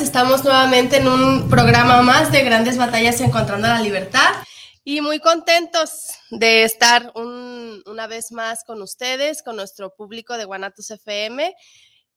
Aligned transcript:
Estamos 0.00 0.44
nuevamente 0.44 0.96
en 0.96 1.08
un 1.08 1.50
programa 1.50 2.00
más 2.00 2.32
de 2.32 2.42
Grandes 2.42 2.78
Batallas 2.78 3.20
Encontrando 3.20 3.68
la 3.68 3.82
Libertad. 3.82 4.30
Y 4.82 5.02
muy 5.02 5.20
contentos 5.20 6.14
de 6.30 6.64
estar 6.64 7.12
una 7.14 8.06
vez 8.06 8.32
más 8.32 8.64
con 8.64 8.80
ustedes, 8.80 9.42
con 9.42 9.56
nuestro 9.56 9.94
público 9.94 10.38
de 10.38 10.46
Guanatos 10.46 10.90
FM 10.90 11.54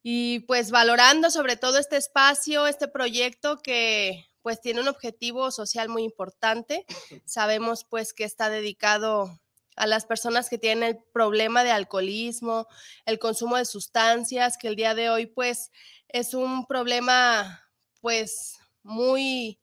y 0.01 0.39
pues 0.41 0.71
valorando 0.71 1.29
sobre 1.29 1.57
todo 1.57 1.77
este 1.77 1.97
espacio, 1.97 2.67
este 2.67 2.87
proyecto 2.87 3.61
que 3.61 4.25
pues 4.41 4.61
tiene 4.61 4.79
un 4.79 4.87
objetivo 4.87 5.51
social 5.51 5.89
muy 5.89 6.03
importante. 6.03 6.85
Sabemos 7.25 7.83
pues 7.83 8.13
que 8.13 8.23
está 8.23 8.49
dedicado 8.49 9.41
a 9.75 9.87
las 9.87 10.05
personas 10.05 10.49
que 10.49 10.57
tienen 10.57 10.83
el 10.83 10.99
problema 11.11 11.65
de 11.65 11.71
alcoholismo, 11.71 12.65
el 13.05 13.19
consumo 13.19 13.57
de 13.57 13.65
sustancias, 13.65 14.57
que 14.57 14.69
el 14.69 14.77
día 14.77 14.95
de 14.95 15.09
hoy 15.09 15.25
pues 15.25 15.69
es 16.07 16.33
un 16.33 16.65
problema 16.65 17.62
pues 18.03 18.59
muy 18.83 19.57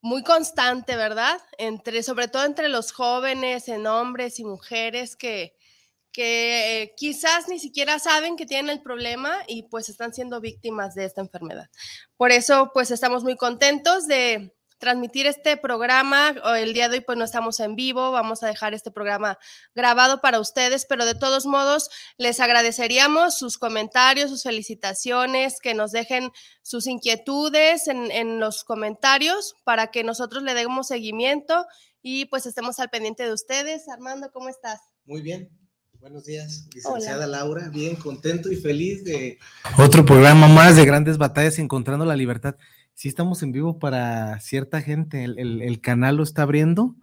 muy 0.00 0.22
constante, 0.22 0.96
¿verdad? 0.96 1.38
Entre 1.58 2.02
sobre 2.02 2.28
todo 2.28 2.44
entre 2.46 2.70
los 2.70 2.92
jóvenes, 2.92 3.68
en 3.68 3.86
hombres 3.86 4.40
y 4.40 4.44
mujeres 4.44 5.14
que 5.14 5.54
que 6.12 6.94
quizás 6.96 7.46
ni 7.48 7.58
siquiera 7.58 7.98
saben 7.98 8.36
que 8.36 8.46
tienen 8.46 8.70
el 8.70 8.82
problema 8.82 9.36
y 9.46 9.64
pues 9.64 9.90
están 9.90 10.14
siendo 10.14 10.40
víctimas 10.40 10.94
de 10.94 11.04
esta 11.04 11.20
enfermedad. 11.20 11.68
Por 12.16 12.32
eso 12.32 12.70
pues 12.72 12.90
estamos 12.90 13.22
muy 13.22 13.36
contentos 13.36 14.06
de 14.06 14.56
transmitir 14.78 15.26
este 15.26 15.56
programa. 15.56 16.34
El 16.58 16.72
día 16.72 16.88
de 16.88 16.96
hoy 16.96 17.00
pues 17.02 17.18
no 17.18 17.24
estamos 17.24 17.60
en 17.60 17.76
vivo, 17.76 18.10
vamos 18.10 18.42
a 18.42 18.46
dejar 18.46 18.74
este 18.74 18.90
programa 18.90 19.38
grabado 19.74 20.20
para 20.20 20.40
ustedes, 20.40 20.86
pero 20.88 21.04
de 21.04 21.14
todos 21.14 21.46
modos 21.46 21.90
les 22.16 22.40
agradeceríamos 22.40 23.36
sus 23.36 23.58
comentarios, 23.58 24.30
sus 24.30 24.42
felicitaciones, 24.42 25.60
que 25.60 25.74
nos 25.74 25.92
dejen 25.92 26.30
sus 26.62 26.86
inquietudes 26.86 27.88
en, 27.88 28.10
en 28.10 28.40
los 28.40 28.64
comentarios 28.64 29.54
para 29.64 29.88
que 29.88 30.04
nosotros 30.04 30.42
le 30.42 30.54
demos 30.54 30.88
seguimiento 30.88 31.66
y 32.00 32.26
pues 32.26 32.46
estemos 32.46 32.78
al 32.78 32.90
pendiente 32.90 33.24
de 33.24 33.32
ustedes. 33.32 33.88
Armando, 33.88 34.30
¿cómo 34.32 34.48
estás? 34.48 34.80
Muy 35.04 35.22
bien, 35.22 35.50
Buenos 36.00 36.24
días, 36.24 36.68
licenciada 36.72 37.26
Laura. 37.26 37.70
Bien, 37.70 37.96
contento 37.96 38.52
y 38.52 38.56
feliz 38.56 39.02
de... 39.02 39.36
Otro 39.78 40.04
programa 40.06 40.46
más 40.46 40.76
de 40.76 40.84
grandes 40.84 41.18
batallas 41.18 41.58
encontrando 41.58 42.04
la 42.04 42.14
libertad 42.14 42.54
sí 42.98 43.06
estamos 43.06 43.44
en 43.44 43.52
vivo 43.52 43.78
para 43.78 44.40
cierta 44.40 44.82
gente, 44.82 45.22
el, 45.22 45.80
canal 45.80 46.16
lo 46.16 46.24
está 46.24 46.42
abriendo, 46.42 46.96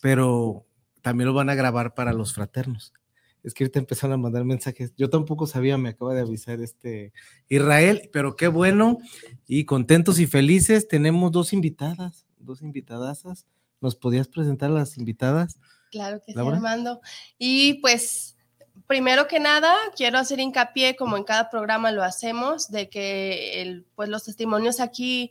pero 0.00 0.66
también 1.02 1.28
lo 1.28 1.34
van 1.34 1.50
a 1.50 1.54
grabar 1.54 1.92
para 1.92 2.14
los 2.14 2.32
fraternos. 2.32 2.94
Es 3.42 3.52
que 3.52 3.62
ahorita 3.62 3.78
empezaron 3.78 4.14
a 4.14 4.22
mandar 4.22 4.44
mensajes. 4.44 4.94
Yo 4.96 5.10
tampoco 5.10 5.46
sabía, 5.46 5.76
me 5.76 5.90
acaba 5.90 6.14
de 6.14 6.22
avisar 6.22 6.62
este 6.62 7.12
Israel, 7.50 8.08
pero 8.10 8.36
qué 8.36 8.48
bueno 8.48 9.00
y 9.46 9.66
contentos 9.66 10.18
y 10.18 10.26
felices. 10.26 10.88
Tenemos 10.88 11.30
dos 11.30 11.52
invitadas, 11.52 12.24
dos 12.38 12.62
invitadasas. 12.62 13.46
¿Nos 13.82 13.96
podías 13.96 14.28
presentar 14.28 14.70
a 14.70 14.74
las 14.74 14.96
invitadas? 14.96 15.58
Claro 15.90 16.22
que 16.24 16.32
sí, 16.32 16.38
Armando. 16.38 17.02
Y 17.36 17.82
pues 17.82 18.33
primero 18.86 19.26
que 19.28 19.40
nada, 19.40 19.74
quiero 19.96 20.18
hacer 20.18 20.40
hincapié, 20.40 20.96
como 20.96 21.16
en 21.16 21.24
cada 21.24 21.50
programa 21.50 21.90
lo 21.90 22.02
hacemos, 22.02 22.70
de 22.70 22.88
que 22.88 23.82
pues 23.94 24.08
los 24.08 24.24
testimonios 24.24 24.80
aquí 24.80 25.30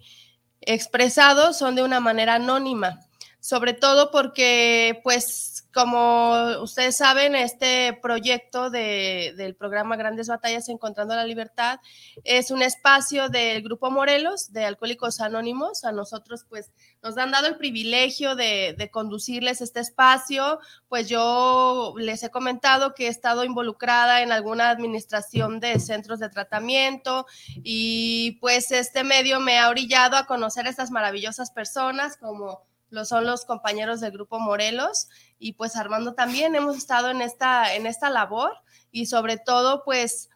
expresados 0.62 1.58
son 1.58 1.76
de 1.76 1.84
una 1.84 2.00
manera 2.00 2.36
anónima, 2.36 3.00
sobre 3.40 3.74
todo 3.74 4.12
porque 4.12 5.02
pues 5.04 5.53
como 5.74 6.62
ustedes 6.62 6.96
saben, 6.96 7.36
este 7.36 7.98
proyecto 8.02 8.70
del 8.70 9.56
programa 9.56 9.96
Grandes 9.96 10.28
Batallas 10.28 10.70
Encontrando 10.70 11.16
la 11.16 11.26
Libertad 11.26 11.80
es 12.24 12.52
un 12.52 12.62
espacio 12.62 13.30
del 13.30 13.64
Grupo 13.64 13.90
Morelos 13.90 14.54
de 14.54 14.66
Alcohólicos 14.66 15.20
Anónimos. 15.20 15.84
A 15.84 15.92
nosotros, 15.92 16.46
pues, 16.48 16.72
nos 17.02 17.18
han 17.18 17.32
dado 17.32 17.48
el 17.48 17.58
privilegio 17.58 18.36
de, 18.36 18.76
de 18.78 18.92
conducirles 18.92 19.62
este 19.62 19.80
espacio. 19.80 20.60
Pues 20.88 21.10
yo 21.10 21.96
les 21.98 22.22
he 22.24 22.30
comentado 22.30 22.94
que 22.94 23.08
he 23.08 23.10
estado 23.10 23.44
involucrada 23.44 24.22
en 24.22 24.32
alguna 24.32 24.70
administración 24.70 25.60
de 25.60 25.80
centros 25.80 26.20
de 26.20 26.30
tratamiento 26.30 27.26
y 27.64 28.38
pues 28.42 28.72
este 28.72 29.04
medio 29.04 29.40
me 29.40 29.58
ha 29.58 29.70
orillado 29.70 30.18
a 30.18 30.26
conocer 30.28 30.68
a 30.68 30.70
estas 30.70 30.92
maravillosas 30.92 31.52
personas 31.52 32.18
como 32.18 32.73
lo 32.94 33.06
son 33.06 33.26
los 33.26 33.44
compañeros 33.44 34.02
del 34.02 34.12
Grupo 34.12 34.40
Morelos 34.40 35.10
y 35.40 35.54
pues 35.54 35.76
Armando 35.76 36.14
también 36.14 36.54
hemos 36.56 36.78
estado 36.78 37.10
en 37.10 37.22
esta, 37.22 37.74
en 37.74 37.88
esta 37.88 38.12
labor 38.12 38.52
y 38.92 39.08
sobre 39.08 39.38
todo 39.38 39.84
pues 39.84 40.30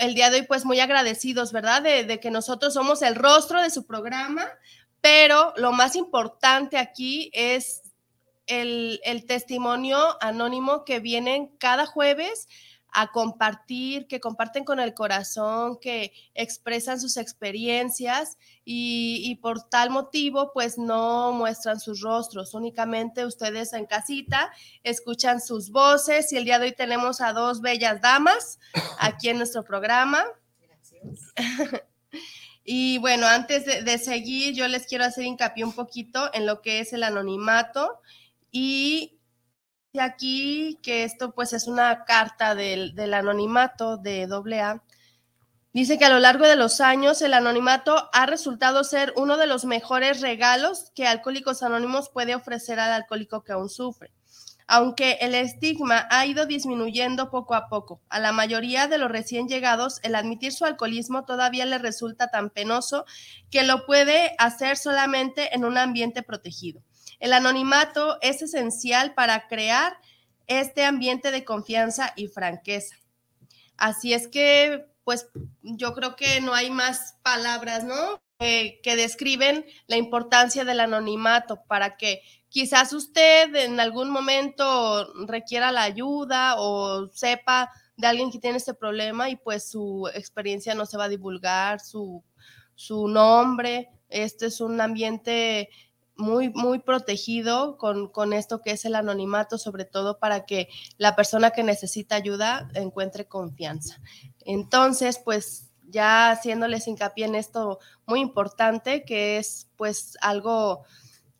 el 0.00 0.14
día 0.14 0.30
de 0.30 0.38
hoy 0.38 0.46
pues 0.46 0.64
muy 0.64 0.80
agradecidos, 0.80 1.52
¿verdad? 1.52 1.82
De, 1.82 2.18
que 2.18 2.30
nosotros 2.30 2.72
somos 2.72 3.02
el 3.02 3.14
rostro 3.14 3.60
de 3.60 3.68
su 3.68 3.86
programa, 3.86 4.48
pero 5.02 5.52
lo 5.56 5.72
más 5.72 5.96
importante 5.96 6.78
aquí 6.78 7.30
es 7.34 7.82
el, 8.46 8.98
el 9.04 9.26
testimonio 9.26 10.16
anónimo 10.22 10.86
que 10.86 10.98
vienen 10.98 11.48
cada 11.58 11.84
jueves 11.84 12.48
a 12.98 13.08
compartir, 13.08 14.06
que 14.06 14.20
comparten 14.20 14.64
con 14.64 14.80
el 14.80 14.94
corazón, 14.94 15.78
que 15.78 16.14
expresan 16.32 16.98
sus 16.98 17.18
experiencias 17.18 18.38
y, 18.64 19.34
por 19.42 19.68
tal 19.68 19.90
motivo 19.90 20.50
pues 20.54 20.78
no 20.78 21.30
muestran 21.32 21.78
sus 21.78 22.00
rostros, 22.00 22.54
únicamente 22.54 23.26
ustedes 23.26 23.74
en 23.74 23.84
casita 23.84 24.50
escuchan 24.82 25.42
sus 25.42 25.70
voces 25.70 26.32
y 26.32 26.38
el 26.38 26.46
día 26.46 26.58
de 26.58 26.68
hoy 26.68 26.72
tenemos 26.72 27.20
a 27.20 27.34
dos 27.34 27.60
bellas 27.60 28.00
damas 28.00 28.58
aquí 28.98 29.28
en 29.28 29.36
nuestro 29.36 29.62
programa. 29.62 30.24
Gracias. 30.58 31.34
Y 32.68 32.98
bueno, 32.98 33.28
antes 33.28 33.64
de, 33.64 33.82
de, 33.82 33.96
seguir, 33.96 34.52
yo 34.52 34.66
les 34.66 34.88
quiero 34.88 35.04
hacer 35.04 35.24
hincapié 35.24 35.64
un 35.64 35.72
poquito 35.72 36.34
en 36.34 36.46
lo 36.46 36.62
que 36.62 36.80
es 36.80 36.92
el 36.92 37.04
anonimato 37.04 38.00
y 38.50 39.15
aquí 39.98 40.78
que 40.82 41.04
esto 41.04 41.32
pues 41.32 41.52
es 41.52 41.66
una 41.66 42.04
carta 42.04 42.54
del, 42.54 43.14
anonimato 43.14 43.96
de 43.96 44.24
AA. 44.24 44.82
Dice 45.72 45.98
que 45.98 46.06
a 46.06 46.10
lo 46.10 46.20
largo 46.20 46.46
de 46.46 46.56
los 46.56 46.80
años 46.80 47.20
el 47.20 47.34
anonimato 47.34 48.08
ha 48.12 48.24
resultado 48.26 48.82
ser 48.82 49.12
uno 49.16 49.36
de 49.36 49.46
los 49.46 49.64
mejores 49.64 50.22
regalos 50.22 50.90
que 50.94 51.06
Alcohólicos 51.06 51.62
Anónimos 51.62 52.08
puede 52.08 52.34
ofrecer 52.34 52.80
al 52.80 52.92
alcohólico 52.92 53.42
que 53.42 53.52
aún 53.52 53.68
sufre. 53.68 54.12
Aunque 54.66 55.18
el 55.20 55.34
estigma 55.34 56.08
ha 56.10 56.24
ido 56.26 56.46
disminuyendo 56.46 57.30
poco 57.30 57.54
a 57.54 57.68
poco, 57.68 58.00
a 58.08 58.18
la 58.20 58.32
mayoría 58.32 58.88
de 58.88 58.98
los 58.98 59.10
recién 59.10 59.48
llegados 59.48 60.00
el 60.02 60.14
admitir 60.14 60.52
su 60.52 60.64
alcoholismo 60.64 61.24
todavía 61.24 61.66
le 61.66 61.78
resulta 61.78 62.30
tan 62.30 62.50
penoso 62.50 63.04
que 63.50 63.62
lo 63.62 63.84
puede 63.84 64.34
hacer 64.38 64.76
solamente 64.76 65.54
en 65.54 65.64
un 65.64 65.76
ambiente 65.76 66.22
protegido. 66.22 66.82
El 67.20 67.32
anonimato 67.32 68.18
es 68.20 68.42
esencial 68.42 69.14
para 69.14 69.48
crear 69.48 69.98
este 70.46 70.84
ambiente 70.84 71.30
de 71.30 71.44
confianza 71.44 72.12
y 72.16 72.28
franqueza. 72.28 72.96
Así 73.76 74.12
es 74.12 74.28
que, 74.28 74.86
pues 75.04 75.28
yo 75.62 75.94
creo 75.94 76.16
que 76.16 76.40
no 76.40 76.54
hay 76.54 76.70
más 76.70 77.16
palabras, 77.22 77.84
¿no? 77.84 78.20
que 78.38 78.96
describen 78.96 79.64
la 79.86 79.96
importancia 79.96 80.66
del 80.66 80.80
anonimato 80.80 81.62
para 81.66 81.96
que 81.96 82.20
quizás 82.50 82.92
usted 82.92 83.54
en 83.54 83.80
algún 83.80 84.10
momento 84.10 85.10
requiera 85.26 85.72
la 85.72 85.84
ayuda 85.84 86.56
o 86.58 87.08
sepa 87.12 87.70
de 87.96 88.06
alguien 88.06 88.30
que 88.30 88.38
tiene 88.38 88.58
este 88.58 88.74
problema 88.74 89.30
y 89.30 89.36
pues 89.36 89.70
su 89.70 90.08
experiencia 90.14 90.74
no 90.74 90.86
se 90.86 90.96
va 90.96 91.04
a 91.04 91.08
divulgar, 91.08 91.80
su, 91.80 92.22
su 92.74 93.08
nombre. 93.08 93.88
Este 94.08 94.46
es 94.46 94.60
un 94.60 94.80
ambiente 94.80 95.70
muy, 96.16 96.48
muy 96.50 96.78
protegido 96.78 97.76
con, 97.76 98.08
con, 98.08 98.32
esto 98.32 98.60
que 98.62 98.70
es 98.70 98.84
el 98.84 98.94
anonimato, 98.94 99.58
sobre 99.58 99.84
todo 99.84 100.18
para 100.18 100.46
que 100.46 100.68
la 100.96 101.14
persona 101.14 101.50
que 101.50 101.62
necesita 101.62 102.16
ayuda 102.16 102.68
encuentre 102.74 103.26
confianza. 103.26 104.00
Entonces, 104.44 105.18
pues 105.18 105.70
ya 105.88 106.30
haciéndoles 106.30 106.88
hincapié 106.88 107.26
en 107.26 107.34
esto 107.34 107.78
muy 108.06 108.20
importante, 108.20 109.04
que 109.04 109.38
es 109.38 109.68
pues 109.76 110.16
algo 110.20 110.84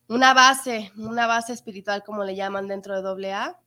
una 0.08 0.34
base, 0.34 0.92
una 0.96 1.26
base 1.26 1.52
espiritual 1.52 2.04
como 2.04 2.24
le 2.24 2.36
llaman 2.36 2.68
dentro 2.68 3.00
de 3.00 3.32
AA. 3.32 3.60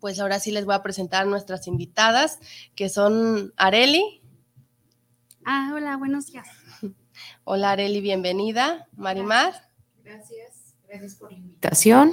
Pues 0.00 0.20
ahora 0.20 0.38
sí 0.38 0.52
les 0.52 0.64
voy 0.64 0.74
a 0.74 0.82
presentar 0.82 1.22
a 1.22 1.28
nuestras 1.28 1.66
invitadas, 1.66 2.38
que 2.74 2.88
son 2.88 3.52
Areli. 3.56 4.22
Ah, 5.44 5.72
hola, 5.74 5.96
buenos 5.96 6.26
días. 6.26 6.46
Hola 7.44 7.72
Areli, 7.72 8.00
bienvenida. 8.00 8.86
Marimar. 8.96 9.67
Gracias, 10.08 10.74
gracias 10.88 11.16
por 11.16 11.30
la 11.30 11.36
invitación. 11.36 12.12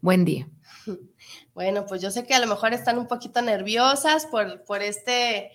Buen 0.00 0.24
día. 0.24 0.48
Bueno, 1.54 1.84
pues 1.84 2.00
yo 2.00 2.10
sé 2.10 2.24
que 2.24 2.34
a 2.34 2.40
lo 2.40 2.46
mejor 2.46 2.72
están 2.72 2.98
un 2.98 3.06
poquito 3.06 3.42
nerviosas 3.42 4.24
por, 4.24 4.64
por 4.64 4.80
este, 4.80 5.52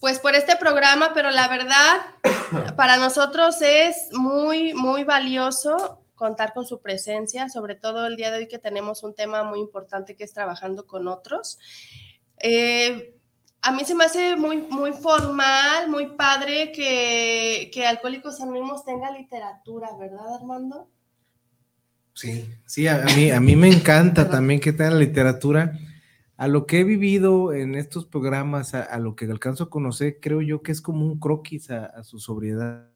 pues 0.00 0.18
por 0.18 0.34
este 0.34 0.56
programa, 0.56 1.12
pero 1.12 1.30
la 1.30 1.46
verdad, 1.46 2.00
para 2.76 2.96
nosotros 2.96 3.60
es 3.60 4.08
muy, 4.12 4.72
muy 4.72 5.04
valioso 5.04 6.02
contar 6.14 6.54
con 6.54 6.66
su 6.66 6.80
presencia, 6.80 7.50
sobre 7.50 7.74
todo 7.74 8.06
el 8.06 8.16
día 8.16 8.30
de 8.30 8.38
hoy 8.38 8.48
que 8.48 8.58
tenemos 8.58 9.02
un 9.02 9.14
tema 9.14 9.44
muy 9.44 9.60
importante 9.60 10.16
que 10.16 10.24
es 10.24 10.32
trabajando 10.32 10.86
con 10.86 11.06
otros. 11.06 11.58
Eh, 12.38 13.15
a 13.66 13.72
mí 13.72 13.84
se 13.84 13.96
me 13.96 14.04
hace 14.04 14.36
muy, 14.36 14.58
muy 14.70 14.92
formal, 14.92 15.90
muy 15.90 16.14
padre 16.16 16.70
que, 16.70 17.68
que 17.74 17.84
Alcohólicos 17.84 18.40
Anónimos 18.40 18.84
tenga 18.84 19.10
literatura, 19.10 19.88
¿verdad, 19.98 20.36
Armando? 20.36 20.88
Sí, 22.14 22.48
sí, 22.64 22.86
a, 22.86 23.04
mí, 23.16 23.32
a 23.32 23.40
mí 23.40 23.56
me 23.56 23.68
encanta 23.68 24.30
también 24.30 24.60
que 24.60 24.72
tenga 24.72 24.92
literatura. 24.92 25.72
A 26.36 26.46
lo 26.46 26.64
que 26.66 26.80
he 26.80 26.84
vivido 26.84 27.52
en 27.52 27.74
estos 27.74 28.06
programas, 28.06 28.72
a, 28.74 28.98
lo 28.98 29.16
que 29.16 29.24
alcanzo 29.24 29.64
a 29.64 29.70
conocer, 29.70 30.18
creo 30.20 30.42
yo 30.42 30.62
que 30.62 30.70
es 30.70 30.80
como 30.80 31.04
un 31.04 31.18
croquis 31.18 31.70
a 31.70 32.04
su 32.04 32.20
sobriedad. 32.20 32.95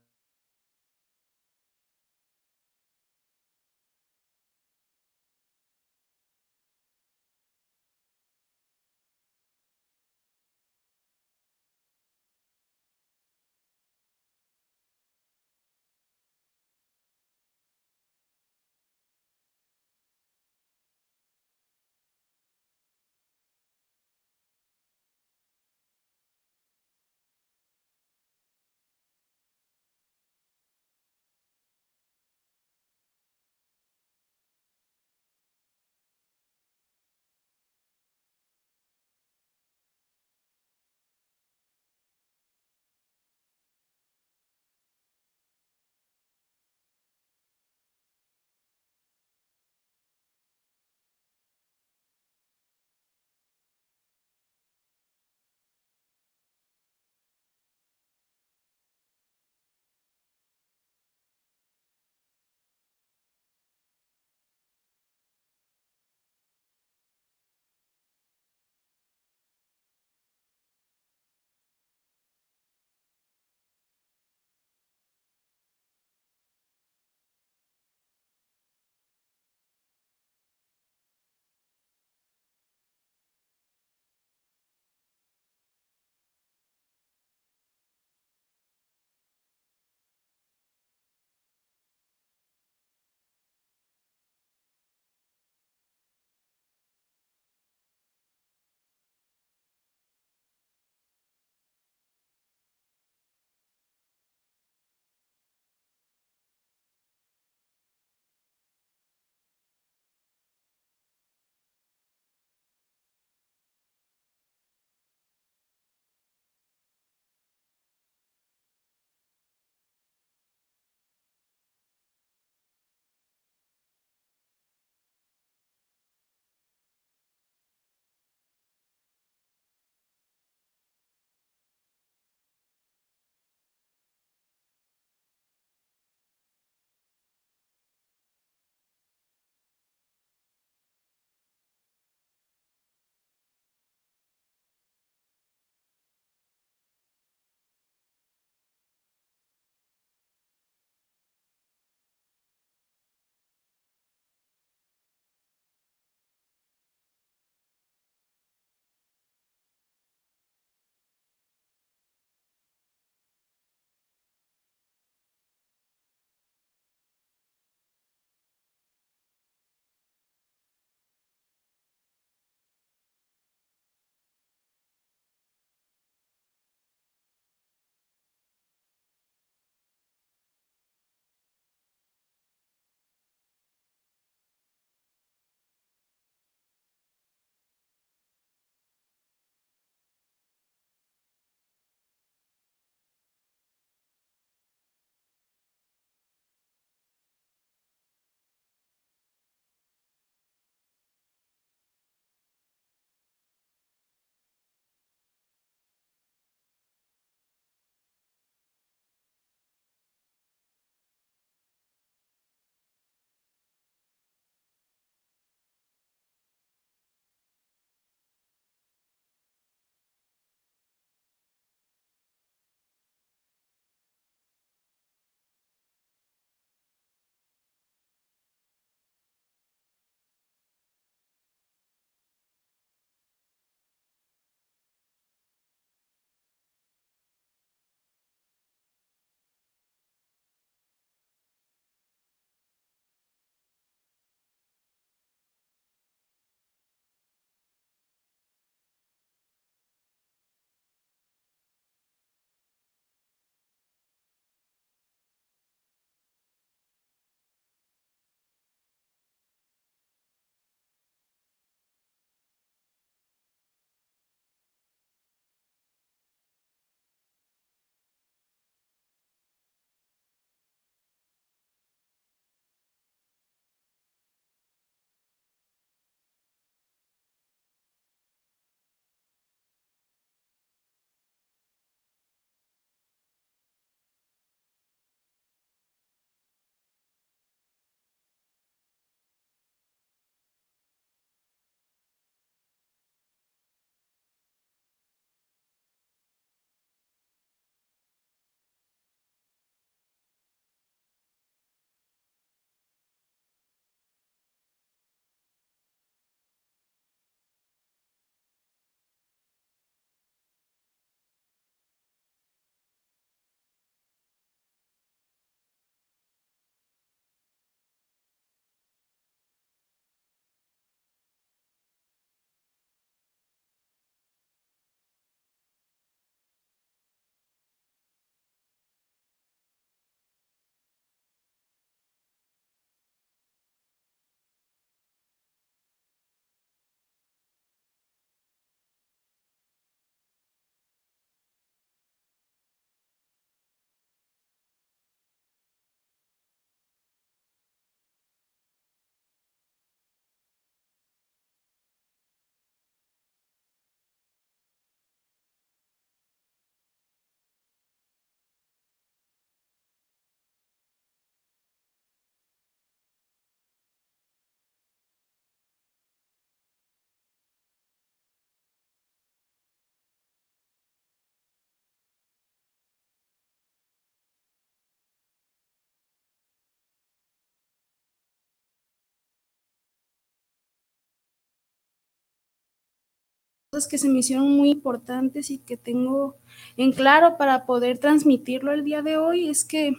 Cosas 383.70 383.86
que 383.86 383.98
se 383.98 384.08
me 384.08 384.18
hicieron 384.18 384.50
muy 384.50 384.70
importantes 384.70 385.48
y 385.48 385.58
que 385.58 385.76
tengo 385.76 386.34
en 386.76 386.90
claro 386.90 387.36
para 387.36 387.66
poder 387.66 387.98
transmitirlo 387.98 388.72
el 388.72 388.84
día 388.84 389.00
de 389.00 389.16
hoy 389.16 389.48
es 389.48 389.64
que, 389.64 389.92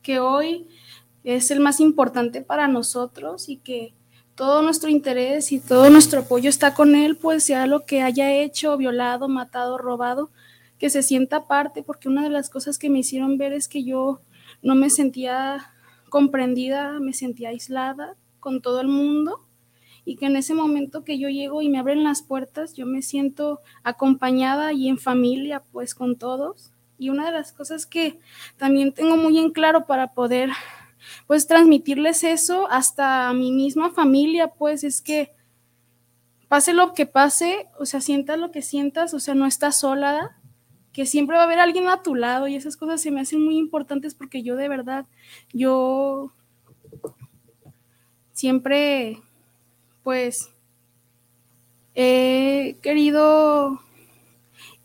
que 0.00 0.18
hoy 0.18 0.66
es 1.24 1.50
el 1.50 1.60
más 1.60 1.78
importante 1.78 2.40
para 2.40 2.66
nosotros 2.66 3.50
y 3.50 3.58
que 3.58 3.92
todo 4.34 4.62
nuestro 4.62 4.88
interés 4.88 5.52
y 5.52 5.60
todo 5.60 5.90
nuestro 5.90 6.20
apoyo 6.20 6.48
está 6.48 6.72
con 6.72 6.94
él, 6.94 7.18
pues 7.18 7.44
sea 7.44 7.66
lo 7.66 7.84
que 7.84 8.00
haya 8.00 8.32
hecho, 8.32 8.78
violado, 8.78 9.28
matado, 9.28 9.76
robado, 9.76 10.30
que 10.78 10.88
se 10.88 11.02
sienta 11.02 11.46
parte, 11.46 11.82
porque 11.82 12.08
una 12.08 12.22
de 12.22 12.30
las 12.30 12.48
cosas 12.48 12.78
que 12.78 12.88
me 12.88 13.00
hicieron 13.00 13.36
ver 13.36 13.52
es 13.52 13.68
que 13.68 13.84
yo 13.84 14.22
no 14.62 14.74
me 14.74 14.88
sentía 14.88 15.70
comprendida, 16.08 16.98
me 16.98 17.12
sentía 17.12 17.50
aislada 17.50 18.16
con 18.40 18.62
todo 18.62 18.80
el 18.80 18.88
mundo 18.88 19.43
y 20.04 20.16
que 20.16 20.26
en 20.26 20.36
ese 20.36 20.54
momento 20.54 21.04
que 21.04 21.18
yo 21.18 21.28
llego 21.28 21.62
y 21.62 21.68
me 21.68 21.78
abren 21.78 22.04
las 22.04 22.22
puertas, 22.22 22.74
yo 22.74 22.86
me 22.86 23.02
siento 23.02 23.60
acompañada 23.82 24.72
y 24.72 24.88
en 24.88 24.98
familia, 24.98 25.62
pues 25.72 25.94
con 25.94 26.16
todos. 26.16 26.72
Y 26.98 27.08
una 27.08 27.26
de 27.26 27.32
las 27.32 27.52
cosas 27.52 27.86
que 27.86 28.18
también 28.56 28.92
tengo 28.92 29.16
muy 29.16 29.38
en 29.38 29.50
claro 29.50 29.86
para 29.86 30.12
poder, 30.12 30.50
pues 31.26 31.46
transmitirles 31.46 32.22
eso 32.24 32.70
hasta 32.70 33.28
a 33.28 33.32
mi 33.32 33.50
misma 33.50 33.90
familia, 33.90 34.48
pues 34.48 34.84
es 34.84 35.00
que 35.00 35.32
pase 36.48 36.74
lo 36.74 36.92
que 36.92 37.06
pase, 37.06 37.66
o 37.78 37.86
sea, 37.86 38.00
sientas 38.00 38.38
lo 38.38 38.50
que 38.50 38.62
sientas, 38.62 39.14
o 39.14 39.20
sea, 39.20 39.34
no 39.34 39.46
estás 39.46 39.80
sola, 39.80 40.36
que 40.92 41.06
siempre 41.06 41.36
va 41.36 41.42
a 41.42 41.46
haber 41.46 41.58
alguien 41.58 41.88
a 41.88 42.02
tu 42.02 42.14
lado 42.14 42.46
y 42.46 42.54
esas 42.54 42.76
cosas 42.76 43.00
se 43.00 43.10
me 43.10 43.20
hacen 43.20 43.44
muy 43.44 43.56
importantes 43.56 44.14
porque 44.14 44.42
yo 44.42 44.54
de 44.54 44.68
verdad, 44.68 45.06
yo 45.52 46.32
siempre 48.32 49.20
pues 50.04 50.50
he 51.94 52.76
querido 52.82 53.80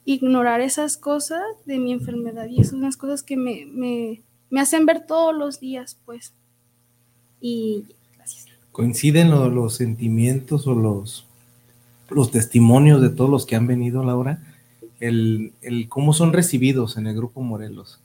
ignorar 0.06 0.62
esas 0.62 0.98
cosas 0.98 1.44
de 1.66 1.78
mi 1.78 1.92
enfermedad 1.92 2.48
y 2.48 2.62
esas 2.62 2.72
son 2.72 2.82
las 2.82 2.98
cosas 2.98 3.22
que 3.22 3.38
me, 3.38 3.68
me, 3.68 4.22
me 4.50 4.62
hacen 4.62 4.86
ver 4.86 5.06
todos 5.06 5.36
los 5.36 5.60
días, 5.60 6.00
pues. 6.06 6.34
Y 7.42 7.86
gracias. 8.16 8.48
¿Coinciden 8.72 9.30
los, 9.30 9.76
sentimientos 9.76 10.66
o 10.66 10.74
los, 10.74 11.28
los 12.10 12.32
testimonios 12.32 13.02
de 13.02 13.10
todos 13.10 13.30
los 13.30 13.46
que 13.46 13.56
han 13.56 13.68
venido, 13.68 14.04
Laura? 14.04 14.42
El, 15.00 15.54
el 15.62 15.88
cómo 15.90 16.14
son 16.14 16.34
recibidos 16.34 16.98
en 16.98 17.08
el 17.08 17.16
Grupo 17.16 17.42
Morelos, 17.42 18.00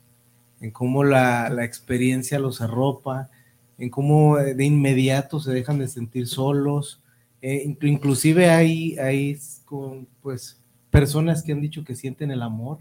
en 0.61 0.71
cómo 0.71 1.05
la, 1.05 1.49
la 1.49 1.65
experiencia 1.65 2.39
los 2.39 2.61
arropa, 2.61 3.31
en 3.79 3.91
cómo 3.91 4.37
de 4.37 4.65
inmediato 4.65 5.41
se 5.41 5.53
dejan 5.53 5.79
de 5.79 5.89
sentir 5.89 6.29
solos, 6.29 7.01
eh, 7.47 7.77
inclusive 7.83 8.49
hay, 8.49 8.97
hay 8.97 9.39
con, 9.67 10.09
pues, 10.23 10.65
personas 10.89 11.43
que 11.43 11.53
han 11.53 11.61
dicho 11.61 11.85
que 11.85 11.95
sienten 11.95 12.31
el 12.31 12.41
amor 12.41 12.79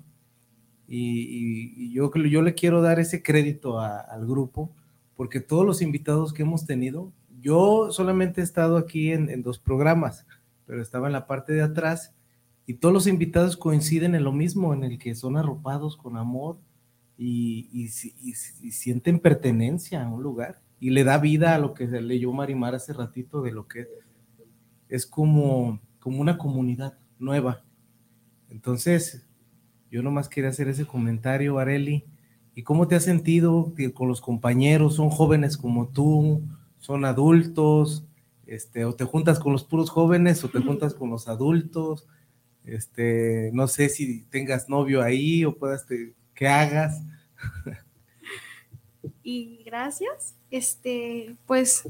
y, 0.88 1.92
yo, 1.92 2.10
yo 2.16 2.42
le 2.42 2.54
quiero 2.54 2.82
dar 2.82 2.98
ese 2.98 3.22
crédito 3.22 3.82
al 3.82 4.26
grupo 4.26 4.72
porque 5.18 5.42
todos 5.42 5.66
los 5.66 5.82
invitados 5.82 6.32
que 6.32 6.44
hemos 6.44 6.66
tenido, 6.66 7.12
yo 7.42 7.92
solamente 7.92 8.40
he 8.40 8.44
estado 8.46 8.78
aquí 8.78 9.12
en, 9.12 9.42
dos 9.42 9.60
programas, 9.60 10.26
pero 10.66 10.82
estaba 10.82 11.08
en 11.08 11.14
la 11.14 11.28
parte 11.28 11.52
de 11.52 11.62
atrás 11.62 12.16
y 12.66 12.76
todos 12.76 12.94
los 12.94 13.06
invitados 13.06 13.58
coinciden 13.58 14.16
en 14.16 14.24
lo 14.24 14.32
mismo, 14.32 14.74
en 14.74 14.86
el 14.86 14.98
que 14.98 15.14
son 15.14 15.36
arropados 15.36 15.98
con 15.98 16.16
amor 16.16 16.58
y, 17.18 17.68
y, 17.74 17.90
sienten 18.72 19.20
pertenencia 19.20 20.06
a 20.06 20.10
un 20.10 20.24
lugar 20.24 20.62
y 20.80 20.92
le 20.92 21.04
da 21.04 21.18
vida 21.18 21.54
a 21.54 21.60
lo 21.60 21.74
que 21.74 21.86
leyó 21.86 22.32
Marimar 22.32 22.76
hace 22.76 22.94
ratito 22.94 23.42
de 23.42 23.52
lo 23.52 23.68
que 23.68 23.88
es 24.94 25.08
como, 25.08 25.80
como 26.00 26.22
una 26.22 26.38
comunidad 26.38 27.00
nueva. 27.18 27.64
Entonces, 28.48 29.26
yo 29.90 30.04
nomás 30.04 30.30
quería 30.30 30.52
hacer 30.52 30.68
ese 30.68 30.86
comentario, 30.86 31.58
Areli. 31.58 32.06
¿Y 32.54 32.62
cómo 32.62 32.88
te 32.88 32.94
has 32.94 33.04
sentido 33.04 33.74
con 33.96 34.08
los 34.08 34.22
compañeros? 34.22 34.98
¿Son 34.98 35.10
jóvenes 35.10 35.58
como 35.58 35.88
tú? 35.88 36.44
¿Son 36.78 37.06
adultos? 37.06 38.06
Este, 38.46 38.86
o 38.86 38.94
te 38.94 39.04
juntas 39.04 39.40
con 39.40 39.52
los 39.54 39.64
puros 39.64 39.90
jóvenes 39.90 40.44
o 40.44 40.50
te 40.50 40.60
juntas 40.60 40.94
con 40.94 41.10
los 41.10 41.28
adultos. 41.28 42.06
Este, 42.64 43.50
no 43.52 43.68
sé 43.68 43.90
si 43.90 44.26
tengas 44.26 44.70
novio 44.70 45.02
ahí 45.02 45.44
o 45.44 45.58
puedas 45.58 45.88
que 46.36 46.48
hagas. 46.48 47.02
Y 49.24 49.64
gracias. 49.66 50.36
Este, 50.52 51.36
pues 51.48 51.90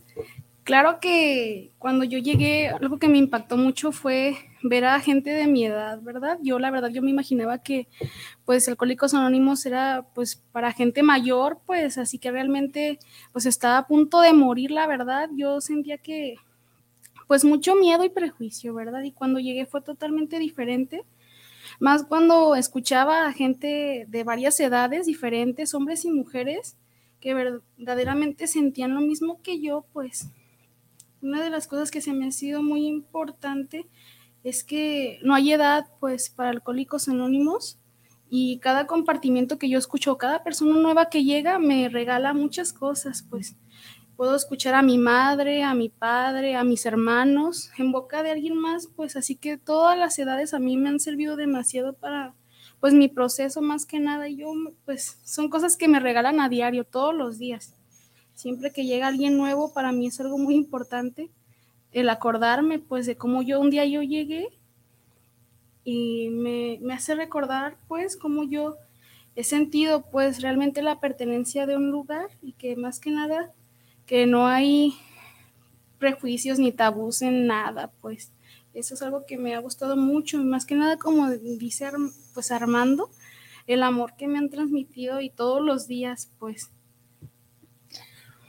Claro 0.63 0.99
que 1.01 1.73
cuando 1.77 2.05
yo 2.05 2.19
llegué, 2.19 2.69
algo 2.69 2.97
que 2.97 3.09
me 3.09 3.17
impactó 3.17 3.57
mucho 3.57 3.91
fue 3.91 4.37
ver 4.63 4.85
a 4.85 5.01
gente 5.01 5.31
de 5.31 5.45
mi 5.45 5.65
edad, 5.65 6.01
¿verdad? 6.01 6.39
Yo 6.41 6.57
la 6.57 6.71
verdad 6.71 6.89
yo 6.89 7.01
me 7.01 7.09
imaginaba 7.09 7.61
que 7.61 7.89
pues 8.45 8.69
Alcohólicos 8.69 9.13
Anónimos 9.13 9.65
era 9.65 10.05
pues 10.15 10.37
para 10.53 10.71
gente 10.71 11.03
mayor, 11.03 11.59
pues 11.65 11.97
así 11.97 12.17
que 12.17 12.31
realmente 12.31 12.97
pues 13.33 13.45
estaba 13.45 13.77
a 13.77 13.87
punto 13.87 14.21
de 14.21 14.31
morir, 14.31 14.71
la 14.71 14.87
verdad. 14.87 15.29
Yo 15.35 15.59
sentía 15.59 15.97
que 15.97 16.35
pues 17.27 17.43
mucho 17.43 17.75
miedo 17.75 18.05
y 18.05 18.09
prejuicio, 18.09 18.73
¿verdad? 18.73 19.03
Y 19.03 19.11
cuando 19.11 19.41
llegué 19.41 19.65
fue 19.65 19.81
totalmente 19.81 20.39
diferente. 20.39 21.03
Más 21.79 22.05
cuando 22.05 22.55
escuchaba 22.55 23.25
a 23.25 23.33
gente 23.33 24.05
de 24.07 24.23
varias 24.23 24.57
edades 24.61 25.07
diferentes, 25.07 25.73
hombres 25.73 26.05
y 26.05 26.11
mujeres, 26.11 26.77
que 27.19 27.33
verdaderamente 27.33 28.47
sentían 28.47 28.93
lo 28.93 29.01
mismo 29.01 29.41
que 29.41 29.59
yo, 29.59 29.85
pues 29.91 30.29
una 31.23 31.41
de 31.41 31.49
las 31.49 31.67
cosas 31.67 31.91
que 31.91 32.01
se 32.01 32.13
me 32.13 32.27
ha 32.27 32.31
sido 32.31 32.61
muy 32.61 32.85
importante 32.85 33.87
es 34.43 34.63
que 34.63 35.19
no 35.23 35.33
hay 35.33 35.53
edad 35.53 35.85
pues 35.99 36.29
para 36.29 36.49
alcohólicos 36.49 37.07
anónimos 37.07 37.79
y 38.29 38.59
cada 38.59 38.87
compartimiento 38.87 39.57
que 39.57 39.69
yo 39.69 39.77
escucho, 39.77 40.17
cada 40.17 40.43
persona 40.43 40.75
nueva 40.79 41.09
que 41.09 41.23
llega 41.23 41.59
me 41.59 41.87
regala 41.87 42.33
muchas 42.33 42.73
cosas, 42.73 43.25
pues 43.29 43.55
puedo 44.15 44.35
escuchar 44.35 44.75
a 44.75 44.81
mi 44.81 44.97
madre, 44.97 45.63
a 45.63 45.73
mi 45.73 45.89
padre, 45.89 46.55
a 46.55 46.63
mis 46.63 46.85
hermanos 46.85 47.71
en 47.77 47.91
boca 47.91 48.23
de 48.23 48.31
alguien 48.31 48.57
más, 48.57 48.87
pues 48.87 49.15
así 49.15 49.35
que 49.35 49.57
todas 49.57 49.97
las 49.97 50.17
edades 50.19 50.53
a 50.53 50.59
mí 50.59 50.77
me 50.77 50.89
han 50.89 50.99
servido 50.99 51.35
demasiado 51.35 51.93
para 51.93 52.35
pues 52.79 52.93
mi 52.93 53.07
proceso 53.07 53.61
más 53.61 53.85
que 53.85 53.99
nada, 53.99 54.27
yo 54.27 54.51
pues 54.85 55.19
son 55.23 55.49
cosas 55.49 55.77
que 55.77 55.87
me 55.87 56.01
regalan 56.01 56.41
a 56.41 56.49
diario, 56.49 56.83
todos 56.83 57.15
los 57.15 57.39
días. 57.39 57.75
Siempre 58.35 58.71
que 58.71 58.85
llega 58.85 59.07
alguien 59.07 59.37
nuevo, 59.37 59.73
para 59.73 59.91
mí 59.91 60.07
es 60.07 60.19
algo 60.19 60.37
muy 60.37 60.55
importante 60.55 61.29
el 61.93 62.09
acordarme 62.09 62.79
pues 62.79 63.05
de 63.05 63.15
cómo 63.15 63.41
yo 63.43 63.59
un 63.59 63.69
día 63.69 63.85
yo 63.85 64.01
llegué 64.01 64.49
y 65.83 66.29
me, 66.29 66.79
me 66.81 66.93
hace 66.93 67.15
recordar 67.15 67.77
pues 67.87 68.17
cómo 68.17 68.43
yo 68.43 68.77
he 69.35 69.43
sentido 69.43 70.03
pues 70.11 70.41
realmente 70.41 70.81
la 70.81 70.99
pertenencia 70.99 71.65
de 71.65 71.75
un 71.75 71.91
lugar 71.91 72.29
y 72.41 72.53
que 72.53 72.75
más 72.75 72.99
que 72.99 73.11
nada 73.11 73.51
que 74.05 74.25
no 74.25 74.47
hay 74.47 74.93
prejuicios 75.99 76.59
ni 76.59 76.71
tabús 76.71 77.21
en 77.21 77.47
nada 77.47 77.91
pues. 78.01 78.31
Eso 78.73 78.95
es 78.95 79.03
algo 79.03 79.25
que 79.27 79.37
me 79.37 79.53
ha 79.53 79.59
gustado 79.59 79.95
mucho 79.95 80.41
y 80.41 80.43
más 80.43 80.65
que 80.65 80.73
nada 80.73 80.97
como 80.97 81.29
dice 81.29 81.91
pues 82.33 82.51
Armando 82.51 83.09
el 83.67 83.83
amor 83.83 84.15
que 84.17 84.27
me 84.27 84.39
han 84.39 84.49
transmitido 84.49 85.21
y 85.21 85.29
todos 85.29 85.61
los 85.61 85.87
días 85.87 86.31
pues 86.39 86.71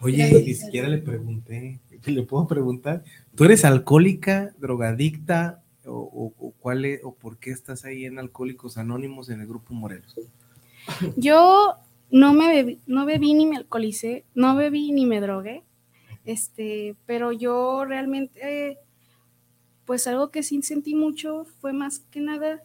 Oye, 0.05 0.45
ni 0.45 0.53
siquiera 0.53 0.87
le 0.89 0.99
pregunté, 0.99 1.81
¿le 2.05 2.23
puedo 2.25 2.47
preguntar? 2.47 3.03
¿Tú 3.35 3.45
eres 3.45 3.65
alcohólica, 3.65 4.55
drogadicta 4.59 5.63
o, 5.87 6.33
cuál 6.61 6.85
o 7.03 7.15
por 7.15 7.39
qué 7.39 7.51
estás 7.51 7.87
ahí 7.87 8.05
en 8.05 8.19
Alcohólicos 8.19 8.77
Anónimos 8.77 9.31
en 9.31 9.41
el 9.41 9.47
Grupo 9.47 9.73
Morelos? 9.73 10.15
Yo 11.17 11.77
no 12.11 12.35
me 12.35 12.49
bebí, 12.49 12.81
no 12.87 13.07
bebí 13.07 13.33
ni 13.33 13.47
me 13.47 13.57
alcoholicé, 13.57 14.25
no 14.35 14.55
bebí 14.57 14.93
ni 14.93 15.07
me 15.07 15.23
drogué, 15.23 15.63
este, 16.27 16.97
pero 17.07 17.33
yo 17.33 17.87
realmente, 17.87 18.79
pues 19.87 20.07
algo 20.07 20.31
que 20.31 20.43
sí 20.43 20.61
sentí 20.63 20.95
mucho 20.95 21.47
fue 21.61 21.73
más 21.73 22.01
que 22.11 22.21
nada 22.21 22.63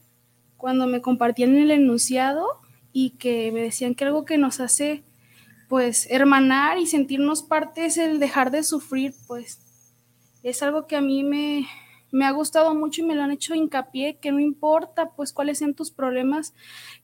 cuando 0.57 0.87
me 0.87 1.01
compartían 1.01 1.55
el 1.55 1.71
enunciado 1.71 2.59
y 2.91 3.11
que 3.11 3.49
me 3.53 3.61
decían 3.61 3.95
que 3.95 4.03
algo 4.03 4.25
que 4.25 4.37
nos 4.37 4.59
hace 4.59 5.03
pues 5.69 6.07
hermanar 6.09 6.79
y 6.79 6.87
sentirnos 6.87 7.43
parte 7.43 7.85
es 7.85 7.97
el 7.97 8.19
dejar 8.19 8.49
de 8.49 8.63
sufrir, 8.63 9.13
pues 9.27 9.59
es 10.41 10.63
algo 10.63 10.87
que 10.87 10.95
a 10.95 11.01
mí 11.01 11.23
me, 11.23 11.67
me 12.11 12.25
ha 12.25 12.31
gustado 12.31 12.73
mucho 12.73 13.01
y 13.01 13.05
me 13.05 13.15
lo 13.15 13.21
han 13.21 13.31
hecho 13.31 13.53
hincapié, 13.53 14.17
que 14.17 14.31
no 14.31 14.39
importa 14.39 15.11
pues 15.11 15.31
cuáles 15.31 15.59
sean 15.59 15.75
tus 15.75 15.91
problemas, 15.91 16.55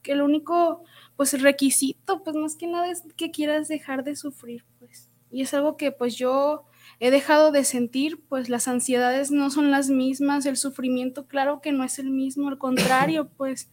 que 0.01 0.13
el 0.13 0.24
único 0.24 0.84
pues 1.15 1.39
requisito 1.39 2.24
pues 2.24 2.36
más 2.36 2.55
que 2.55 2.65
nada 2.65 2.89
es 2.89 3.03
que 3.15 3.29
quieras 3.29 3.67
dejar 3.67 4.03
de 4.03 4.15
sufrir, 4.15 4.65
pues. 4.79 5.10
Y 5.29 5.41
es 5.41 5.53
algo 5.53 5.77
que 5.77 5.91
pues 5.91 6.15
yo 6.15 6.63
he 7.00 7.12
dejado 7.12 7.51
de 7.51 7.65
sentir, 7.65 8.24
pues 8.27 8.50
las 8.50 8.67
ansiedades 8.67 9.29
no 9.29 9.51
son 9.51 9.69
las 9.69 9.89
mismas, 9.89 10.48
el 10.48 10.57
sufrimiento 10.57 11.27
claro 11.27 11.61
que 11.61 11.72
no 11.72 11.83
es 11.83 12.00
el 12.00 12.09
mismo, 12.09 12.48
al 12.48 12.57
contrario, 12.57 13.29
pues 13.37 13.70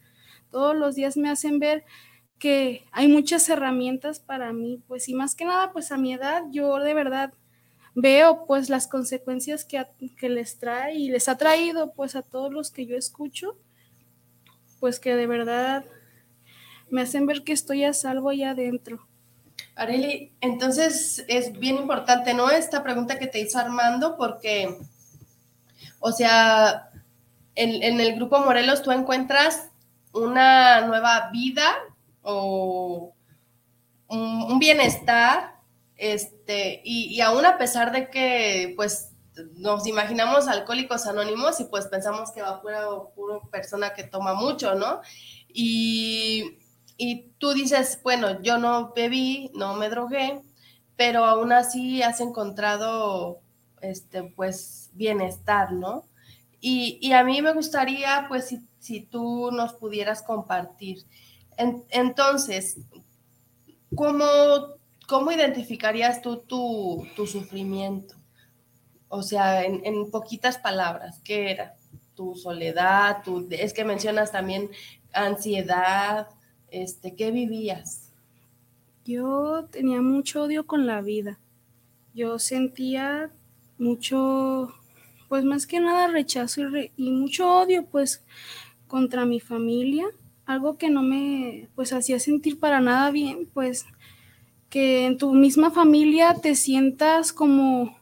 todos 0.51 0.77
los 0.77 0.97
días 0.97 1.17
me 1.17 1.31
hacen 1.31 1.59
ver 1.61 1.85
que 2.43 2.85
hay 2.91 3.07
muchas 3.07 3.49
herramientas 3.49 4.19
para 4.19 4.53
mí, 4.53 4.83
pues 4.89 5.09
y 5.09 5.15
más 5.15 5.37
que 5.37 5.45
nada, 5.45 5.71
pues 5.71 5.93
a 5.93 5.97
mi 5.97 6.13
edad 6.13 6.43
yo 6.51 6.81
de 6.81 6.93
verdad 6.93 7.33
veo 7.95 8.47
pues 8.47 8.69
las 8.69 8.89
consecuencias 8.89 9.65
que, 9.65 9.87
que 10.19 10.29
les 10.29 10.59
trae 10.59 10.97
y 10.97 11.09
les 11.09 11.29
ha 11.29 11.39
traído 11.39 11.93
pues 11.93 12.17
a 12.17 12.23
todos 12.23 12.53
los 12.53 12.73
que 12.73 12.85
yo 12.85 12.97
escucho, 12.97 13.57
pues 14.81 14.99
que 14.99 15.15
de 15.15 15.29
verdad 15.29 15.85
me 16.91 17.03
hacen 17.03 17.27
ver 17.27 17.45
que 17.45 17.53
estoy 17.53 17.85
a 17.85 17.93
salvo 17.93 18.31
allá 18.31 18.51
adentro. 18.51 19.07
Areli, 19.77 20.33
entonces 20.41 21.25
es 21.29 21.57
bien 21.57 21.77
importante, 21.77 22.35
¿no? 22.35 22.51
Esta 22.51 22.83
pregunta 22.83 23.21
que 23.21 23.29
te 23.29 23.39
hizo 23.39 23.61
Armando, 23.61 24.17
porque, 24.17 24.79
o 26.01 26.11
sea, 26.11 26.91
en, 27.55 28.01
el 28.01 28.17
grupo 28.17 28.41
Morelos 28.41 28.83
tú 28.83 28.91
encuentras 28.91 29.69
una 30.13 30.81
nueva 30.89 31.31
vida 31.31 31.73
o 32.23 33.15
un, 34.09 34.59
bienestar, 34.59 35.61
este, 35.97 36.81
y, 36.85 37.21
aún 37.21 37.45
a 37.47 37.59
pesar 37.59 37.93
de 37.93 38.11
que, 38.11 38.75
pues, 38.77 39.11
nos 39.55 39.87
imaginamos 39.87 40.47
alcohólicos 40.47 41.07
anónimos 41.07 41.59
y 41.59 41.65
pues 41.65 41.87
pensamos 41.87 42.33
que 42.33 42.43
va 42.43 42.61
pura, 42.61 42.83
pura 43.15 43.41
persona 43.51 43.95
que 43.95 44.05
toma 44.05 44.35
mucho, 44.35 44.75
¿no? 44.75 45.01
Y 45.49 46.59
y 47.05 47.33
tú 47.39 47.53
dices, 47.53 47.99
bueno, 48.05 48.41
yo 48.43 48.59
no 48.59 48.93
bebí, 48.95 49.51
no 49.55 49.75
me 49.75 49.89
drogué, 49.89 50.41
pero 50.97 51.25
aún 51.25 51.53
así 51.53 52.01
has 52.01 52.21
encontrado, 52.21 53.41
este, 53.81 54.23
pues, 54.23 54.91
bienestar, 54.93 55.73
¿no? 55.73 56.05
Y, 56.61 57.11
a 57.13 57.25
mí 57.25 57.43
me 57.43 57.55
gustaría, 57.55 58.27
pues, 58.29 58.57
si, 58.79 59.01
tú 59.01 59.51
nos 59.51 59.73
pudieras 59.75 60.23
compartir. 60.23 60.99
Entonces, 61.57 62.79
¿cómo, 63.95 64.25
¿cómo 65.09 65.33
identificarías 65.33 66.23
tú 66.23 66.39
tu, 66.39 67.07
sufrimiento? 67.27 68.15
O 69.09 69.23
sea, 69.23 69.65
en, 69.65 69.85
en, 69.85 70.11
poquitas 70.11 70.59
palabras, 70.59 71.21
¿qué 71.23 71.51
era? 71.51 71.75
Tu 72.15 72.35
soledad, 72.35 73.23
tu, 73.23 73.47
es 73.51 73.73
que 73.73 73.85
mencionas 73.85 74.33
también 74.33 74.71
ansiedad, 75.13 76.29
este, 76.71 77.15
¿qué 77.15 77.31
vivías? 77.31 78.11
Yo 79.05 79.67
tenía 79.71 80.01
mucho 80.01 80.45
odio 80.45 80.67
con 80.67 80.87
la 80.87 81.01
vida. 81.01 81.39
Yo 82.15 82.39
sentía 82.39 83.31
mucho, 83.79 84.73
pues 85.29 85.45
más 85.45 85.67
que 85.67 85.81
nada 85.81 86.09
rechazo 86.09 86.63
y, 86.97 87.11
mucho 87.11 87.59
odio, 87.59 87.85
pues, 87.87 88.23
contra 88.87 89.25
mi 89.25 89.41
familia. 89.41 90.07
Algo 90.47 90.77
que 90.77 90.91
no 90.91 91.03
me, 91.03 91.69
pues, 91.75 91.93
hacía 91.93 92.19
sentir 92.19 92.59
para 92.59 92.81
nada 92.81 93.11
bien, 93.11 93.49
pues, 93.53 93.87
que 94.71 95.07
en 95.07 95.19
tu 95.19 95.35
misma 95.35 95.71
familia 95.71 96.35
te 96.35 96.55
sientas 96.55 97.33
como 97.33 97.97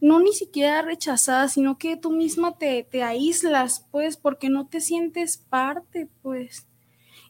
no 0.00 0.18
ni 0.20 0.32
siquiera 0.32 0.82
rechazada, 0.82 1.48
sino 1.48 1.78
que 1.78 1.96
tú 1.96 2.10
misma 2.10 2.58
te, 2.58 2.82
te, 2.82 3.02
aíslas, 3.04 3.86
pues, 3.90 4.16
porque 4.16 4.48
no 4.48 4.66
te 4.66 4.80
sientes 4.80 5.36
parte, 5.38 6.08
pues. 6.22 6.66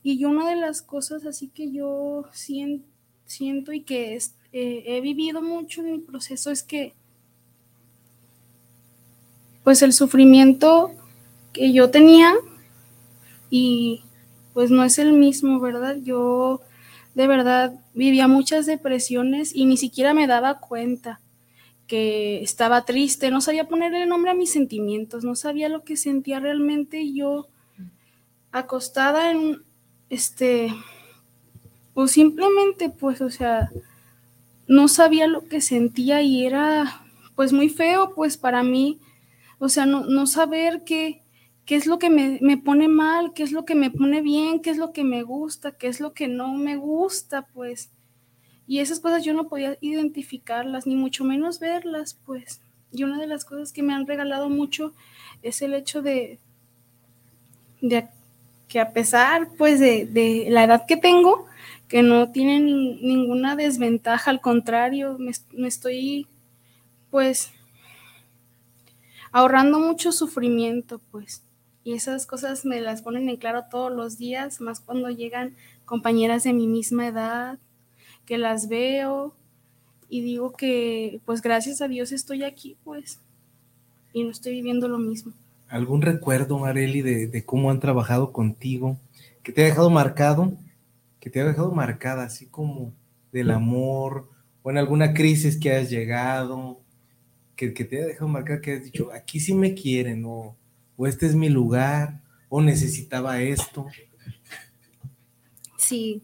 Y 0.03 0.25
una 0.25 0.49
de 0.49 0.57
las 0.57 0.83
cosas 0.83 1.27
así 1.27 1.49
que 1.49 1.71
yo 1.71 2.25
siento, 2.33 3.73
y 3.73 3.83
que 3.83 4.17
eh, 4.17 4.85
he 4.87 5.01
vivido 5.01 5.43
mucho 5.43 5.83
en 5.83 5.93
mi 5.93 5.99
proceso 5.99 6.51
es 6.51 6.63
que 6.63 6.95
pues 9.65 9.83
el 9.83 9.93
sufrimiento 9.93 10.91
que 11.53 11.73
yo 11.73 11.91
tenía 11.91 12.35
y 13.49 14.03
pues 14.53 14.71
no 14.71 14.85
es 14.85 14.99
el 14.99 15.13
mismo, 15.13 15.61
¿verdad? 15.61 15.97
Yo 16.03 16.61
de 17.15 17.27
verdad 17.27 17.73
vivía 17.95 18.29
muchas 18.29 18.67
depresiones 18.67 19.55
y 19.55 19.67
ni 19.67 19.77
siquiera 19.77 20.15
me 20.15 20.27
daba 20.27 20.59
cuenta 20.59 21.21
que 21.87 22.43
estaba 22.43 22.85
triste, 22.85 23.31
no 23.31 23.41
sabía 23.41 23.69
ponerle 23.69 24.07
nombre 24.07 24.31
a 24.31 24.35
mis 24.35 24.53
sentimientos, 24.53 25.25
no 25.25 25.37
sabía 25.37 25.69
lo 25.69 25.85
que 25.85 25.97
sentía 25.97 26.41
realmente. 26.41 27.13
Yo 27.13 27.49
acostada 28.51 29.31
en, 29.31 29.63
este, 30.09 30.75
o 31.95 32.07
simplemente, 32.07 32.91
pues, 32.91 33.21
o 33.21 33.31
sea, 33.31 33.71
no 34.67 34.89
sabía 34.89 35.27
lo 35.27 35.49
que 35.49 35.61
sentía 35.61 36.23
y 36.23 36.47
era, 36.47 37.05
pues, 37.35 37.53
muy 37.53 37.69
feo, 37.69 38.15
pues, 38.15 38.37
para 38.37 38.63
mí, 38.63 38.99
o 39.59 39.69
sea, 39.69 39.87
no, 39.87 40.27
saber 40.27 40.83
qué, 40.85 41.22
qué 41.67 41.77
es 41.77 41.87
lo 41.87 41.99
que 41.99 42.11
me, 42.11 42.39
me, 42.41 42.59
pone 42.59 42.89
mal, 42.89 43.33
qué 43.35 43.43
es 43.43 43.53
lo 43.53 43.65
que 43.65 43.75
me 43.75 43.91
pone 43.91 44.21
bien, 44.21 44.61
qué 44.61 44.71
es 44.71 44.79
lo 44.79 44.93
que 44.93 45.05
me 45.05 45.23
gusta, 45.23 45.73
qué 45.73 45.89
es 45.89 46.01
lo 46.01 46.13
que 46.13 46.29
no 46.29 46.53
me 46.55 46.77
gusta, 46.77 47.47
pues. 47.55 47.91
Y 48.67 48.79
esas 48.81 49.01
cosas 49.01 49.25
yo 49.25 49.35
no 49.35 49.49
podía 49.49 49.77
identificarlas, 49.81 50.87
ni 50.87 50.97
mucho 50.97 51.25
menos 51.25 51.59
verlas, 51.59 52.19
pues. 52.27 52.61
Y 52.93 53.05
una 53.05 53.19
de 53.19 53.27
las 53.27 53.45
cosas 53.45 53.73
que 53.73 53.83
me 53.83 53.95
han 53.95 54.07
regalado 54.07 54.49
mucho 54.49 54.93
es 55.43 55.63
el 55.63 55.75
hecho 55.75 56.03
de, 56.03 56.39
de 57.81 58.09
que 58.69 58.81
a 58.81 58.93
pesar 58.93 59.51
pues 59.59 59.81
de, 59.81 60.47
la 60.49 60.65
edad 60.65 60.87
que 60.87 60.97
tengo, 60.97 61.47
que 61.89 62.03
no 62.03 62.33
tiene 62.33 62.59
ninguna 62.59 63.55
desventaja, 63.55 64.31
al 64.31 64.41
contrario, 64.41 65.19
me, 65.19 65.33
estoy 65.69 66.27
pues 67.11 67.51
ahorrando 69.31 69.79
mucho 69.79 70.11
sufrimiento 70.11 71.03
pues. 71.11 71.43
Y 71.85 71.95
esas 71.95 72.27
cosas 72.27 72.65
me 72.65 72.81
las 72.81 73.03
ponen 73.03 73.29
en 73.29 73.37
claro 73.37 73.65
todos 73.71 73.93
los 73.93 74.19
días, 74.19 74.61
más 74.61 74.81
cuando 74.81 75.11
llegan 75.11 75.55
compañeras 75.85 76.45
de 76.45 76.53
mi 76.53 76.67
misma 76.67 77.09
edad, 77.09 77.59
que 78.25 78.39
las 78.39 78.69
veo 78.69 79.35
y 80.09 80.21
digo 80.21 80.53
que 80.53 81.21
pues 81.25 81.43
gracias 81.43 81.81
a 81.81 81.89
Dios 81.89 82.13
estoy 82.13 82.45
aquí 82.45 82.77
pues 82.85 83.19
y 84.13 84.25
no 84.25 84.31
estoy 84.31 84.53
viviendo 84.53 84.89
lo 84.89 84.99
mismo. 84.99 85.33
Algún 85.69 86.03
recuerdo, 86.03 86.59
Mareli, 86.59 87.01
de, 87.01 87.45
cómo 87.47 87.71
han 87.71 87.81
trabajado 87.81 88.31
contigo, 88.31 88.99
que 89.43 89.53
te 89.53 89.63
ha 89.63 89.65
dejado 89.65 89.89
marcado, 89.89 90.53
que 91.19 91.31
te 91.31 91.41
ha 91.41 91.47
dejado 91.47 91.73
marcada, 91.73 92.25
así 92.25 92.45
como 92.45 92.93
del 93.33 93.51
amor, 93.51 94.29
o 94.63 94.71
en 94.71 94.77
alguna 94.77 95.15
crisis 95.15 95.59
que 95.59 95.73
has 95.73 95.89
llegado, 95.89 96.79
que, 97.57 97.71
te 97.71 98.03
ha 98.03 98.07
dejado 98.07 98.29
marcada, 98.29 98.61
que 98.61 98.75
has 98.75 98.85
dicho, 98.85 99.11
aquí 99.15 99.41
sí 99.41 99.55
me 99.55 99.73
quieren, 99.73 100.25
o, 100.27 100.55
o 100.97 101.07
este 101.07 101.27
es 101.27 101.35
mi 101.35 101.49
lugar, 101.49 102.21
o 102.49 102.61
necesitaba 102.61 103.41
esto. 103.41 103.87
Sí, 105.79 106.23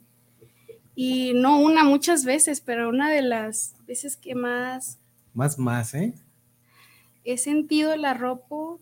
y 0.94 1.32
no 1.34 1.60
una 1.60 1.84
muchas 1.84 2.24
veces, 2.24 2.60
pero 2.60 2.88
una 2.88 3.10
de 3.10 3.22
las 3.22 3.74
veces 3.86 4.16
que 4.16 4.34
más... 4.34 4.98
Más, 5.32 5.58
más, 5.58 5.94
¿eh? 5.94 6.12
He 7.24 7.38
sentido 7.38 7.92
el 7.92 8.04
arropo 8.04 8.80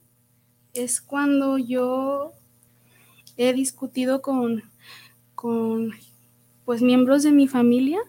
es 0.73 1.01
cuando 1.01 1.59
yo 1.59 2.33
he 3.37 3.53
discutido 3.53 4.23
con, 4.23 4.63
con 5.35 5.93
pues 6.65 6.83
miembros 6.83 7.23
de 7.23 7.33
mi 7.33 7.49
familia 7.49 8.01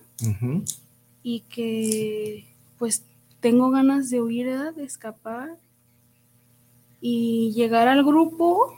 y 1.22 1.42
que 1.42 2.46
pues 2.78 3.04
tengo 3.40 3.70
ganas 3.72 4.10
de 4.10 4.22
huir, 4.22 4.48
de 4.74 4.84
escapar 4.84 5.58
y 7.02 7.52
llegar 7.54 7.88
al 7.88 8.04
grupo 8.04 8.76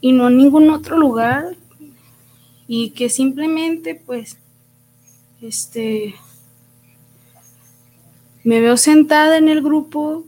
y 0.00 0.12
no 0.12 0.26
a 0.26 0.30
ningún 0.30 0.70
otro 0.70 0.98
lugar 0.98 1.56
y 2.66 2.90
que 2.90 3.08
simplemente 3.08 3.94
pues 3.94 4.38
este 5.40 6.14
me 8.44 8.60
veo 8.60 8.76
sentada 8.76 9.38
en 9.38 9.48
el 9.48 9.62
grupo 9.62 10.24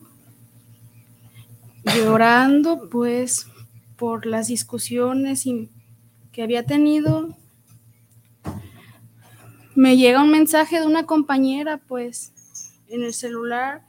llorando 1.84 2.88
pues 2.90 3.46
por 3.96 4.26
las 4.26 4.48
discusiones 4.48 5.44
que 6.32 6.42
había 6.42 6.64
tenido. 6.64 7.36
Me 9.74 9.96
llega 9.96 10.22
un 10.22 10.30
mensaje 10.30 10.80
de 10.80 10.86
una 10.86 11.04
compañera 11.04 11.78
pues 11.78 12.32
en 12.88 13.02
el 13.02 13.14
celular 13.14 13.85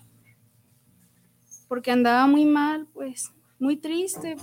porque 1.67 1.91
andaba 1.91 2.27
muy 2.27 2.45
mal, 2.45 2.87
pues 2.93 3.31
muy 3.59 3.75
triste. 3.75 4.37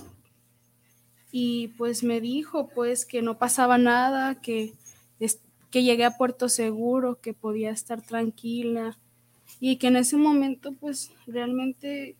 Y 1.30 1.68
pues 1.76 2.02
me 2.04 2.20
dijo 2.20 2.68
pues 2.68 3.04
que 3.04 3.22
no 3.22 3.38
pasaba 3.38 3.76
nada, 3.78 4.40
que, 4.40 4.72
que 5.70 5.82
llegué 5.82 6.04
a 6.04 6.16
Puerto 6.16 6.48
Seguro, 6.48 7.20
que 7.20 7.34
podía 7.34 7.70
estar 7.70 8.00
tranquila 8.00 8.96
y 9.58 9.76
que 9.76 9.88
en 9.88 9.96
ese 9.96 10.16
momento 10.16 10.72
pues 10.72 11.10
realmente 11.26 12.16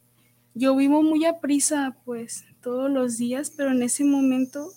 yo 0.55 0.77
vivo 0.77 1.03
muy 1.03 1.25
a 1.25 1.41
prisa, 1.41 1.97
pues, 2.05 2.45
todos 2.63 2.91
los 2.91 3.19
días, 3.19 3.53
pero 3.57 3.73
en 3.73 3.83
ese 3.83 4.05
momento 4.05 4.71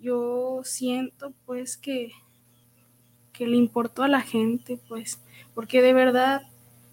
yo 0.00 0.60
siento, 0.64 1.32
pues, 1.46 1.76
que, 1.76 2.10
que 3.32 3.46
le 3.46 3.56
importo 3.56 4.02
a 4.02 4.08
la 4.08 4.20
gente, 4.20 4.78
pues, 4.88 5.20
porque 5.54 5.82
de 5.82 5.92
verdad 5.92 6.42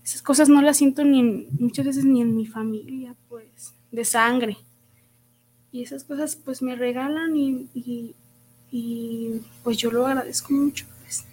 esas 0.05 0.21
cosas 0.21 0.49
no 0.49 0.61
las 0.61 0.77
siento 0.77 1.03
ni 1.03 1.23
muchas 1.59 1.87
veces 1.87 2.05
ni 2.05 2.21
en 2.21 2.35
mi 2.35 2.45
familia, 2.45 3.15
pues, 3.27 3.73
de 3.91 4.05
sangre. 4.05 4.57
Y 5.71 5.81
esas 5.81 6.03
cosas, 6.03 6.35
pues, 6.35 6.61
me 6.61 6.75
regalan 6.75 7.35
y, 7.35 8.13
y, 8.71 9.41
pues 9.63 9.77
yo 9.77 9.89
lo 9.89 10.05
agradezco 10.05 10.53
mucho. 10.53 10.85
Pues. 11.01 11.25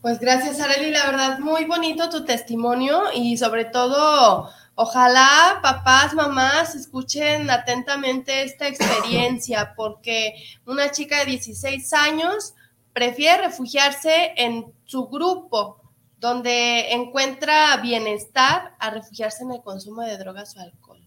Pues 0.00 0.18
gracias, 0.18 0.58
Areli. 0.60 0.90
La 0.90 1.04
verdad, 1.04 1.38
muy 1.40 1.66
bonito 1.66 2.08
tu 2.08 2.24
testimonio 2.24 3.02
y 3.14 3.36
sobre 3.36 3.66
todo, 3.66 4.48
ojalá 4.74 5.58
papás, 5.60 6.14
mamás 6.14 6.74
escuchen 6.74 7.50
atentamente 7.50 8.42
esta 8.42 8.68
experiencia 8.68 9.74
porque 9.76 10.34
una 10.64 10.90
chica 10.90 11.18
de 11.18 11.26
16 11.26 11.92
años 11.92 12.54
prefiere 12.94 13.48
refugiarse 13.48 14.32
en 14.36 14.72
su 14.86 15.08
grupo 15.08 15.81
donde 16.22 16.92
encuentra 16.92 17.76
bienestar 17.78 18.76
a 18.78 18.90
refugiarse 18.90 19.42
en 19.42 19.50
el 19.50 19.60
consumo 19.60 20.02
de 20.02 20.16
drogas 20.18 20.56
o 20.56 20.60
alcohol. 20.60 21.00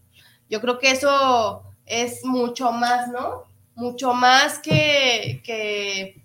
Yo 0.50 0.60
creo 0.60 0.78
que 0.78 0.90
eso 0.90 1.62
es 1.86 2.22
mucho 2.22 2.70
más, 2.70 3.08
¿no? 3.08 3.44
Mucho 3.76 4.12
más 4.12 4.58
que, 4.58 5.40
que 5.42 6.22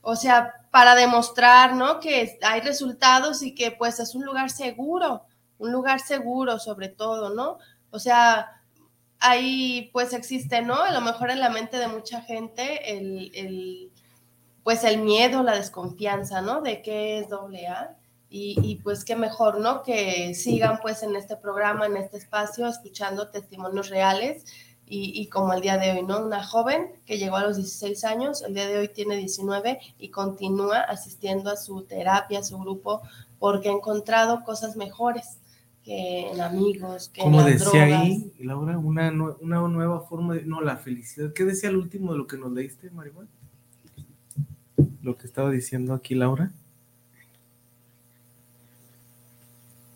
o 0.00 0.16
sea, 0.16 0.54
para 0.70 0.94
demostrar, 0.94 1.74
¿no? 1.74 2.00
Que 2.00 2.38
hay 2.40 2.62
resultados 2.62 3.42
y 3.42 3.54
que 3.54 3.70
pues 3.70 4.00
es 4.00 4.14
un 4.14 4.24
lugar 4.24 4.48
seguro, 4.48 5.26
un 5.58 5.70
lugar 5.70 6.00
seguro 6.00 6.58
sobre 6.58 6.88
todo, 6.88 7.34
¿no? 7.34 7.58
O 7.90 7.98
sea, 7.98 8.62
ahí 9.20 9.90
pues 9.92 10.14
existe, 10.14 10.62
¿no? 10.62 10.82
A 10.82 10.90
lo 10.90 11.02
mejor 11.02 11.30
en 11.30 11.40
la 11.40 11.50
mente 11.50 11.76
de 11.76 11.88
mucha 11.88 12.22
gente 12.22 12.96
el, 12.96 13.30
el 13.34 13.92
pues 14.64 14.84
el 14.84 15.02
miedo, 15.02 15.42
la 15.42 15.54
desconfianza, 15.54 16.40
¿no? 16.40 16.62
De 16.62 16.80
qué 16.80 17.18
es 17.18 17.28
doble 17.28 17.66
A. 17.66 17.98
Y, 18.34 18.56
y, 18.62 18.76
pues 18.76 19.04
qué 19.04 19.14
mejor, 19.14 19.60
¿no? 19.60 19.82
Que 19.82 20.32
sigan 20.34 20.78
pues 20.80 21.02
en 21.02 21.14
este 21.16 21.36
programa, 21.36 21.84
en 21.84 21.98
este 21.98 22.16
espacio, 22.16 22.66
escuchando 22.66 23.28
testimonios 23.28 23.90
reales 23.90 24.46
y, 24.94 25.26
como 25.28 25.54
el 25.54 25.62
día 25.62 25.78
de 25.78 25.90
hoy, 25.92 26.02
¿no? 26.02 26.24
Una 26.24 26.44
joven 26.44 26.92
que 27.06 27.16
llegó 27.16 27.36
a 27.36 27.44
los 27.44 27.56
16 27.56 28.04
años, 28.04 28.42
el 28.42 28.52
día 28.52 28.66
de 28.66 28.78
hoy 28.78 28.88
tiene 28.88 29.16
19 29.16 29.78
y 29.98 30.10
continúa 30.10 30.80
asistiendo 30.80 31.50
a 31.50 31.56
su 31.56 31.82
terapia, 31.84 32.40
a 32.40 32.42
su 32.42 32.58
grupo, 32.58 33.00
porque 33.38 33.70
ha 33.70 33.72
encontrado 33.72 34.44
cosas 34.44 34.76
mejores 34.76 35.38
que 35.82 36.30
en 36.30 36.40
amigos, 36.40 37.08
que 37.08 37.22
Como 37.22 37.42
decía 37.42 37.84
ahí, 37.84 38.32
Laura, 38.38 38.76
una, 38.78 39.10
una 39.40 39.60
nueva 39.68 40.00
forma 40.00 40.34
de, 40.34 40.42
no, 40.44 40.60
la 40.60 40.76
felicidad. 40.76 41.32
¿Qué 41.32 41.44
decía 41.44 41.70
el 41.70 41.76
último 41.76 42.12
de 42.12 42.18
lo 42.18 42.26
que 42.26 42.36
nos 42.36 42.52
leíste, 42.52 42.90
Maribel? 42.90 43.28
Lo 45.00 45.16
que 45.16 45.26
estaba 45.26 45.50
diciendo 45.50 45.94
aquí 45.94 46.14
Laura. 46.14 46.52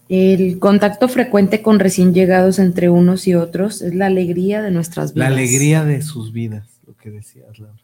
El 0.09 0.59
contacto 0.61 1.09
frecuente 1.09 1.63
con 1.63 1.81
recién 1.81 2.15
llegados 2.15 2.59
entre 2.61 2.89
unos 2.89 3.27
y 3.27 3.35
otros 3.35 3.83
es 3.83 3.95
la 3.95 4.07
alegría 4.07 4.63
de 4.63 4.71
nuestras 4.71 5.13
vidas. 5.15 5.29
La 5.29 5.35
alegría 5.35 5.85
de 5.85 6.03
sus 6.03 6.33
vidas, 6.33 6.69
lo 6.87 6.97
que 6.97 7.11
decías, 7.11 7.59
Laura. 7.59 7.83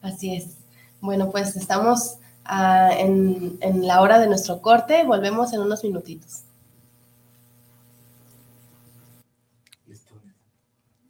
Así 0.00 0.34
es. 0.34 0.56
Bueno, 1.00 1.30
pues 1.30 1.54
estamos 1.56 2.16
uh, 2.46 2.92
en, 2.98 3.58
en 3.60 3.86
la 3.86 4.00
hora 4.00 4.18
de 4.18 4.26
nuestro 4.26 4.62
corte. 4.62 5.04
Volvemos 5.04 5.52
en 5.52 5.60
unos 5.60 5.84
minutitos. 5.84 6.44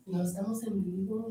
No 0.06 0.22
estamos 0.22 0.62
en 0.64 0.84
vivo. 0.84 1.28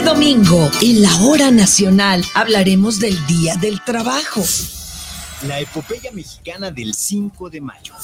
Domingo, 0.00 0.70
en 0.80 1.02
la 1.02 1.14
hora 1.22 1.50
nacional, 1.50 2.24
hablaremos 2.34 2.98
del 2.98 3.26
Día 3.26 3.56
del 3.56 3.82
Trabajo. 3.84 4.42
La 5.46 5.60
epopeya 5.60 6.10
mexicana 6.12 6.70
del 6.70 6.94
5 6.94 7.50
de 7.50 7.60
mayo. 7.60 7.94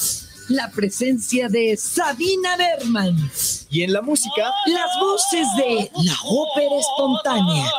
La 0.49 0.69
presencia 0.69 1.47
de 1.47 1.77
Sabina 1.77 2.57
Berman. 2.57 3.31
Y 3.69 3.83
en 3.83 3.93
la 3.93 4.01
música, 4.01 4.51
las 4.67 4.99
voces 4.99 5.47
de 5.57 5.91
la 6.03 6.15
ópera 6.25 6.75
espontánea. 6.79 7.71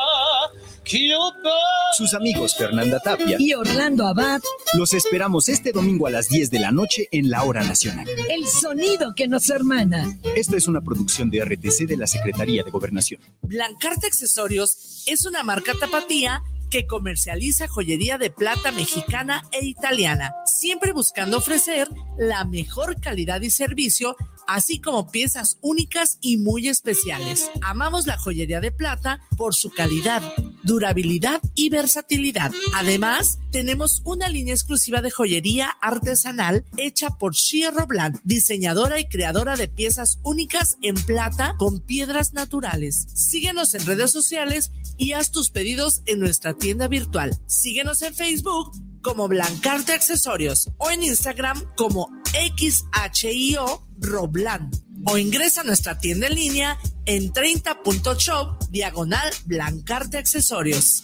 Sus 1.95 2.13
amigos 2.13 2.55
Fernanda 2.55 2.99
Tapia 2.99 3.37
y 3.39 3.53
Orlando 3.53 4.07
Abad 4.07 4.41
los 4.73 4.93
esperamos 4.93 5.47
este 5.47 5.71
domingo 5.71 6.07
a 6.07 6.09
las 6.09 6.27
10 6.27 6.49
de 6.49 6.59
la 6.59 6.71
noche 6.71 7.07
en 7.11 7.29
la 7.29 7.43
Hora 7.43 7.63
Nacional. 7.63 8.07
El 8.29 8.47
sonido 8.47 9.13
que 9.15 9.27
nos 9.27 9.49
hermana. 9.49 10.17
Esta 10.35 10.57
es 10.57 10.67
una 10.67 10.81
producción 10.81 11.29
de 11.29 11.43
RTC 11.45 11.87
de 11.87 11.97
la 11.97 12.07
Secretaría 12.07 12.63
de 12.63 12.71
Gobernación. 12.71 13.21
Blancarte 13.41 14.07
Accesorios 14.07 15.03
es 15.05 15.25
una 15.25 15.43
marca 15.43 15.73
tapatía 15.79 16.41
que 16.71 16.87
comercializa 16.87 17.67
joyería 17.67 18.17
de 18.17 18.31
plata 18.31 18.71
mexicana 18.71 19.43
e 19.51 19.65
italiana, 19.65 20.33
siempre 20.45 20.93
buscando 20.93 21.37
ofrecer 21.37 21.89
la 22.17 22.45
mejor 22.45 22.99
calidad 22.99 23.41
y 23.41 23.49
servicio, 23.49 24.15
así 24.53 24.79
como 24.79 25.09
piezas 25.11 25.57
únicas 25.61 26.17
y 26.19 26.37
muy 26.37 26.67
especiales. 26.67 27.49
Amamos 27.61 28.05
la 28.05 28.17
joyería 28.17 28.59
de 28.59 28.71
plata 28.71 29.21
por 29.37 29.55
su 29.55 29.69
calidad, 29.71 30.21
durabilidad 30.63 31.41
y 31.55 31.69
versatilidad. 31.69 32.51
Además, 32.75 33.39
tenemos 33.51 34.01
una 34.03 34.27
línea 34.27 34.53
exclusiva 34.53 35.01
de 35.01 35.09
joyería 35.09 35.69
artesanal 35.81 36.65
hecha 36.75 37.11
por 37.11 37.33
Shia 37.33 37.71
Robland, 37.71 38.19
diseñadora 38.23 38.99
y 38.99 39.07
creadora 39.07 39.55
de 39.55 39.69
piezas 39.69 40.19
únicas 40.23 40.77
en 40.81 40.95
plata 40.95 41.55
con 41.57 41.79
piedras 41.79 42.33
naturales. 42.33 43.07
Síguenos 43.13 43.73
en 43.73 43.85
redes 43.85 44.11
sociales 44.11 44.71
y 44.97 45.13
haz 45.13 45.31
tus 45.31 45.49
pedidos 45.49 46.01
en 46.05 46.19
nuestra 46.19 46.53
tienda 46.53 46.89
virtual. 46.89 47.39
Síguenos 47.47 48.01
en 48.01 48.13
Facebook 48.13 48.71
como 49.01 49.27
Blancarte 49.27 49.93
Accesorios 49.93 50.69
o 50.77 50.89
en 50.91 51.03
Instagram 51.03 51.63
como 51.75 52.09
XHIO 52.31 53.87
Robland 53.99 54.75
o 55.05 55.17
ingresa 55.17 55.61
a 55.61 55.63
nuestra 55.63 55.97
tienda 55.97 56.27
en 56.27 56.35
línea 56.35 56.77
en 57.05 57.33
30.shop 57.33 58.69
diagonal 58.69 59.31
Blancarte 59.45 60.17
Accesorios. 60.17 61.03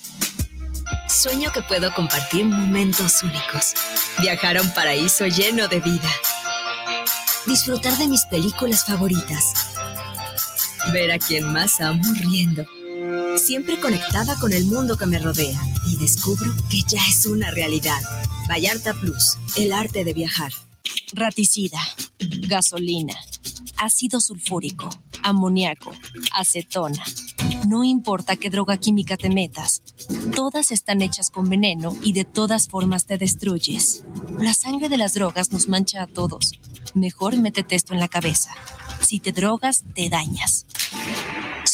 Sueño 1.10 1.52
que 1.52 1.62
puedo 1.64 1.94
compartir 1.94 2.46
momentos 2.46 3.24
únicos. 3.24 3.74
Viajar 4.20 4.58
a 4.58 4.62
un 4.62 4.74
paraíso 4.74 5.26
lleno 5.26 5.68
de 5.68 5.80
vida. 5.80 6.10
Disfrutar 7.46 7.98
de 7.98 8.08
mis 8.08 8.26
películas 8.26 8.86
favoritas. 8.86 9.54
Ver 10.94 11.12
a 11.12 11.18
quien 11.18 11.52
más 11.52 11.82
amo 11.82 12.04
riendo 12.22 12.66
siempre 13.38 13.80
conectada 13.80 14.38
con 14.40 14.54
el 14.54 14.66
mundo 14.66 14.98
que 14.98 15.06
me 15.06 15.20
rodea 15.20 15.62
y 15.88 15.96
descubro 15.98 16.54
que 16.70 16.82
ya 16.88 17.00
es 17.08 17.26
una 17.26 17.52
realidad. 17.52 18.02
Vallarta 18.50 18.94
Plus, 18.94 19.38
el 19.58 19.72
arte 19.74 20.04
de 20.04 20.14
viajar. 20.14 20.52
Raticida, 21.14 21.80
gasolina, 22.20 23.16
ácido 23.78 24.20
sulfúrico, 24.20 24.90
amoníaco, 25.24 25.92
acetona. 26.34 27.04
No 27.68 27.84
importa 27.84 28.36
qué 28.36 28.50
droga 28.50 28.78
química 28.78 29.18
te 29.18 29.30
metas, 29.30 29.82
todas 30.36 30.72
están 30.72 31.02
hechas 31.02 31.30
con 31.30 31.50
veneno 31.50 31.96
y 32.02 32.14
de 32.14 32.26
todas 32.26 32.68
formas 32.68 33.06
te 33.06 33.18
destruyes. 33.18 34.04
La 34.40 34.54
sangre 34.54 34.90
de 34.90 34.98
las 34.98 35.14
drogas 35.14 35.52
nos 35.52 35.68
mancha 35.68 36.04
a 36.04 36.08
todos. 36.08 36.52
Mejor 36.94 37.38
métete 37.38 37.76
esto 37.76 37.94
en 37.94 38.00
la 38.00 38.08
cabeza. 38.08 38.52
Si 39.02 39.20
te 39.20 39.32
drogas, 39.32 39.84
te 39.94 40.10
dañas. 40.10 40.66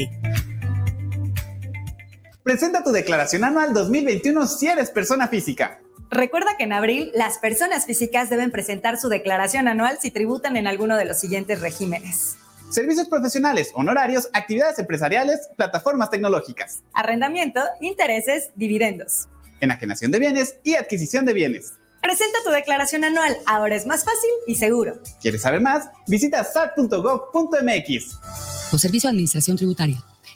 Presenta 2.41 2.83
tu 2.83 2.91
declaración 2.91 3.43
anual 3.43 3.73
2021 3.73 4.47
si 4.47 4.67
eres 4.67 4.89
persona 4.89 5.27
física. 5.27 5.82
Recuerda 6.13 6.57
que 6.57 6.65
en 6.65 6.73
abril 6.73 7.11
las 7.15 7.39
personas 7.39 7.87
físicas 7.87 8.29
deben 8.29 8.51
presentar 8.51 8.99
su 8.99 9.09
declaración 9.09 9.67
anual 9.67 9.97
si 9.99 10.11
tributan 10.11 10.57
en 10.57 10.67
alguno 10.67 10.95
de 10.95 11.05
los 11.05 11.19
siguientes 11.19 11.59
regímenes. 11.59 12.37
Servicios 12.69 13.07
profesionales, 13.07 13.71
honorarios, 13.73 14.29
actividades 14.33 14.77
empresariales, 14.77 15.49
plataformas 15.57 16.11
tecnológicas. 16.11 16.83
Arrendamiento, 16.93 17.61
intereses, 17.81 18.51
dividendos. 18.53 19.27
Enajenación 19.59 20.11
de 20.11 20.19
bienes 20.19 20.57
y 20.63 20.75
adquisición 20.75 21.25
de 21.25 21.33
bienes. 21.33 21.73
Presenta 21.99 22.37
tu 22.45 22.51
declaración 22.51 23.03
anual, 23.05 23.35
ahora 23.47 23.75
es 23.75 23.87
más 23.87 24.03
fácil 24.05 24.29
y 24.45 24.53
seguro. 24.53 24.99
¿Quieres 25.19 25.41
saber 25.41 25.61
más? 25.61 25.89
Visita 26.05 26.43
sar.gov.mx. 26.43 28.19
O 28.71 28.77
Servicio 28.77 29.07
de 29.07 29.13
Administración 29.13 29.57
Tributaria. 29.57 30.03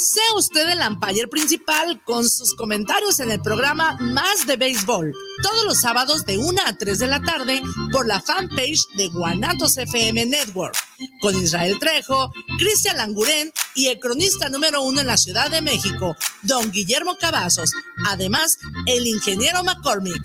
Sea 0.00 0.34
usted 0.34 0.66
el 0.70 0.80
umpire 0.80 1.28
principal 1.28 2.02
con 2.04 2.26
sus 2.26 2.54
comentarios 2.54 3.20
en 3.20 3.30
el 3.30 3.42
programa 3.42 3.98
Más 4.00 4.46
de 4.46 4.56
Béisbol, 4.56 5.12
todos 5.42 5.64
los 5.66 5.76
sábados 5.76 6.24
de 6.24 6.38
1 6.38 6.58
a 6.64 6.72
3 6.72 6.98
de 7.00 7.06
la 7.06 7.20
tarde 7.20 7.60
por 7.92 8.06
la 8.06 8.18
fanpage 8.22 8.86
de 8.96 9.08
Guanatos 9.08 9.76
FM 9.76 10.24
Network, 10.24 10.74
con 11.20 11.36
Israel 11.36 11.78
Trejo, 11.78 12.32
Cristian 12.58 12.96
Langurén 12.96 13.52
y 13.74 13.88
el 13.88 13.98
cronista 13.98 14.48
número 14.48 14.80
uno 14.80 15.02
en 15.02 15.06
la 15.06 15.18
Ciudad 15.18 15.50
de 15.50 15.60
México, 15.60 16.16
don 16.44 16.70
Guillermo 16.70 17.18
Cavazos, 17.20 17.70
además 18.06 18.56
el 18.86 19.06
ingeniero 19.06 19.62
McCormick. 19.62 20.22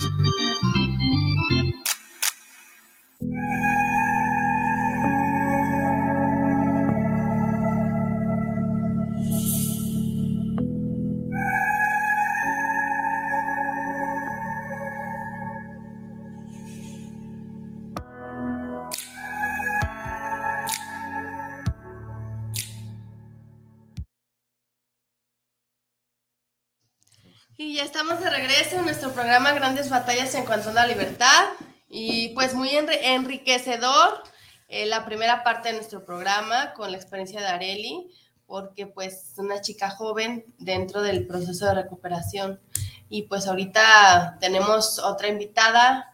Y 27.76 27.82
estamos 27.82 28.22
de 28.22 28.30
regreso 28.30 28.78
en 28.78 28.86
nuestro 28.86 29.12
programa 29.12 29.52
Grandes 29.52 29.90
Batallas 29.90 30.34
en 30.36 30.46
cuanto 30.46 30.70
a 30.70 30.74
la 30.74 30.88
libertad. 30.88 31.50
Y 31.90 32.30
pues 32.30 32.54
muy 32.54 32.70
enriquecedor 32.70 34.24
eh, 34.70 34.86
la 34.86 35.04
primera 35.04 35.44
parte 35.44 35.68
de 35.68 35.76
nuestro 35.76 36.06
programa 36.06 36.72
con 36.72 36.90
la 36.90 36.96
experiencia 36.96 37.42
de 37.42 37.48
Areli, 37.48 38.10
porque 38.46 38.88
pues 38.88 39.32
es 39.34 39.40
una 39.40 39.60
chica 39.60 39.90
joven 39.90 40.46
dentro 40.58 41.02
del 41.02 41.28
proceso 41.28 41.66
de 41.66 41.74
recuperación. 41.74 42.62
Y 43.10 43.24
pues 43.24 43.46
ahorita 43.46 44.38
tenemos 44.40 45.00
otra 45.00 45.28
invitada 45.28 46.14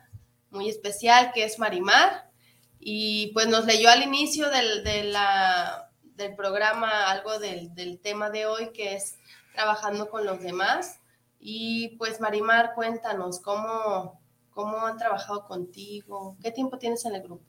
muy 0.49 0.67
especial 0.67 1.31
que 1.31 1.43
es 1.43 1.59
Marimar. 1.59 2.31
Y 2.79 3.27
pues 3.35 3.45
nos 3.45 3.65
leyó 3.65 3.91
al 3.91 4.01
inicio 4.01 4.49
del, 4.49 4.83
del 4.83 6.35
programa 6.35 7.11
algo 7.11 7.37
del, 7.37 7.75
del 7.75 7.99
tema 7.99 8.31
de 8.31 8.47
hoy, 8.47 8.71
que 8.73 8.95
es 8.95 9.19
trabajando 9.53 10.09
con 10.09 10.25
los 10.25 10.41
demás. 10.41 11.00
Y 11.43 11.95
pues 11.97 12.21
Marimar, 12.21 12.73
cuéntanos 12.75 13.39
cómo, 13.39 14.21
cómo 14.51 14.85
han 14.85 14.97
trabajado 14.97 15.45
contigo, 15.47 16.37
qué 16.41 16.51
tiempo 16.51 16.77
tienes 16.77 17.03
en 17.05 17.15
el 17.15 17.23
grupo. 17.23 17.43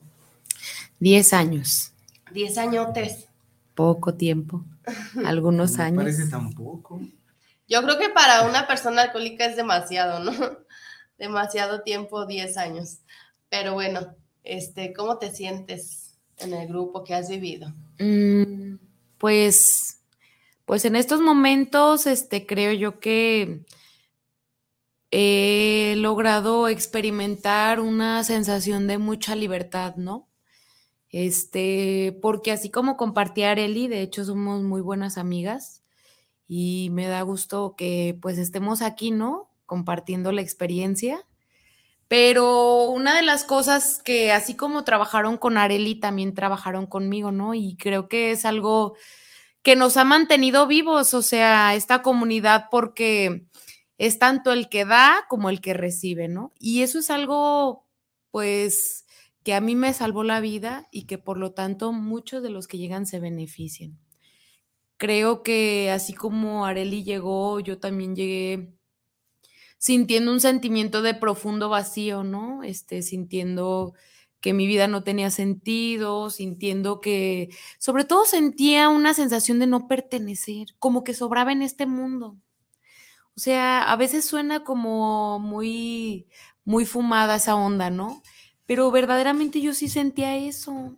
Diez 0.98 1.32
años. 1.34 1.92
Diez 2.32 2.56
añotes. 2.56 3.28
Poco 3.74 4.14
tiempo, 4.14 4.64
algunos 5.26 5.76
No 5.76 5.82
años. 5.84 6.02
parece 6.04 6.26
tampoco. 6.28 7.00
Yo 7.68 7.82
creo 7.82 7.98
que 7.98 8.08
para 8.08 8.48
una 8.48 8.66
persona 8.66 9.02
alcohólica 9.02 9.44
es 9.44 9.56
demasiado, 9.56 10.20
¿no? 10.20 10.32
Demasiado 11.18 11.82
tiempo, 11.82 12.26
diez 12.26 12.56
años. 12.56 12.98
Pero 13.48 13.74
bueno, 13.74 14.14
este, 14.42 14.92
¿cómo 14.92 15.18
te 15.18 15.30
sientes 15.34 16.18
en 16.38 16.52
el 16.54 16.66
grupo 16.66 17.04
que 17.04 17.14
has 17.14 17.28
vivido? 17.28 17.72
Mm, 17.98 18.76
pues, 19.18 20.00
pues 20.64 20.84
en 20.84 20.96
estos 20.96 21.20
momentos, 21.20 22.06
este, 22.06 22.46
creo 22.46 22.72
yo 22.72 22.98
que 22.98 23.60
he 25.12 25.94
logrado 25.98 26.68
experimentar 26.68 27.80
una 27.80 28.24
sensación 28.24 28.86
de 28.86 28.96
mucha 28.96 29.36
libertad, 29.36 29.94
¿no? 29.96 30.28
Este, 31.10 32.18
porque 32.22 32.50
así 32.50 32.70
como 32.70 32.96
compartí 32.96 33.42
a 33.42 33.50
Areli, 33.50 33.86
de 33.88 34.00
hecho 34.00 34.24
somos 34.24 34.62
muy 34.62 34.80
buenas 34.80 35.18
amigas 35.18 35.82
y 36.48 36.88
me 36.92 37.06
da 37.06 37.20
gusto 37.22 37.74
que 37.76 38.18
pues 38.22 38.38
estemos 38.38 38.80
aquí, 38.80 39.10
¿no? 39.10 39.50
Compartiendo 39.66 40.32
la 40.32 40.40
experiencia. 40.40 41.26
Pero 42.08 42.84
una 42.84 43.14
de 43.14 43.22
las 43.22 43.44
cosas 43.44 44.00
que 44.02 44.32
así 44.32 44.56
como 44.56 44.84
trabajaron 44.84 45.36
con 45.36 45.58
Areli, 45.58 45.94
también 46.00 46.34
trabajaron 46.34 46.86
conmigo, 46.86 47.32
¿no? 47.32 47.54
Y 47.54 47.76
creo 47.76 48.08
que 48.08 48.30
es 48.30 48.46
algo 48.46 48.96
que 49.62 49.76
nos 49.76 49.98
ha 49.98 50.04
mantenido 50.04 50.66
vivos, 50.66 51.14
o 51.14 51.22
sea, 51.22 51.74
esta 51.74 52.02
comunidad, 52.02 52.66
porque 52.70 53.46
es 54.02 54.18
tanto 54.18 54.50
el 54.52 54.68
que 54.68 54.84
da 54.84 55.26
como 55.28 55.48
el 55.48 55.60
que 55.60 55.74
recibe, 55.74 56.26
¿no? 56.26 56.52
Y 56.58 56.82
eso 56.82 56.98
es 56.98 57.08
algo, 57.08 57.86
pues, 58.32 59.06
que 59.44 59.54
a 59.54 59.60
mí 59.60 59.76
me 59.76 59.94
salvó 59.94 60.24
la 60.24 60.40
vida 60.40 60.88
y 60.90 61.04
que 61.04 61.18
por 61.18 61.38
lo 61.38 61.52
tanto 61.52 61.92
muchos 61.92 62.42
de 62.42 62.50
los 62.50 62.66
que 62.66 62.78
llegan 62.78 63.06
se 63.06 63.20
benefician. 63.20 63.96
Creo 64.96 65.44
que 65.44 65.90
así 65.92 66.14
como 66.14 66.66
Areli 66.66 67.04
llegó, 67.04 67.60
yo 67.60 67.78
también 67.78 68.16
llegué 68.16 68.74
sintiendo 69.78 70.32
un 70.32 70.40
sentimiento 70.40 71.02
de 71.02 71.14
profundo 71.14 71.68
vacío, 71.68 72.24
¿no? 72.24 72.64
Este, 72.64 73.02
sintiendo 73.02 73.94
que 74.40 74.52
mi 74.52 74.66
vida 74.66 74.88
no 74.88 75.04
tenía 75.04 75.30
sentido, 75.30 76.30
sintiendo 76.30 77.00
que, 77.00 77.50
sobre 77.78 78.04
todo 78.04 78.24
sentía 78.24 78.88
una 78.88 79.14
sensación 79.14 79.60
de 79.60 79.68
no 79.68 79.86
pertenecer, 79.88 80.68
como 80.80 81.04
que 81.04 81.14
sobraba 81.14 81.52
en 81.52 81.62
este 81.62 81.86
mundo. 81.86 82.36
O 83.36 83.40
sea, 83.40 83.82
a 83.90 83.96
veces 83.96 84.26
suena 84.26 84.62
como 84.64 85.38
muy, 85.38 86.26
muy 86.64 86.84
fumada 86.86 87.36
esa 87.36 87.54
onda, 87.56 87.90
¿no? 87.90 88.22
Pero 88.66 88.90
verdaderamente 88.90 89.60
yo 89.60 89.72
sí 89.74 89.88
sentía 89.88 90.36
eso, 90.36 90.96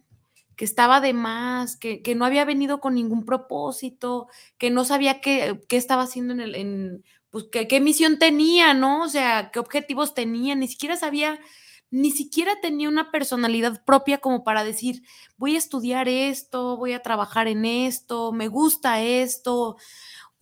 que 0.56 0.64
estaba 0.64 1.00
de 1.00 1.12
más, 1.14 1.76
que, 1.76 2.02
que 2.02 2.14
no 2.14 2.24
había 2.24 2.44
venido 2.44 2.80
con 2.80 2.94
ningún 2.94 3.24
propósito, 3.24 4.28
que 4.58 4.70
no 4.70 4.84
sabía 4.84 5.20
qué, 5.20 5.60
qué 5.68 5.76
estaba 5.76 6.02
haciendo 6.04 6.32
en 6.34 6.40
el, 6.40 6.54
en, 6.56 7.04
pues, 7.30 7.46
qué, 7.52 7.68
qué 7.68 7.80
misión 7.80 8.18
tenía, 8.18 8.74
¿no? 8.74 9.02
O 9.04 9.08
sea, 9.08 9.50
qué 9.52 9.58
objetivos 9.60 10.14
tenía, 10.14 10.54
ni 10.56 10.68
siquiera 10.68 10.96
sabía, 10.96 11.38
ni 11.90 12.10
siquiera 12.10 12.60
tenía 12.60 12.88
una 12.88 13.10
personalidad 13.12 13.84
propia 13.84 14.18
como 14.18 14.42
para 14.44 14.64
decir, 14.64 15.02
voy 15.36 15.54
a 15.54 15.58
estudiar 15.58 16.08
esto, 16.08 16.76
voy 16.76 16.92
a 16.92 17.02
trabajar 17.02 17.46
en 17.48 17.64
esto, 17.64 18.32
me 18.32 18.48
gusta 18.48 19.00
esto, 19.02 19.76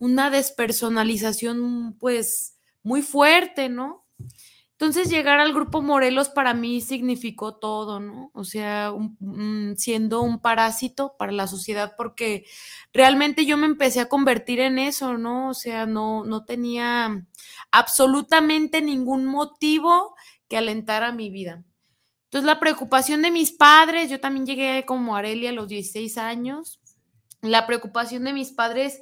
una 0.03 0.29
despersonalización 0.29 1.95
pues 1.97 2.57
muy 2.83 3.01
fuerte, 3.01 3.69
¿no? 3.69 4.05
Entonces 4.71 5.09
llegar 5.09 5.39
al 5.39 5.53
grupo 5.53 5.81
Morelos 5.81 6.27
para 6.27 6.53
mí 6.53 6.81
significó 6.81 7.55
todo, 7.55 8.01
¿no? 8.01 8.29
O 8.33 8.43
sea, 8.43 8.91
siendo 9.77 10.21
un 10.21 10.41
parásito 10.41 11.15
para 11.17 11.31
la 11.31 11.47
sociedad 11.47 11.93
porque 11.95 12.43
realmente 12.91 13.45
yo 13.45 13.55
me 13.55 13.65
empecé 13.65 14.01
a 14.01 14.09
convertir 14.09 14.59
en 14.59 14.77
eso, 14.77 15.17
¿no? 15.17 15.47
O 15.47 15.53
sea, 15.53 15.85
no, 15.85 16.25
no 16.25 16.43
tenía 16.43 17.25
absolutamente 17.71 18.81
ningún 18.81 19.23
motivo 19.23 20.15
que 20.49 20.57
alentara 20.57 21.13
mi 21.13 21.29
vida. 21.29 21.63
Entonces 22.25 22.45
la 22.45 22.59
preocupación 22.59 23.21
de 23.21 23.31
mis 23.31 23.53
padres, 23.53 24.09
yo 24.09 24.19
también 24.19 24.45
llegué 24.45 24.83
como 24.85 25.15
Arelia 25.15 25.51
a 25.51 25.53
los 25.53 25.69
16 25.69 26.17
años, 26.17 26.81
la 27.41 27.65
preocupación 27.65 28.25
de 28.25 28.33
mis 28.33 28.51
padres 28.51 29.01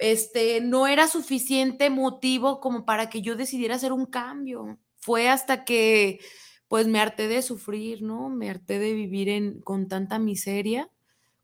este, 0.00 0.60
no 0.62 0.86
era 0.86 1.06
suficiente 1.08 1.90
motivo 1.90 2.60
como 2.60 2.84
para 2.86 3.10
que 3.10 3.22
yo 3.22 3.36
decidiera 3.36 3.76
hacer 3.76 3.92
un 3.92 4.06
cambio. 4.06 4.78
Fue 4.96 5.28
hasta 5.28 5.64
que, 5.64 6.20
pues, 6.68 6.88
me 6.88 7.00
harté 7.00 7.28
de 7.28 7.42
sufrir, 7.42 8.02
¿no? 8.02 8.30
Me 8.30 8.50
harté 8.50 8.78
de 8.78 8.94
vivir 8.94 9.28
en, 9.28 9.60
con 9.60 9.88
tanta 9.88 10.18
miseria, 10.18 10.90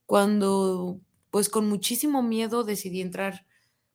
cuando, 0.07 1.01
pues, 1.31 1.49
con 1.51 1.69
muchísimo 1.69 2.23
miedo 2.23 2.65
decidí 2.65 3.03
entrar, 3.03 3.47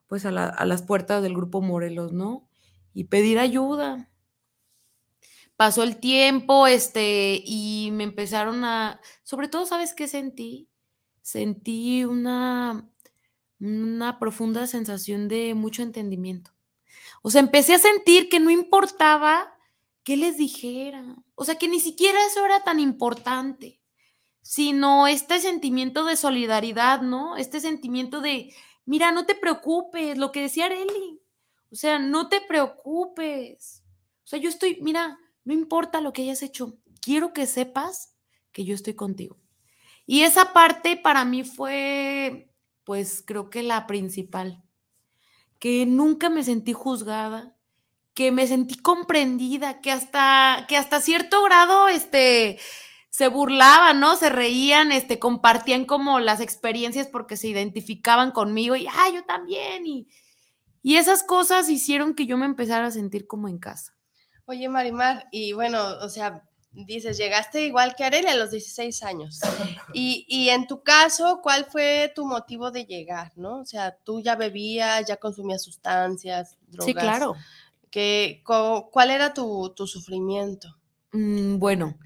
pues, 0.07 0.25
a, 0.25 0.29
a 0.29 0.65
las 0.65 0.83
puertas 0.83 1.23
del 1.23 1.35
grupo 1.35 1.61
Morelos, 1.61 2.13
¿no? 2.13 2.47
Y 2.93 3.05
pedir 3.05 3.39
ayuda. 3.39 4.09
Pasó 5.55 5.83
el 5.83 5.97
tiempo, 5.97 6.67
este, 6.67 7.41
y 7.43 7.89
me 7.93 8.03
empezaron 8.03 8.63
a, 8.63 8.99
sobre 9.23 9.47
todo, 9.47 9.65
¿sabes 9.65 9.93
qué 9.93 10.07
sentí? 10.07 10.67
Sentí 11.21 12.03
una, 12.03 12.90
una 13.61 14.19
profunda 14.19 14.67
sensación 14.67 15.27
de 15.27 15.53
mucho 15.53 15.83
entendimiento. 15.83 16.51
O 17.21 17.29
sea, 17.29 17.41
empecé 17.41 17.75
a 17.75 17.79
sentir 17.79 18.27
que 18.27 18.39
no 18.39 18.49
importaba 18.49 19.53
qué 20.03 20.17
les 20.17 20.37
dijera. 20.37 21.15
O 21.35 21.45
sea, 21.45 21.55
que 21.55 21.67
ni 21.67 21.79
siquiera 21.79 22.17
eso 22.25 22.43
era 22.43 22.63
tan 22.63 22.79
importante, 22.79 23.79
sino 24.41 25.07
este 25.07 25.39
sentimiento 25.39 26.03
de 26.03 26.17
solidaridad, 26.17 27.01
¿no? 27.01 27.37
Este 27.37 27.59
sentimiento 27.59 28.19
de, 28.21 28.53
mira, 28.85 29.11
no 29.11 29.25
te 29.25 29.35
preocupes, 29.35 30.17
lo 30.17 30.31
que 30.31 30.41
decía 30.41 30.65
Areli. 30.65 31.21
O 31.71 31.75
sea, 31.75 31.99
no 31.99 32.27
te 32.27 32.41
preocupes. 32.41 33.83
O 34.23 34.27
sea, 34.27 34.39
yo 34.39 34.49
estoy, 34.49 34.79
mira, 34.81 35.19
no 35.43 35.53
importa 35.53 36.01
lo 36.01 36.13
que 36.13 36.23
hayas 36.23 36.41
hecho, 36.41 36.77
quiero 37.01 37.33
que 37.33 37.45
sepas 37.45 38.15
que 38.51 38.65
yo 38.65 38.73
estoy 38.75 38.95
contigo. 38.95 39.37
Y 40.05 40.23
esa 40.23 40.51
parte 40.51 40.97
para 40.97 41.23
mí 41.25 41.43
fue, 41.43 42.50
pues 42.83 43.23
creo 43.25 43.49
que 43.49 43.63
la 43.63 43.87
principal, 43.87 44.63
que 45.59 45.85
nunca 45.85 46.29
me 46.29 46.43
sentí 46.43 46.73
juzgada, 46.73 47.55
que 48.13 48.31
me 48.31 48.47
sentí 48.47 48.77
comprendida, 48.77 49.81
que 49.81 49.91
hasta, 49.91 50.65
que 50.67 50.77
hasta 50.77 51.01
cierto 51.01 51.43
grado, 51.43 51.87
este, 51.87 52.59
se 53.09 53.27
burlaban, 53.27 53.99
¿no? 53.99 54.15
Se 54.15 54.29
reían, 54.29 54.91
este, 54.91 55.19
compartían 55.19 55.85
como 55.85 56.19
las 56.19 56.41
experiencias 56.41 57.07
porque 57.07 57.37
se 57.37 57.47
identificaban 57.47 58.31
conmigo 58.31 58.75
y, 58.75 58.87
ah, 58.87 59.09
yo 59.13 59.23
también. 59.23 59.85
Y, 59.85 60.07
y 60.81 60.95
esas 60.95 61.23
cosas 61.23 61.69
hicieron 61.69 62.15
que 62.15 62.25
yo 62.25 62.37
me 62.37 62.45
empezara 62.45 62.87
a 62.87 62.91
sentir 62.91 63.27
como 63.27 63.47
en 63.47 63.59
casa. 63.59 63.95
Oye, 64.45 64.67
Marimar, 64.67 65.27
y 65.31 65.53
bueno, 65.53 65.81
o 66.01 66.09
sea, 66.09 66.43
dices, 66.71 67.17
llegaste 67.17 67.65
igual 67.65 67.95
que 67.95 68.03
Arely 68.03 68.27
a 68.27 68.35
los 68.35 68.51
16 68.51 69.03
años. 69.03 69.39
Y, 69.93 70.25
y, 70.27 70.49
en 70.49 70.67
tu 70.67 70.83
caso, 70.83 71.41
¿cuál 71.43 71.65
fue 71.65 72.11
tu 72.15 72.25
motivo 72.25 72.71
de 72.71 72.85
llegar, 72.85 73.33
no? 73.35 73.59
O 73.59 73.65
sea, 73.65 73.97
tú 74.03 74.21
ya 74.21 74.35
bebías, 74.35 75.05
ya 75.05 75.17
consumías 75.17 75.63
sustancias, 75.63 76.57
drogas. 76.67 76.85
Sí, 76.85 76.93
claro. 76.93 77.35
¿Qué, 77.89 78.41
¿Cuál 78.45 79.11
era 79.11 79.33
tu, 79.33 79.73
tu 79.75 79.85
sufrimiento? 79.85 80.77
Mm, 81.11 81.59
bueno, 81.59 81.97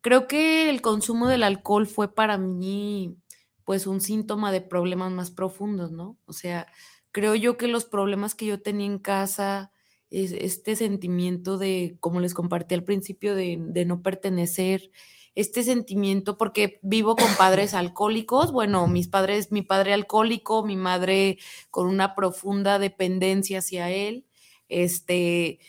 creo 0.00 0.28
que 0.28 0.70
el 0.70 0.82
consumo 0.82 1.26
del 1.26 1.42
alcohol 1.42 1.88
fue 1.88 2.14
para 2.14 2.38
mí, 2.38 3.16
pues, 3.64 3.88
un 3.88 4.00
síntoma 4.00 4.52
de 4.52 4.60
problemas 4.60 5.10
más 5.10 5.32
profundos, 5.32 5.90
¿no? 5.90 6.16
O 6.26 6.32
sea, 6.32 6.68
creo 7.10 7.34
yo 7.34 7.56
que 7.56 7.66
los 7.66 7.84
problemas 7.84 8.36
que 8.36 8.46
yo 8.46 8.62
tenía 8.62 8.86
en 8.86 9.00
casa, 9.00 9.71
este 10.12 10.76
sentimiento 10.76 11.56
de, 11.58 11.96
como 12.00 12.20
les 12.20 12.34
compartí 12.34 12.74
al 12.74 12.84
principio, 12.84 13.34
de, 13.34 13.56
no 13.86 14.02
pertenecer, 14.02 14.90
este 15.34 15.62
sentimiento, 15.62 16.36
porque 16.36 16.78
vivo 16.82 17.16
con 17.16 17.34
padres 17.36 17.72
alcohólicos, 17.74 18.52
bueno, 18.52 18.86
mis 18.86 19.08
padres, 19.08 19.50
mi 19.50 19.62
padre 19.62 19.94
alcohólico, 19.94 20.64
mi 20.64 20.76
madre 20.76 21.38
con 21.70 21.86
una 21.86 22.14
profunda 22.14 22.78
dependencia 22.78 23.60
hacia 23.60 23.90
él, 23.90 24.26
este, 24.68 25.60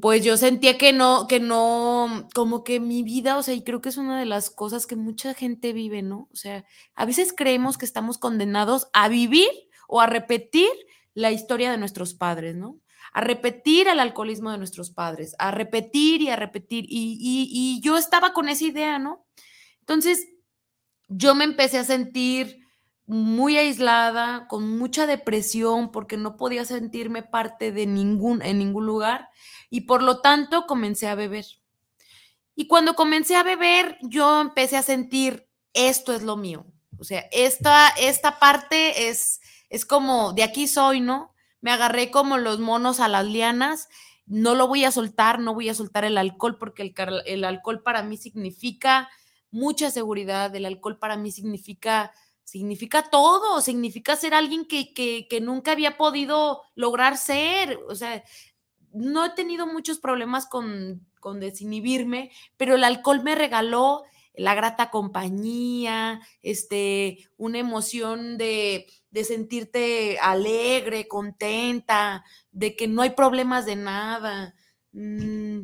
pues 0.00 0.22
yo 0.24 0.36
sentía 0.36 0.76
que 0.76 0.92
no, 0.92 1.26
que 1.26 1.40
no, 1.40 2.28
como 2.34 2.64
que 2.64 2.80
mi 2.80 3.02
vida, 3.02 3.38
o 3.38 3.42
sea, 3.42 3.54
y 3.54 3.62
creo 3.62 3.80
que 3.80 3.88
es 3.88 3.96
una 3.96 4.18
de 4.18 4.26
las 4.26 4.50
cosas 4.50 4.86
que 4.86 4.96
mucha 4.96 5.32
gente 5.32 5.72
vive, 5.72 6.02
¿no? 6.02 6.28
O 6.32 6.36
sea, 6.36 6.66
a 6.94 7.06
veces 7.06 7.32
creemos 7.34 7.78
que 7.78 7.86
estamos 7.86 8.18
condenados 8.18 8.88
a 8.92 9.08
vivir 9.08 9.48
o 9.86 10.00
a 10.00 10.06
repetir 10.06 10.68
la 11.14 11.32
historia 11.32 11.70
de 11.70 11.78
nuestros 11.78 12.12
padres, 12.12 12.54
¿no? 12.54 12.78
A 13.18 13.20
repetir 13.20 13.88
el 13.88 13.98
alcoholismo 13.98 14.52
de 14.52 14.58
nuestros 14.58 14.90
padres, 14.90 15.34
a 15.40 15.50
repetir 15.50 16.22
y 16.22 16.30
a 16.30 16.36
repetir. 16.36 16.84
Y, 16.88 17.80
yo 17.82 17.96
estaba 17.98 18.32
con 18.32 18.48
esa 18.48 18.64
idea, 18.64 19.00
¿no? 19.00 19.26
Entonces, 19.80 20.28
yo 21.08 21.34
me 21.34 21.42
empecé 21.42 21.78
a 21.78 21.84
sentir 21.84 22.60
muy 23.06 23.56
aislada, 23.56 24.46
con 24.46 24.78
mucha 24.78 25.04
depresión, 25.08 25.90
porque 25.90 26.16
no 26.16 26.36
podía 26.36 26.64
sentirme 26.64 27.24
parte 27.24 27.72
de 27.72 27.86
ningún, 27.86 28.40
en 28.40 28.60
ningún 28.60 28.86
lugar, 28.86 29.30
y 29.68 29.80
por 29.80 30.00
lo 30.04 30.20
tanto 30.20 30.68
comencé 30.68 31.08
a 31.08 31.16
beber. 31.16 31.46
Y 32.54 32.68
cuando 32.68 32.94
comencé 32.94 33.34
a 33.34 33.42
beber, 33.42 33.98
yo 34.00 34.40
empecé 34.40 34.76
a 34.76 34.82
sentir, 34.82 35.48
esto 35.72 36.14
es 36.14 36.22
lo 36.22 36.36
mío. 36.36 36.66
O 37.00 37.02
sea, 37.02 37.24
esta, 37.32 37.88
esta 37.98 38.38
parte 38.38 39.08
es, 39.08 39.40
es 39.70 39.84
como, 39.84 40.34
de 40.34 40.44
aquí 40.44 40.68
soy, 40.68 41.00
¿no? 41.00 41.34
Me 41.60 41.70
agarré 41.70 42.10
como 42.10 42.38
los 42.38 42.58
monos 42.58 43.00
a 43.00 43.08
las 43.08 43.26
lianas, 43.26 43.88
no 44.26 44.54
lo 44.54 44.68
voy 44.68 44.84
a 44.84 44.92
soltar, 44.92 45.40
no 45.40 45.54
voy 45.54 45.68
a 45.68 45.74
soltar 45.74 46.04
el 46.04 46.18
alcohol 46.18 46.58
porque 46.58 46.94
el, 47.26 47.44
alcohol 47.44 47.82
para 47.82 48.02
mí 48.02 48.16
significa 48.16 49.08
mucha 49.50 49.90
seguridad, 49.90 50.54
el 50.54 50.66
alcohol 50.66 50.98
para 50.98 51.16
mí 51.16 51.32
significa 51.32 52.12
significa 52.44 53.10
todo, 53.10 53.60
significa 53.60 54.16
ser 54.16 54.32
alguien 54.32 54.64
que, 54.66 54.94
que, 54.94 55.40
nunca 55.42 55.72
había 55.72 55.98
podido 55.98 56.62
lograr 56.74 57.18
ser. 57.18 57.78
O 57.88 57.94
sea, 57.94 58.24
no 58.94 59.26
he 59.26 59.30
tenido 59.30 59.66
muchos 59.66 59.98
problemas 59.98 60.46
con, 60.46 61.06
con 61.20 61.40
desinhibirme, 61.40 62.30
pero 62.56 62.76
el 62.76 62.84
alcohol 62.84 63.22
me 63.22 63.34
regaló 63.34 64.02
la 64.38 64.54
grata 64.54 64.90
compañía, 64.90 66.20
este, 66.42 67.28
una 67.36 67.58
emoción 67.58 68.38
de, 68.38 68.86
de 69.10 69.24
sentirte 69.24 70.18
alegre, 70.20 71.08
contenta, 71.08 72.24
de 72.52 72.76
que 72.76 72.88
no 72.88 73.02
hay 73.02 73.10
problemas 73.10 73.66
de 73.66 73.76
nada. 73.76 74.54
Mm, 74.92 75.62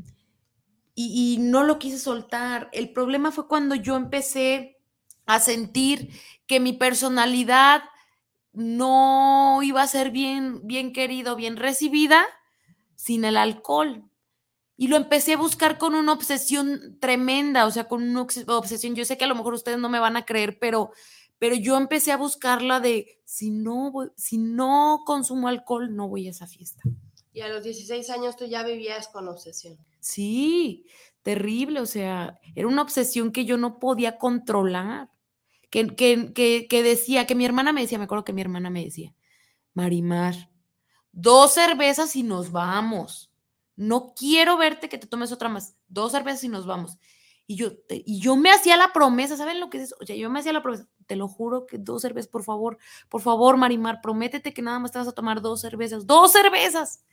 y, 0.95 1.39
no 1.41 1.63
lo 1.65 1.79
quise 1.79 1.99
soltar. 1.99 2.69
El 2.73 2.93
problema 2.93 3.33
fue 3.33 3.49
cuando 3.49 3.75
yo 3.75 3.97
empecé 3.97 4.79
a 5.27 5.41
sentir 5.41 6.11
que 6.47 6.61
mi 6.61 6.73
personalidad 6.73 7.83
no 8.53 9.61
iba 9.63 9.83
a 9.83 9.89
ser 9.89 10.11
bien, 10.11 10.61
bien 10.67 10.93
querido, 10.93 11.35
bien 11.35 11.57
recibida 11.57 12.25
sin 12.95 13.25
el 13.25 13.37
alcohol. 13.37 14.05
Y 14.77 14.89
lo 14.89 14.97
empecé 14.97 15.35
a 15.35 15.39
buscar 15.39 15.79
con 15.79 15.95
una 15.95 16.13
obsesión 16.13 16.99
tremenda, 17.01 17.67
o 17.67 17.71
sea, 17.71 17.85
con 17.85 18.03
una 18.03 18.23
obsesión. 18.23 18.95
Yo 18.95 19.05
sé 19.05 19.17
que 19.17 19.25
a 19.25 19.29
lo 19.29 19.37
mejor 19.37 19.55
ustedes 19.55 19.79
no 19.79 19.89
me 19.89 20.01
van 20.01 20.17
a 20.17 20.25
creer, 20.25 20.59
pero 20.59 20.91
pero 21.39 21.57
yo 21.57 21.77
empecé 21.77 22.13
a 22.13 22.17
buscarla 22.17 22.81
de 22.81 23.21
si 23.27 23.51
no, 23.51 23.93
si 24.17 24.39
no 24.39 25.03
consumo 25.05 25.49
alcohol, 25.49 25.95
no 25.95 26.09
voy 26.09 26.27
a 26.27 26.31
esa 26.31 26.47
fiesta. 26.47 26.83
Y 27.33 27.41
a 27.41 27.49
los 27.49 27.65
16 27.65 28.09
años 28.11 28.37
tú 28.37 28.47
ya 28.47 28.63
vivías 28.63 29.09
con 29.09 29.29
obsesión. 29.29 29.77
Sí, 30.01 30.87
terrible, 31.23 31.81
o 31.81 31.87
sea, 31.87 32.41
era 32.55 32.69
una 32.69 32.83
obsesión 32.83 33.33
que 33.33 33.45
yo 33.45 33.57
no 33.57 33.79
podía 33.79 34.17
controlar, 34.17 35.11
que, 35.71 35.95
que, 35.97 36.67
que 36.67 36.83
decía, 36.83 37.27
que 37.27 37.35
mi 37.35 37.45
hermana 37.45 37.73
me 37.73 37.83
decía, 37.83 37.99
me 37.99 38.05
acuerdo 38.05 38.25
que 38.25 38.33
mi 38.33 38.41
hermana 38.41 38.71
me 38.71 38.85
decía, 38.85 39.15
Marimar, 39.73 40.51
dos 41.11 41.53
cervezas 41.53 42.15
y 42.15 42.23
nos 42.23 42.53
vamos. 42.53 43.34
No 43.77 44.15
quiero 44.15 44.57
verte 44.57 44.89
que 44.89 44.99
te 44.99 45.07
tomes 45.07 45.33
otra 45.33 45.49
más. 45.49 45.77
Dos 45.89 46.13
cervezas 46.13 46.45
y 46.45 46.49
nos 46.49 46.67
vamos. 46.67 46.99
Y 47.47 47.57
yo, 47.57 47.73
y 47.91 48.21
yo 48.21 48.37
me 48.37 48.51
hacía 48.51 48.77
la 48.77 48.93
promesa, 48.93 49.37
¿saben 49.37 49.61
lo 49.61 49.69
que 49.69 49.79
es 49.79 49.85
eso? 49.85 49.97
O 50.01 50.07
sea, 50.07 50.17
yo 50.17 50.31
me 50.31 50.41
hacía 50.41 50.55
la 50.55 50.63
promesa, 50.63 50.89
te 51.07 51.15
lo 51.15 51.29
juro 51.29 51.67
que 51.67 51.77
dos 51.77 52.01
cervezas, 52.01 52.29
por 52.29 52.43
favor, 52.43 52.79
por 53.11 53.21
favor, 53.21 53.59
Marimar, 53.59 54.01
prométete 54.01 54.55
que 54.55 54.63
nada 54.63 54.79
más 54.79 54.93
te 54.93 54.99
vas 54.99 55.09
a 55.09 55.13
tomar 55.13 55.43
dos 55.43 55.61
cervezas, 55.61 56.07
dos 56.07 56.33
cervezas. 56.33 57.05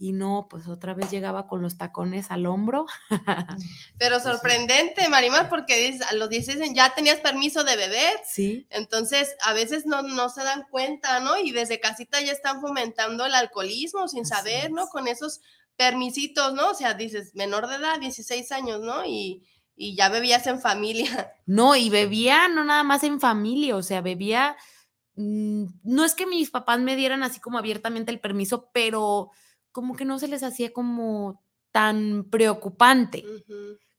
Y 0.00 0.12
no, 0.12 0.46
pues 0.48 0.68
otra 0.68 0.94
vez 0.94 1.10
llegaba 1.10 1.48
con 1.48 1.60
los 1.60 1.76
tacones 1.76 2.30
al 2.30 2.46
hombro. 2.46 2.86
Pero 3.98 4.20
sorprendente, 4.20 5.08
Marimar, 5.08 5.48
porque 5.48 5.98
a 6.08 6.14
los 6.14 6.28
16 6.28 6.72
ya 6.72 6.94
tenías 6.94 7.18
permiso 7.18 7.64
de 7.64 7.74
beber. 7.74 8.16
Sí. 8.24 8.68
Entonces, 8.70 9.34
a 9.42 9.54
veces 9.54 9.86
no, 9.86 10.02
no 10.02 10.28
se 10.28 10.44
dan 10.44 10.66
cuenta, 10.70 11.18
¿no? 11.18 11.36
Y 11.36 11.50
desde 11.50 11.80
casita 11.80 12.20
ya 12.20 12.30
están 12.30 12.60
fomentando 12.60 13.26
el 13.26 13.34
alcoholismo 13.34 14.06
sin 14.06 14.24
saber, 14.24 14.70
¿no? 14.70 14.86
Con 14.86 15.08
esos 15.08 15.40
permisitos, 15.78 16.52
¿no? 16.54 16.72
O 16.72 16.74
sea, 16.74 16.94
dices, 16.94 17.34
menor 17.36 17.68
de 17.68 17.76
edad, 17.76 18.00
16 18.00 18.50
años, 18.52 18.80
¿no? 18.80 19.06
Y, 19.06 19.44
ya 19.76 20.08
bebías 20.08 20.46
en 20.48 20.60
familia. 20.60 21.06
No, 21.46 21.76
y 21.76 21.88
bebía 21.88 22.48
no 22.48 22.62
nada 22.64 22.82
más 22.82 23.04
en 23.04 23.20
familia, 23.20 23.76
o 23.76 23.82
sea, 23.82 24.02
bebía, 24.02 24.56
mm, 25.14 25.64
no 25.84 26.04
es 26.04 26.14
que 26.14 26.26
mis 26.26 26.50
papás 26.50 26.80
me 26.80 26.96
dieran 26.96 27.22
así 27.22 27.40
como 27.40 27.56
abiertamente 27.58 28.10
el 28.10 28.20
permiso, 28.20 28.68
pero 28.74 29.30
como 29.72 29.94
que 29.96 30.04
no 30.04 30.18
se 30.18 30.28
les 30.28 30.42
hacía 30.42 30.72
como 30.72 31.40
tan 31.70 32.26
preocupante. 32.28 33.24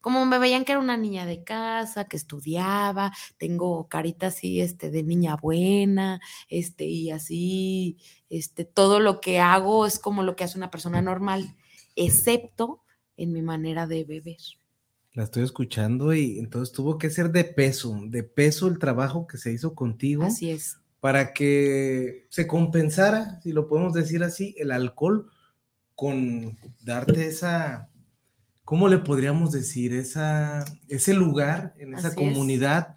Como 0.02 0.26
me 0.26 0.38
veían 0.38 0.66
que 0.66 0.74
era 0.74 0.82
una 0.82 0.98
niña 0.98 1.26
de 1.26 1.44
casa, 1.44 2.06
que 2.06 2.18
estudiaba, 2.18 3.14
tengo 3.38 3.88
carita 3.88 4.28
así, 4.28 4.62
este, 4.62 4.92
de 4.92 5.02
niña 5.02 5.38
buena, 5.38 6.20
este, 6.50 6.86
y 6.86 7.10
así, 7.10 7.98
este, 8.30 8.66
todo 8.66 9.00
lo 9.00 9.22
que 9.22 9.40
hago 9.40 9.86
es 9.86 9.98
como 9.98 10.24
lo 10.24 10.36
que 10.36 10.44
hace 10.44 10.58
una 10.58 10.72
persona 10.72 11.02
normal 11.02 11.56
excepto 12.00 12.82
en 13.18 13.34
mi 13.34 13.42
manera 13.42 13.86
de 13.86 14.04
beber. 14.06 14.38
La 15.14 15.24
estoy 15.24 15.44
escuchando 15.44 16.14
y 16.14 16.40
entonces 16.40 16.74
tuvo 16.74 16.98
que 16.98 17.10
ser 17.10 17.32
de 17.32 17.44
peso, 17.44 18.00
de 18.06 18.24
peso 18.24 18.68
el 18.68 18.80
trabajo 18.80 19.28
que 19.28 19.38
se 19.38 19.52
hizo 19.52 19.76
contigo. 19.76 20.24
Así 20.24 20.50
es. 20.50 20.78
Para 21.00 21.34
que 21.34 22.28
se 22.30 22.48
compensara, 22.48 23.40
si 23.42 23.52
lo 23.52 23.68
podemos 23.68 23.94
decir 23.94 24.24
así, 24.24 24.56
el 24.58 24.72
alcohol 24.72 25.30
con 25.96 26.58
darte 26.82 27.28
esa, 27.28 27.90
¿cómo 28.64 28.88
le 28.88 29.00
podríamos 29.00 29.52
decir? 29.52 29.94
Esa, 29.94 30.64
ese 30.88 31.14
lugar 31.14 31.74
en 31.78 31.94
esa 31.94 32.16
comunidad 32.16 32.96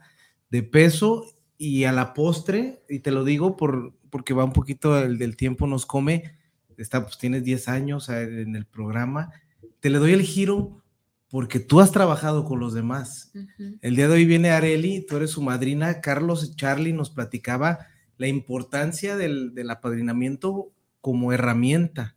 de 0.51 0.63
peso 0.63 1.25
y 1.59 1.85
a 1.85 1.93
la 1.93 2.13
postre, 2.13 2.85
y 2.89 3.01
te 3.01 3.11
lo 3.11 3.25
digo 3.25 3.57
por, 3.57 3.95
porque 4.11 4.35
va 4.35 4.45
un 4.45 4.53
poquito 4.53 4.99
el 4.99 5.19
del 5.19 5.37
tiempo, 5.37 5.67
nos 5.67 5.87
come, 5.87 6.37
está, 6.79 7.03
pues 7.03 7.19
tienes 7.19 7.45
10 7.45 7.69
años 7.69 8.09
en 8.09 8.57
el 8.57 8.67
programa, 8.67 9.33
te 9.81 9.91
le 9.91 9.99
doy 9.99 10.13
el 10.13 10.23
giro 10.23 10.83
porque 11.29 11.61
tú 11.61 11.81
has 11.81 11.93
trabajado 11.93 12.45
con 12.45 12.61
los 12.61 12.75
demás. 12.75 13.33
El 13.81 13.97
día 13.97 14.07
de 14.07 14.15
hoy 14.15 14.27
viene 14.27 14.51
Areli, 14.51 15.07
tú 15.07 15.17
eres 15.17 15.31
su 15.31 15.43
madrina, 15.43 16.01
Carlos 16.01 16.55
Charlie 16.57 16.93
nos 16.93 17.11
platicaba 17.11 17.87
la 18.19 18.29
importancia 18.29 19.17
del, 19.17 19.55
del 19.55 19.71
apadrinamiento 19.71 20.73
como 21.01 21.33
herramienta. 21.33 22.17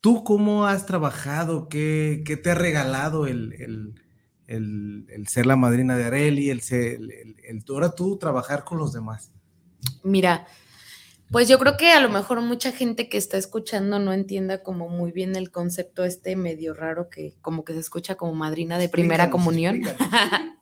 ¿Tú 0.00 0.22
cómo 0.22 0.66
has 0.66 0.86
trabajado? 0.86 1.68
¿Qué, 1.68 2.22
te 2.42 2.50
ha 2.50 2.54
regalado 2.54 3.26
el, 3.26 3.94
ser 5.26 5.46
la 5.46 5.56
madrina 5.56 5.96
de 5.96 6.04
Areli? 6.04 6.50
El, 6.50 6.60
el, 6.70 7.64
ahora 7.68 7.94
tú 7.94 8.16
trabajar 8.16 8.64
con 8.64 8.78
los 8.78 8.92
demás. 8.92 9.32
Mira, 10.04 10.46
pues 11.30 11.48
yo 11.48 11.58
creo 11.58 11.76
que 11.76 11.90
a 11.90 12.00
lo 12.00 12.08
mejor 12.08 12.40
mucha 12.40 12.72
gente 12.72 13.08
que 13.08 13.18
está 13.18 13.36
escuchando 13.36 13.98
no 13.98 14.12
entienda 14.12 14.62
como 14.62 14.88
muy 14.88 15.12
bien 15.12 15.34
el 15.36 15.50
concepto 15.50 16.04
este 16.04 16.36
medio 16.36 16.72
raro 16.72 17.10
que 17.10 17.34
como 17.40 17.64
que 17.64 17.72
se 17.72 17.80
escucha 17.80 18.14
como 18.14 18.34
madrina 18.34 18.78
de 18.78 18.88
primera 18.88 19.30
comunión. 19.30 19.82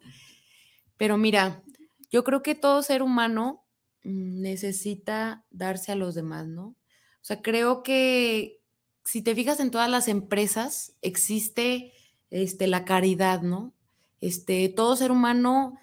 Pero 0.97 1.19
mira, 1.19 1.63
yo 2.11 2.25
creo 2.25 2.43
que 2.43 2.55
todo 2.55 2.83
ser 2.83 3.03
humano 3.03 3.65
mm, 4.05 4.41
necesita 4.41 5.45
darse 5.51 5.93
a 5.93 5.97
los 5.97 6.15
demás, 6.15 6.47
¿no? 6.47 6.69
O 6.69 7.27
sea, 7.27 7.43
creo 7.43 7.83
que 7.83 8.61
si 9.05 9.23
te 9.23 9.35
fijas 9.35 9.61
en 9.61 9.71
todas 9.71 9.91
las 9.91 10.09
empresas 10.09 10.95
existe 11.03 11.93
este, 12.31 12.67
la 12.67 12.85
caridad, 12.85 13.43
¿no? 13.43 13.75
Este, 14.21 14.69
todo 14.71 14.97
ser 14.97 15.11
humano 15.11 15.79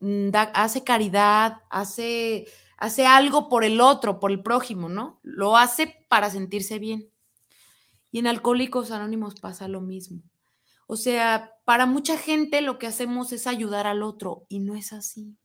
mm, 0.00 0.28
hace 0.54 0.84
caridad, 0.84 1.62
hace 1.70 2.46
hace 2.82 3.06
algo 3.06 3.48
por 3.48 3.62
el 3.62 3.80
otro, 3.80 4.18
por 4.18 4.32
el 4.32 4.42
prójimo, 4.42 4.88
¿no? 4.88 5.20
Lo 5.22 5.56
hace 5.56 6.04
para 6.08 6.30
sentirse 6.30 6.80
bien. 6.80 7.08
Y 8.10 8.18
en 8.18 8.26
Alcohólicos 8.26 8.90
Anónimos 8.90 9.38
pasa 9.38 9.68
lo 9.68 9.80
mismo. 9.80 10.20
O 10.88 10.96
sea, 10.96 11.52
para 11.64 11.86
mucha 11.86 12.18
gente 12.18 12.60
lo 12.60 12.80
que 12.80 12.88
hacemos 12.88 13.30
es 13.30 13.46
ayudar 13.46 13.86
al 13.86 14.02
otro 14.02 14.46
y 14.48 14.58
no 14.58 14.74
es 14.74 14.92
así. 14.92 15.36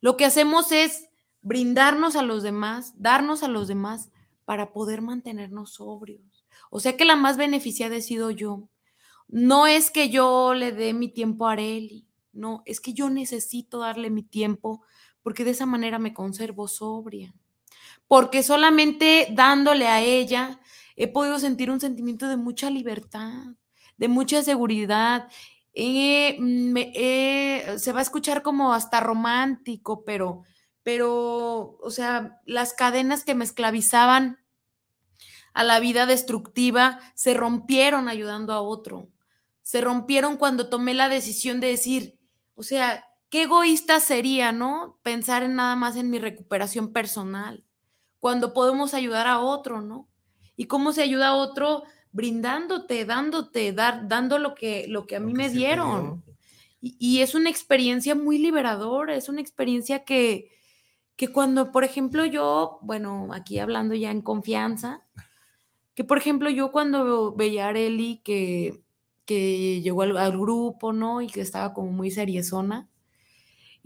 Lo 0.00 0.16
que 0.16 0.26
hacemos 0.26 0.70
es 0.70 1.08
brindarnos 1.42 2.14
a 2.14 2.22
los 2.22 2.44
demás, 2.44 2.94
darnos 2.98 3.42
a 3.42 3.48
los 3.48 3.66
demás 3.66 4.12
para 4.44 4.72
poder 4.72 5.02
mantenernos 5.02 5.72
sobrios. 5.72 6.46
O 6.70 6.78
sea 6.78 6.96
que 6.96 7.04
la 7.04 7.16
más 7.16 7.36
beneficiada 7.36 7.96
he 7.96 8.00
sido 8.00 8.30
yo. 8.30 8.68
No 9.26 9.66
es 9.66 9.90
que 9.90 10.08
yo 10.08 10.54
le 10.54 10.70
dé 10.70 10.94
mi 10.94 11.08
tiempo 11.08 11.48
a 11.48 11.54
Areli, 11.54 12.06
no, 12.32 12.62
es 12.64 12.80
que 12.80 12.92
yo 12.92 13.10
necesito 13.10 13.80
darle 13.80 14.08
mi 14.08 14.22
tiempo 14.22 14.82
porque 15.24 15.42
de 15.42 15.52
esa 15.52 15.64
manera 15.66 15.98
me 15.98 16.12
conservo 16.12 16.68
sobria. 16.68 17.34
Porque 18.06 18.42
solamente 18.42 19.28
dándole 19.32 19.88
a 19.88 20.02
ella 20.02 20.60
he 20.96 21.08
podido 21.08 21.38
sentir 21.38 21.70
un 21.70 21.80
sentimiento 21.80 22.28
de 22.28 22.36
mucha 22.36 22.68
libertad, 22.68 23.46
de 23.96 24.08
mucha 24.08 24.42
seguridad. 24.42 25.28
Mm, 25.74 26.76
se 27.78 27.92
va 27.92 28.00
a 28.00 28.02
escuchar 28.02 28.42
como 28.42 28.74
hasta 28.74 29.00
romántico, 29.00 30.04
pero, 30.04 30.42
pero, 30.82 31.78
o 31.80 31.90
sea, 31.90 32.42
las 32.44 32.74
cadenas 32.74 33.24
que 33.24 33.34
me 33.34 33.44
esclavizaban 33.44 34.38
a 35.54 35.64
la 35.64 35.80
vida 35.80 36.04
destructiva 36.04 37.00
se 37.14 37.32
rompieron 37.32 38.10
ayudando 38.10 38.52
a 38.52 38.60
otro. 38.60 39.08
Se 39.62 39.80
rompieron 39.80 40.36
cuando 40.36 40.68
tomé 40.68 40.92
la 40.92 41.08
decisión 41.08 41.60
de 41.60 41.68
decir, 41.68 42.18
o 42.54 42.62
sea, 42.62 43.06
qué 43.34 43.42
egoísta 43.42 43.98
sería, 43.98 44.52
¿no? 44.52 45.00
Pensar 45.02 45.42
en 45.42 45.56
nada 45.56 45.74
más 45.74 45.96
en 45.96 46.08
mi 46.08 46.20
recuperación 46.20 46.92
personal, 46.92 47.64
cuando 48.20 48.54
podemos 48.54 48.94
ayudar 48.94 49.26
a 49.26 49.40
otro, 49.40 49.80
¿no? 49.80 50.08
¿Y 50.54 50.66
cómo 50.66 50.92
se 50.92 51.02
ayuda 51.02 51.30
a 51.30 51.34
otro? 51.34 51.82
Brindándote, 52.12 53.04
dándote, 53.04 53.72
dar, 53.72 54.06
dando 54.06 54.38
lo 54.38 54.54
que, 54.54 54.86
lo 54.86 55.08
que 55.08 55.16
a 55.16 55.20
mí 55.20 55.34
me 55.34 55.50
dieron. 55.50 56.22
Y, 56.80 57.22
es 57.22 57.34
una 57.34 57.50
experiencia 57.50 58.14
muy 58.14 58.38
liberadora, 58.38 59.16
es 59.16 59.28
una 59.28 59.40
experiencia 59.40 60.04
que, 60.04 60.52
que 61.16 61.26
cuando, 61.26 61.72
por 61.72 61.82
ejemplo, 61.82 62.24
yo, 62.24 62.78
bueno, 62.82 63.30
aquí 63.32 63.58
hablando 63.58 63.96
ya 63.96 64.12
en 64.12 64.22
confianza, 64.22 65.02
que 65.96 66.04
por 66.04 66.18
ejemplo 66.18 66.50
yo 66.50 66.70
cuando 66.70 67.34
veía 67.34 67.64
a 67.64 67.70
Areli 67.70 68.20
que, 68.22 68.84
que 69.24 69.82
llegó 69.82 70.02
al, 70.02 70.16
al, 70.18 70.38
grupo, 70.38 70.92
¿no? 70.92 71.20
Y 71.20 71.26
que 71.26 71.40
estaba 71.40 71.74
como 71.74 71.90
muy 71.90 72.12
seriezona, 72.12 72.88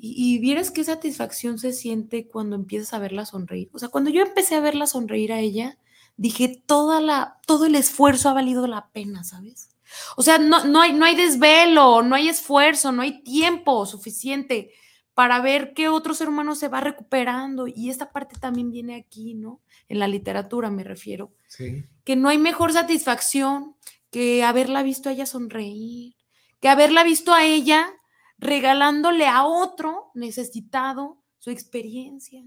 y, 0.00 0.38
vieras 0.38 0.70
qué 0.70 0.84
satisfacción 0.84 1.58
se 1.58 1.72
siente 1.72 2.28
cuando 2.28 2.54
empiezas 2.54 2.94
a 2.94 3.00
verla 3.00 3.26
sonreír. 3.26 3.68
O 3.72 3.80
sea, 3.80 3.88
cuando 3.88 4.10
yo 4.10 4.22
empecé 4.22 4.54
a 4.54 4.60
verla 4.60 4.86
sonreír 4.86 5.32
a 5.32 5.40
ella, 5.40 5.76
dije, 6.16 6.62
toda 6.66 7.00
la, 7.00 7.40
todo 7.46 7.66
el 7.66 7.74
esfuerzo 7.74 8.28
ha 8.28 8.32
valido 8.32 8.68
la 8.68 8.90
pena, 8.90 9.24
¿sabes? 9.24 9.70
O 10.16 10.22
sea, 10.22 10.38
no, 10.38 10.64
no, 10.64 10.82
hay, 10.82 10.92
no 10.92 11.04
hay 11.04 11.16
desvelo, 11.16 12.02
no 12.02 12.14
hay 12.14 12.28
esfuerzo, 12.28 12.92
no 12.92 13.02
hay 13.02 13.24
tiempo 13.24 13.86
suficiente 13.86 14.70
para 15.14 15.40
ver 15.40 15.74
qué 15.74 15.88
otro 15.88 16.14
ser 16.14 16.28
humano 16.28 16.54
se 16.54 16.68
va 16.68 16.80
recuperando. 16.80 17.66
Y 17.66 17.90
esta 17.90 18.12
parte 18.12 18.38
también 18.38 18.70
viene 18.70 18.94
aquí, 18.94 19.34
¿no? 19.34 19.60
En 19.88 19.98
la 19.98 20.06
literatura 20.06 20.70
me 20.70 20.84
refiero. 20.84 21.32
Sí. 21.48 21.84
Que 22.04 22.14
no 22.14 22.28
hay 22.28 22.38
mejor 22.38 22.72
satisfacción 22.72 23.74
que 24.12 24.44
haberla 24.44 24.84
visto 24.84 25.08
a 25.08 25.12
ella 25.12 25.26
sonreír, 25.26 26.14
que 26.60 26.68
haberla 26.68 27.02
visto 27.02 27.34
a 27.34 27.44
ella 27.44 27.97
regalándole 28.38 29.26
a 29.26 29.44
otro 29.44 30.10
necesitado 30.14 31.22
su 31.38 31.50
experiencia. 31.50 32.44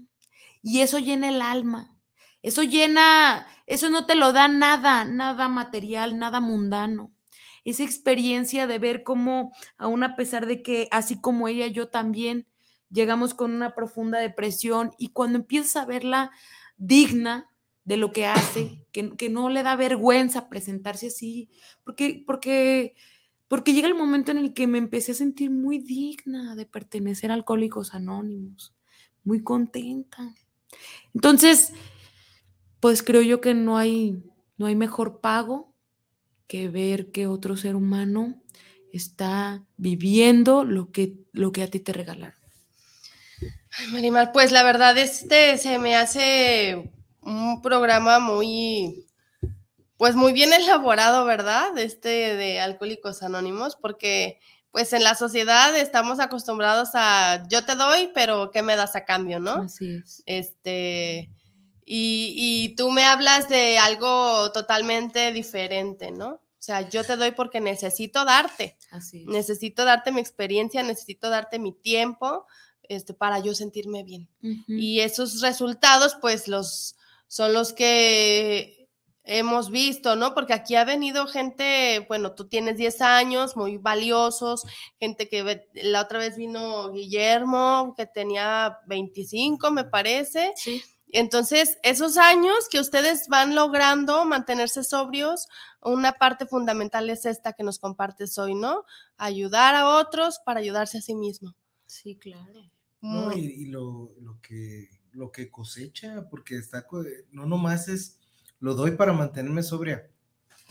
Y 0.62 0.80
eso 0.80 0.98
llena 0.98 1.28
el 1.28 1.42
alma. 1.42 1.96
Eso 2.42 2.62
llena, 2.62 3.46
eso 3.66 3.88
no 3.90 4.04
te 4.06 4.14
lo 4.14 4.32
da 4.32 4.48
nada, 4.48 5.04
nada 5.04 5.48
material, 5.48 6.18
nada 6.18 6.40
mundano. 6.40 7.12
Esa 7.64 7.84
experiencia 7.84 8.66
de 8.66 8.78
ver 8.78 9.04
cómo, 9.04 9.52
aún 9.76 10.02
a 10.02 10.16
pesar 10.16 10.46
de 10.46 10.62
que, 10.62 10.88
así 10.90 11.20
como 11.20 11.46
ella, 11.46 11.68
yo 11.68 11.88
también 11.88 12.48
llegamos 12.90 13.34
con 13.34 13.54
una 13.54 13.74
profunda 13.74 14.18
depresión 14.18 14.90
y 14.98 15.08
cuando 15.08 15.38
empiezas 15.38 15.76
a 15.76 15.86
verla 15.86 16.32
digna 16.76 17.48
de 17.84 17.96
lo 17.96 18.12
que 18.12 18.26
hace, 18.26 18.84
que, 18.92 19.16
que 19.16 19.28
no 19.28 19.48
le 19.48 19.62
da 19.62 19.76
vergüenza 19.76 20.48
presentarse 20.48 21.08
así, 21.08 21.48
porque, 21.84 22.22
porque 22.26 22.94
porque 23.52 23.74
llega 23.74 23.86
el 23.86 23.94
momento 23.94 24.30
en 24.30 24.38
el 24.38 24.54
que 24.54 24.66
me 24.66 24.78
empecé 24.78 25.12
a 25.12 25.14
sentir 25.14 25.50
muy 25.50 25.78
digna 25.78 26.56
de 26.56 26.64
pertenecer 26.64 27.30
a 27.30 27.34
Alcohólicos 27.34 27.92
Anónimos, 27.92 28.74
muy 29.24 29.42
contenta. 29.42 30.34
Entonces, 31.12 31.74
pues 32.80 33.02
creo 33.02 33.20
yo 33.20 33.42
que 33.42 33.52
no 33.52 33.76
hay, 33.76 34.24
no 34.56 34.64
hay 34.64 34.74
mejor 34.74 35.20
pago 35.20 35.74
que 36.46 36.70
ver 36.70 37.12
que 37.12 37.26
otro 37.26 37.58
ser 37.58 37.76
humano 37.76 38.42
está 38.90 39.62
viviendo 39.76 40.64
lo 40.64 40.90
que, 40.90 41.18
lo 41.32 41.52
que 41.52 41.62
a 41.62 41.68
ti 41.68 41.78
te 41.78 41.92
regalaron. 41.92 42.40
Ay, 43.76 43.88
Marimar, 43.88 44.32
pues 44.32 44.50
la 44.50 44.62
verdad 44.62 44.96
este 44.96 45.58
se 45.58 45.78
me 45.78 45.94
hace 45.94 46.90
un 47.20 47.60
programa 47.60 48.18
muy 48.18 49.04
pues 50.02 50.16
muy 50.16 50.32
bien 50.32 50.52
elaborado, 50.52 51.24
¿verdad? 51.24 51.78
Este 51.78 52.34
de 52.34 52.58
Alcohólicos 52.58 53.22
Anónimos, 53.22 53.76
porque 53.76 54.40
pues 54.72 54.92
en 54.94 55.04
la 55.04 55.14
sociedad 55.14 55.76
estamos 55.76 56.18
acostumbrados 56.18 56.88
a 56.94 57.46
yo 57.48 57.64
te 57.64 57.76
doy, 57.76 58.10
pero 58.12 58.50
¿qué 58.50 58.62
me 58.62 58.74
das 58.74 58.96
a 58.96 59.04
cambio, 59.04 59.38
no? 59.38 59.52
Así 59.52 59.94
es. 59.94 60.24
Este, 60.26 61.30
y, 61.84 62.34
y 62.36 62.74
tú 62.74 62.90
me 62.90 63.04
hablas 63.04 63.48
de 63.48 63.78
algo 63.78 64.50
totalmente 64.50 65.30
diferente, 65.30 66.10
¿no? 66.10 66.30
O 66.30 66.42
sea, 66.58 66.88
yo 66.88 67.04
te 67.04 67.16
doy 67.16 67.30
porque 67.30 67.60
necesito 67.60 68.24
darte. 68.24 68.76
Así 68.90 69.20
es. 69.20 69.26
Necesito 69.28 69.84
darte 69.84 70.10
mi 70.10 70.20
experiencia, 70.20 70.82
necesito 70.82 71.30
darte 71.30 71.60
mi 71.60 71.70
tiempo 71.70 72.48
este, 72.88 73.14
para 73.14 73.38
yo 73.38 73.54
sentirme 73.54 74.02
bien. 74.02 74.28
Y 74.66 74.98
esos 74.98 75.40
resultados, 75.42 76.16
pues, 76.20 76.48
los 76.48 76.96
son 77.28 77.52
los 77.54 77.72
que 77.72 78.81
hemos 79.24 79.70
visto, 79.70 80.16
¿no? 80.16 80.34
Porque 80.34 80.52
aquí 80.52 80.74
ha 80.74 80.84
venido 80.84 81.26
gente, 81.26 82.04
bueno, 82.08 82.32
tú 82.32 82.48
tienes 82.48 82.76
10 82.76 83.00
años, 83.02 83.56
muy 83.56 83.76
valiosos, 83.76 84.64
gente 84.98 85.28
que 85.28 85.68
la 85.74 86.02
otra 86.02 86.18
vez 86.18 86.36
vino 86.36 86.90
Guillermo, 86.90 87.94
que 87.96 88.06
tenía 88.06 88.78
25, 88.86 89.70
me 89.70 89.84
parece. 89.84 90.52
Sí. 90.56 90.82
Entonces, 91.12 91.78
esos 91.82 92.16
años 92.16 92.68
que 92.70 92.80
ustedes 92.80 93.28
van 93.28 93.54
logrando 93.54 94.24
mantenerse 94.24 94.82
sobrios, 94.82 95.46
una 95.82 96.12
parte 96.12 96.46
fundamental 96.46 97.10
es 97.10 97.26
esta 97.26 97.52
que 97.52 97.64
nos 97.64 97.78
compartes 97.78 98.38
hoy, 98.38 98.54
¿no? 98.54 98.84
Ayudar 99.18 99.74
a 99.74 99.88
otros 99.98 100.40
para 100.44 100.60
ayudarse 100.60 100.98
a 100.98 101.02
sí 101.02 101.14
mismo. 101.14 101.54
Sí, 101.84 102.16
claro. 102.16 102.70
No, 103.02 103.36
y, 103.36 103.66
lo, 103.66 104.08
que, 104.40 104.88
lo 105.10 105.30
que 105.30 105.50
cosecha, 105.50 106.28
porque 106.30 106.56
está, 106.56 106.86
no 107.30 107.46
nomás 107.46 107.88
es 107.88 108.21
lo 108.62 108.74
doy 108.74 108.92
para 108.92 109.12
mantenerme 109.12 109.62
sobria. 109.62 110.08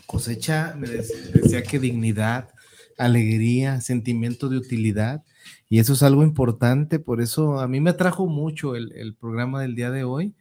Cosecha, 0.06 0.74
me 0.76 0.88
decía 0.88 1.62
que 1.62 1.78
dignidad, 1.78 2.48
alegría, 2.98 3.80
sentimiento 3.80 4.48
de 4.48 4.56
utilidad, 4.56 5.22
y 5.68 5.78
eso 5.78 5.92
es 5.92 6.02
algo 6.02 6.22
importante, 6.22 6.98
por 6.98 7.20
eso 7.20 7.60
a 7.60 7.68
mí 7.68 7.80
me 7.80 7.90
atrajo 7.90 8.26
mucho 8.26 8.74
el, 8.74 9.14
programa 9.14 9.60
del 9.60 9.74
día 9.74 9.90
de 9.90 10.04
hoy, 10.04 10.34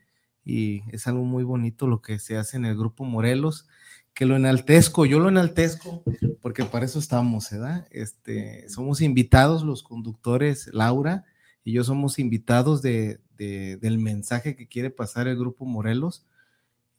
y 0.44 0.82
es 0.92 1.08
algo 1.08 1.24
muy 1.24 1.44
bonito 1.44 1.88
lo 1.88 2.02
que 2.02 2.18
se 2.20 2.38
hace 2.38 2.58
en 2.58 2.66
el 2.66 2.78
grupo 2.78 3.04
Morelos, 3.04 3.68
que 4.14 4.26
lo 4.26 4.36
enaltezco, 4.36 5.06
yo 5.06 5.20
lo 5.20 5.30
enaltezco, 5.30 6.04
porque 6.42 6.66
para 6.66 6.86
eso 6.86 7.00
estamos, 7.00 7.52
¿verdad? 7.52 7.86
Este, 7.92 8.68
somos 8.70 9.02
invitados 9.02 9.64
los 9.64 9.84
conductores, 9.84 10.70
Laura 10.74 11.26
y 11.64 11.74
yo 11.74 11.84
somos 11.84 12.18
invitados 12.20 12.82
de, 12.82 13.20
del 13.38 13.98
mensaje 14.00 14.56
que 14.56 14.68
quiere 14.68 14.90
pasar 14.90 15.28
el 15.28 15.38
grupo 15.38 15.66
Morelos 15.66 16.26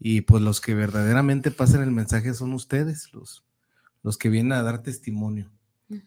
Y 0.05 0.23
pues 0.23 0.43
los 0.43 0.61
que 0.61 0.75
verdaderamente 0.75 1.53
pasan 1.53 1.83
el 1.83 1.93
mensaje 1.93 2.35
son 2.35 2.55
ustedes, 2.55 3.13
los, 3.13 3.45
los 4.03 4.19
que 4.19 4.31
vienen 4.31 4.53
a 4.53 4.63
dar 4.63 4.83
testimonio. 4.83 5.53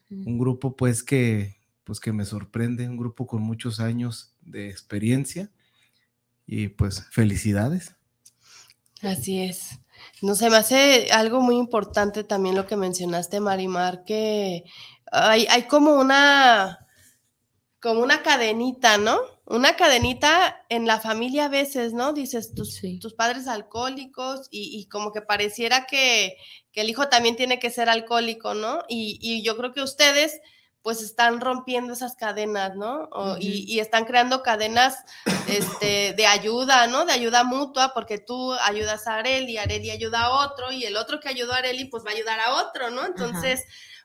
Un 0.09 0.37
grupo 0.37 0.75
pues 0.75 1.01
que, 1.01 1.61
pues 1.85 2.01
que 2.01 2.11
me 2.11 2.25
sorprende, 2.25 2.89
un 2.89 2.97
grupo 2.97 3.25
con 3.25 3.41
muchos 3.41 3.79
años 3.79 4.35
de 4.41 4.69
experiencia 4.69 5.49
y 6.45 6.67
pues 6.67 7.05
felicidades. 7.09 7.95
Así 9.01 9.39
es. 9.39 9.79
No 10.21 10.35
se 10.35 10.49
me 10.49 10.57
hace 10.57 11.07
algo 11.11 11.39
muy 11.39 11.55
importante 11.55 12.25
también 12.25 12.55
lo 12.55 12.67
que 12.67 12.75
mencionaste, 12.75 13.39
Marimar, 13.39 14.03
que 14.03 14.65
hay, 15.09 15.47
hay 15.49 15.67
como 15.67 15.95
una 15.95 16.85
como 17.79 18.01
una 18.01 18.23
cadenita, 18.23 18.97
¿no? 18.97 19.34
Una 19.47 19.75
cadenita 19.75 20.65
en 20.69 20.87
la 20.87 20.99
familia 20.99 21.45
a 21.45 21.49
veces, 21.49 21.93
¿no? 21.93 22.13
Dices, 22.13 22.55
tus, 22.55 22.81
tus 22.99 23.13
padres 23.13 23.47
alcohólicos 23.47 24.47
y, 24.49 24.87
como 24.87 25.11
que 25.11 25.21
pareciera 25.21 25.85
que, 25.85 26.37
el 26.73 26.89
hijo 26.89 27.07
también 27.09 27.35
tiene 27.35 27.59
que 27.59 27.69
ser 27.69 27.87
alcohólico, 27.87 28.55
¿no? 28.55 28.79
Y, 28.89 29.43
yo 29.43 29.55
creo 29.55 29.71
que 29.71 29.83
ustedes 29.83 30.39
pues 30.81 31.01
están 31.01 31.41
rompiendo 31.41 31.93
esas 31.93 32.15
cadenas, 32.15 32.75
¿no? 32.75 33.09
y, 33.39 33.79
están 33.79 34.05
creando 34.05 34.41
cadenas 34.41 34.97
este, 35.47 36.13
de 36.13 36.25
ayuda, 36.25 36.87
¿no? 36.87 37.05
De 37.05 37.13
ayuda 37.13 37.43
mutua, 37.43 37.91
porque 37.93 38.17
tú 38.17 38.53
ayudas 38.53 39.07
a 39.07 39.17
Areli, 39.17 39.57
Areli 39.57 39.91
ayuda 39.91 40.25
a 40.25 40.45
otro, 40.45 40.71
y 40.71 40.85
el 40.85 40.97
otro 40.97 41.19
que 41.19 41.29
ayudó 41.29 41.53
a 41.53 41.57
Areli, 41.57 41.85
pues 41.85 42.03
va 42.03 42.11
a 42.11 42.13
ayudar 42.13 42.39
a 42.39 42.55
otro, 42.55 42.89
¿no? 42.89 43.05
Entonces, 43.05 43.63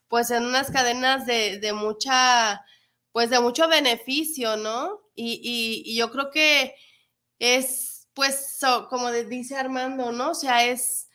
pues 0.09 0.31
en 0.31 0.45
unas 0.45 0.71
cadenas 0.71 1.25
de, 1.25 1.59
de 1.59 1.73
mucha 1.73 2.63
pues 3.13 3.31
de 3.31 3.41
mucho 3.41 3.69
beneficio, 3.69 4.57
¿no? 4.57 5.01
Y, 5.23 5.97
yo 5.97 6.11
creo 6.11 6.31
que 6.31 6.75
es, 7.39 8.09
pues, 8.15 8.59
como 8.89 9.11
dice 9.11 9.57
Armando, 9.57 10.13
¿no? 10.13 10.31
O 10.31 10.35
sea, 10.35 10.65
es 10.67 11.09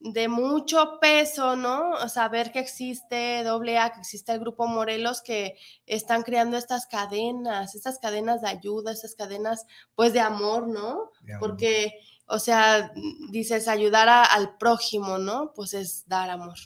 de 0.00 0.26
mucho 0.26 0.98
peso, 1.00 1.54
¿no? 1.54 2.08
Saber 2.08 2.50
que 2.50 2.58
existe 2.58 3.44
doble 3.44 3.78
A, 3.78 3.92
que 3.92 4.00
existe 4.00 4.32
el 4.32 4.40
Grupo 4.40 4.66
Morelos, 4.66 5.22
que 5.22 5.56
están 5.86 6.22
creando 6.22 6.56
estas 6.56 6.86
cadenas, 6.86 7.74
estas 7.74 7.98
cadenas 7.98 8.42
de 8.42 8.48
ayuda, 8.48 8.92
estas 8.92 9.14
cadenas, 9.14 9.66
pues, 9.94 10.12
de 10.12 10.20
amor, 10.20 10.66
¿no? 10.68 11.10
Porque, 11.38 12.00
o 12.26 12.38
sea, 12.38 12.92
dices, 13.30 13.68
ayudar 13.68 14.08
al 14.08 14.56
prójimo, 14.56 15.18
¿no? 15.18 15.52
Pues 15.54 15.74
es 15.74 16.08
dar 16.08 16.30
amor. 16.30 16.58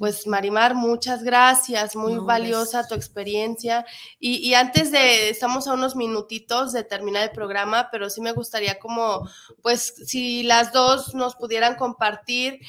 Pues 0.00 0.26
Marimar, 0.26 0.74
muchas 0.74 1.22
gracias, 1.22 1.94
muy 1.94 2.16
valiosa 2.16 2.88
tu 2.88 2.94
experiencia. 2.94 3.84
Y, 4.18 4.54
antes 4.54 4.90
de, 4.90 5.28
estamos 5.28 5.68
a 5.68 5.74
unos 5.74 5.94
minutitos 5.94 6.72
de 6.72 6.84
terminar 6.84 7.24
el 7.24 7.32
programa, 7.32 7.90
pero 7.92 8.08
sí 8.08 8.22
me 8.22 8.32
gustaría 8.32 8.78
como, 8.78 9.28
pues 9.60 9.92
si 10.06 10.42
las 10.42 10.72
dos 10.72 11.14
nos 11.14 11.36
pudieran 11.36 11.74
compartir, 11.74 12.60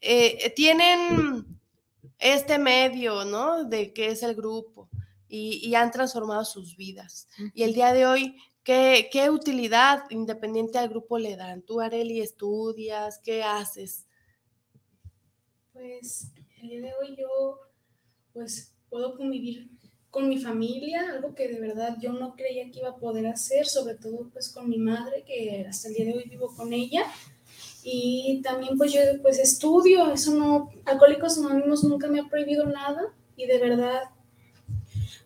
eh, 0.00 0.52
tienen 0.56 1.56
este 2.18 2.58
medio, 2.58 3.24
¿no? 3.26 3.62
De 3.62 3.92
qué 3.92 4.08
es 4.08 4.24
el 4.24 4.34
grupo 4.34 4.90
y, 5.28 5.72
han 5.76 5.92
transformado 5.92 6.44
sus 6.44 6.76
vidas. 6.76 7.28
Y 7.54 7.62
el 7.62 7.74
día 7.74 7.92
de 7.92 8.06
hoy, 8.06 8.36
¿qué, 8.64 9.08
¿qué 9.12 9.30
utilidad 9.30 10.02
independiente 10.10 10.78
al 10.78 10.88
grupo 10.88 11.16
le 11.16 11.36
dan? 11.36 11.62
Tú, 11.62 11.80
Areli, 11.80 12.20
estudias, 12.20 13.20
¿qué 13.22 13.44
haces? 13.44 14.08
Pues 15.72 16.32
el 16.62 16.68
día 16.68 16.80
de 16.80 16.92
hoy 16.94 17.16
yo 17.18 17.58
pues 18.32 18.72
puedo 18.88 19.16
convivir 19.16 19.68
con 20.10 20.28
mi 20.28 20.38
familia, 20.38 21.10
algo 21.10 21.34
que 21.34 21.48
de 21.48 21.58
verdad 21.58 21.96
yo 22.00 22.12
no 22.12 22.36
creía 22.36 22.70
que 22.70 22.80
iba 22.80 22.90
a 22.90 22.96
poder 22.96 23.26
hacer, 23.26 23.66
sobre 23.66 23.94
todo 23.94 24.28
pues 24.32 24.50
con 24.50 24.68
mi 24.68 24.78
madre, 24.78 25.24
que 25.26 25.66
hasta 25.68 25.88
el 25.88 25.94
día 25.94 26.04
de 26.04 26.12
hoy 26.14 26.24
vivo 26.28 26.54
con 26.54 26.72
ella. 26.72 27.04
Y 27.82 28.40
también 28.44 28.76
pues 28.78 28.92
yo 28.92 29.00
pues 29.22 29.38
estudio, 29.38 30.12
eso 30.12 30.34
no, 30.34 30.70
Alcohólicos 30.84 31.38
Anónimos 31.38 31.82
nunca 31.82 32.06
me 32.06 32.20
ha 32.20 32.28
prohibido 32.28 32.66
nada 32.66 33.12
y 33.36 33.46
de 33.46 33.58
verdad 33.58 34.02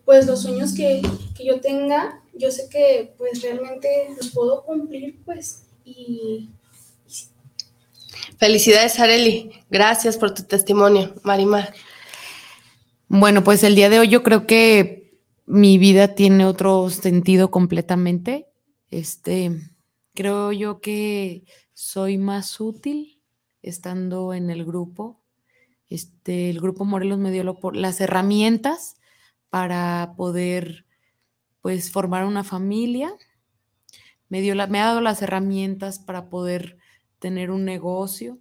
pues 0.05 0.25
los 0.25 0.41
sueños 0.41 0.73
que, 0.73 1.01
que 1.35 1.45
yo 1.45 1.61
tenga, 1.61 2.23
yo 2.33 2.49
sé 2.49 2.67
que 2.69 3.13
pues 3.17 3.43
realmente 3.43 4.09
los 4.17 4.31
puedo 4.31 4.63
cumplir 4.63 5.21
pues 5.23 5.67
y 5.85 6.49
Felicidades, 8.37 8.99
Areli. 8.99 9.51
Gracias 9.69 10.17
por 10.17 10.33
tu 10.33 10.43
testimonio, 10.43 11.15
Marimar. 11.23 11.73
Bueno, 13.07 13.43
pues 13.43 13.63
el 13.63 13.75
día 13.75 13.89
de 13.89 13.99
hoy 13.99 14.09
yo 14.09 14.21
creo 14.21 14.45
que 14.45 15.21
mi 15.45 15.77
vida 15.77 16.13
tiene 16.13 16.45
otro 16.45 16.89
sentido 16.89 17.49
completamente. 17.49 18.47
Este, 18.91 19.51
creo 20.13 20.51
yo 20.51 20.81
que 20.81 21.45
soy 21.73 22.17
más 22.17 22.59
útil 22.59 23.21
estando 23.61 24.33
en 24.33 24.49
el 24.49 24.65
grupo. 24.65 25.21
Este, 25.89 26.49
el 26.49 26.59
grupo 26.59 26.83
Morelos 26.83 27.17
me 27.17 27.31
dio 27.31 27.57
las 27.73 28.01
herramientas 28.01 28.97
para 29.49 30.13
poder 30.17 30.85
pues 31.61 31.91
formar 31.91 32.25
una 32.25 32.43
familia. 32.43 33.13
Me 34.27 34.41
dio 34.41 34.53
me 34.67 34.81
ha 34.81 34.85
dado 34.85 35.01
las 35.01 35.21
herramientas 35.21 35.99
para 35.99 36.29
poder 36.29 36.77
tener 37.19 37.51
un 37.51 37.65
negocio, 37.65 38.39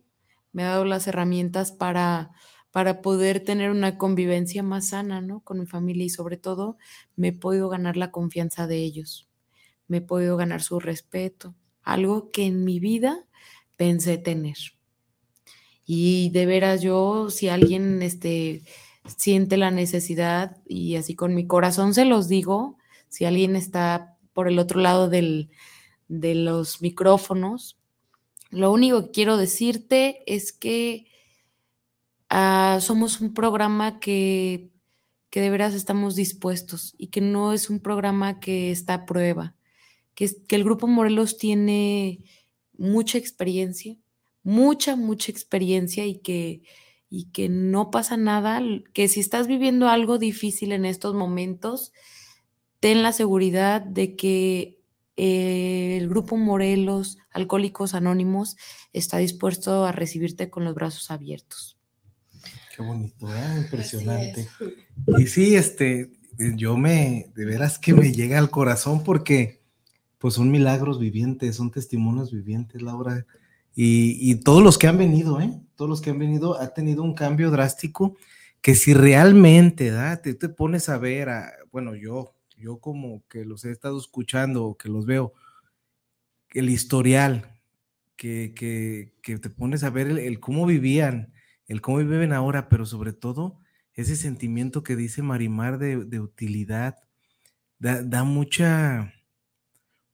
me 0.53 0.65
ha 0.65 0.71
dado 0.71 0.85
las 0.85 1.07
herramientas 1.07 1.73
para, 1.73 2.33
para 2.71 3.03
poder 3.03 3.41
tener 3.41 3.71
una 3.71 3.99
convivencia 3.99 4.63
más 4.63 4.89
sana, 4.89 5.21
¿no? 5.21 5.41
Con 5.41 5.61
mi 5.61 5.67
familia 5.67 6.05
y 6.05 6.11
sobre 6.11 6.37
todo 6.37 6.77
me 7.15 7.29
he 7.29 7.33
podido 7.33 7.69
ganar 7.69 7.97
la 7.97 8.11
confianza 8.11 8.67
de 8.67 8.79
ellos, 8.79 9.29
me 9.89 9.99
he 9.99 10.03
podido 10.03 10.37
ganar 10.37 10.63
su 10.63 10.81
respeto, 10.81 11.55
algo 11.83 12.31
que 12.31 12.47
en 12.47 12.65
mi 12.65 12.81
vida 12.81 13.27
pensé 13.77 14.19
tener. 14.19 14.57
Y 15.85 16.31
de 16.31 16.47
veras 16.47 16.83
yo, 16.83 17.31
si 17.31 17.49
alguien 17.49 18.03
este, 18.03 18.63
siente 19.17 19.57
la 19.57 19.71
necesidad 19.71 20.57
y 20.67 20.97
así 20.97 21.15
con 21.15 21.35
mi 21.35 21.47
corazón 21.47 21.95
se 21.95 22.05
los 22.05 22.29
digo, 22.29 22.77
si 23.09 23.25
alguien 23.25 23.57
está 23.57 24.17
por 24.33 24.49
el 24.49 24.59
otro 24.59 24.81
lado 24.81 25.09
del, 25.09 25.51
de 26.09 26.35
los 26.35 26.83
micrófonos, 26.83 27.79
lo 28.57 28.73
único 28.73 29.05
que 29.05 29.11
quiero 29.11 29.37
decirte 29.37 30.23
es 30.27 30.51
que 30.51 31.07
ah, 32.31 32.79
somos 32.81 33.21
un 33.21 33.35
programa 33.35 34.01
que, 34.01 34.71
que 35.29 35.43
de 35.43 35.51
veras 35.51 35.75
estamos 35.75 36.17
dispuestos 36.17 36.95
y 36.97 37.09
que 37.09 37.21
no 37.21 37.53
es 37.53 37.69
un 37.69 37.81
programa 37.81 38.41
que 38.41 38.71
está 38.71 38.95
a 38.95 39.05
prueba, 39.05 39.55
que, 40.15 40.31
que 40.49 40.57
el 40.57 40.65
Grupo 40.65 40.87
Morelos 40.87 41.37
tiene 41.37 42.25
mucha 42.79 43.19
experiencia, 43.19 43.99
mucha, 44.43 44.97
mucha 44.97 45.31
experiencia 45.31 46.07
y 46.07 46.21
que, 46.21 46.63
y 47.11 47.27
que 47.33 47.51
no 47.51 47.91
pasa 47.91 48.17
nada, 48.17 48.63
que 48.95 49.09
si 49.09 49.21
estás 49.21 49.49
viviendo 49.49 49.91
algo 49.91 50.17
difícil 50.17 50.73
en 50.73 50.87
estos 50.87 51.15
momentos, 51.15 51.93
ten 52.81 53.03
la 53.03 53.13
seguridad 53.13 53.83
de 53.83 54.17
que 54.17 54.76
eh, 55.17 55.97
el 55.99 56.09
grupo 56.09 56.37
Morelos, 56.37 57.19
Alcohólicos 57.31 57.95
Anónimos, 57.95 58.57
está 58.93 59.19
dispuesto 59.19 59.87
a 59.87 59.93
recibirte 59.93 60.51
con 60.51 60.65
los 60.65 60.75
brazos 60.75 61.11
abiertos. 61.11 61.79
Qué 62.77 62.83
bonito, 62.83 63.35
¿eh? 63.35 63.55
impresionante. 63.57 64.49
Y 65.19 65.27
sí, 65.27 65.57
este, 65.57 66.11
yo 66.57 66.77
me, 66.77 67.31
de 67.35 67.45
veras 67.47 67.79
que 67.79 67.95
me 67.95 68.13
llega 68.13 68.39
al 68.39 68.51
corazón 68.51 69.03
porque 69.03 69.63
pues 70.19 70.35
son 70.35 70.51
milagros 70.51 70.99
vivientes, 70.99 71.57
son 71.57 71.71
testimonios 71.71 72.33
vivientes, 72.33 72.83
Laura. 72.83 73.27
Y, 73.75 74.35
todos 74.37 74.63
los 74.63 74.79
que 74.79 74.87
han 74.87 74.97
venido, 74.97 75.39
¿eh? 75.41 75.53
Todos 75.75 75.89
los 75.89 76.01
que 76.01 76.09
han 76.09 76.19
venido, 76.19 76.59
ha 76.59 76.73
tenido 76.73 77.03
un 77.03 77.15
cambio 77.15 77.51
drástico 77.51 78.17
que 78.63 78.75
si 78.75 78.95
realmente, 78.95 79.91
¿da? 79.91 80.23
Te, 80.23 80.33
te 80.33 80.49
pones 80.49 80.89
a 80.89 80.97
ver, 80.97 81.29
bueno, 81.71 81.95
yo 81.95 82.36
yo 82.57 82.79
como 82.79 83.27
que 83.29 83.45
los 83.45 83.65
he 83.65 83.71
estado 83.71 83.99
escuchando 83.99 84.77
que 84.79 84.89
los 84.89 85.07
veo, 85.07 85.33
el 86.51 86.71
historial, 86.71 87.57
que, 88.17 89.13
te 89.23 89.51
pones 89.51 89.85
a 89.85 89.91
ver 89.91 90.09
el, 90.09 90.41
cómo 90.41 90.67
vivían, 90.67 91.33
el 91.67 91.81
cómo 91.81 91.99
viven 91.99 92.33
ahora, 92.33 92.69
pero 92.69 92.87
sobre 92.87 93.13
todo 93.13 93.59
ese 93.93 94.17
sentimiento 94.17 94.83
que 94.83 94.97
dice 94.97 95.23
Marimar 95.23 95.79
de, 95.79 96.21
utilidad, 96.21 96.97
da, 97.79 98.25
mucha, 98.25 99.13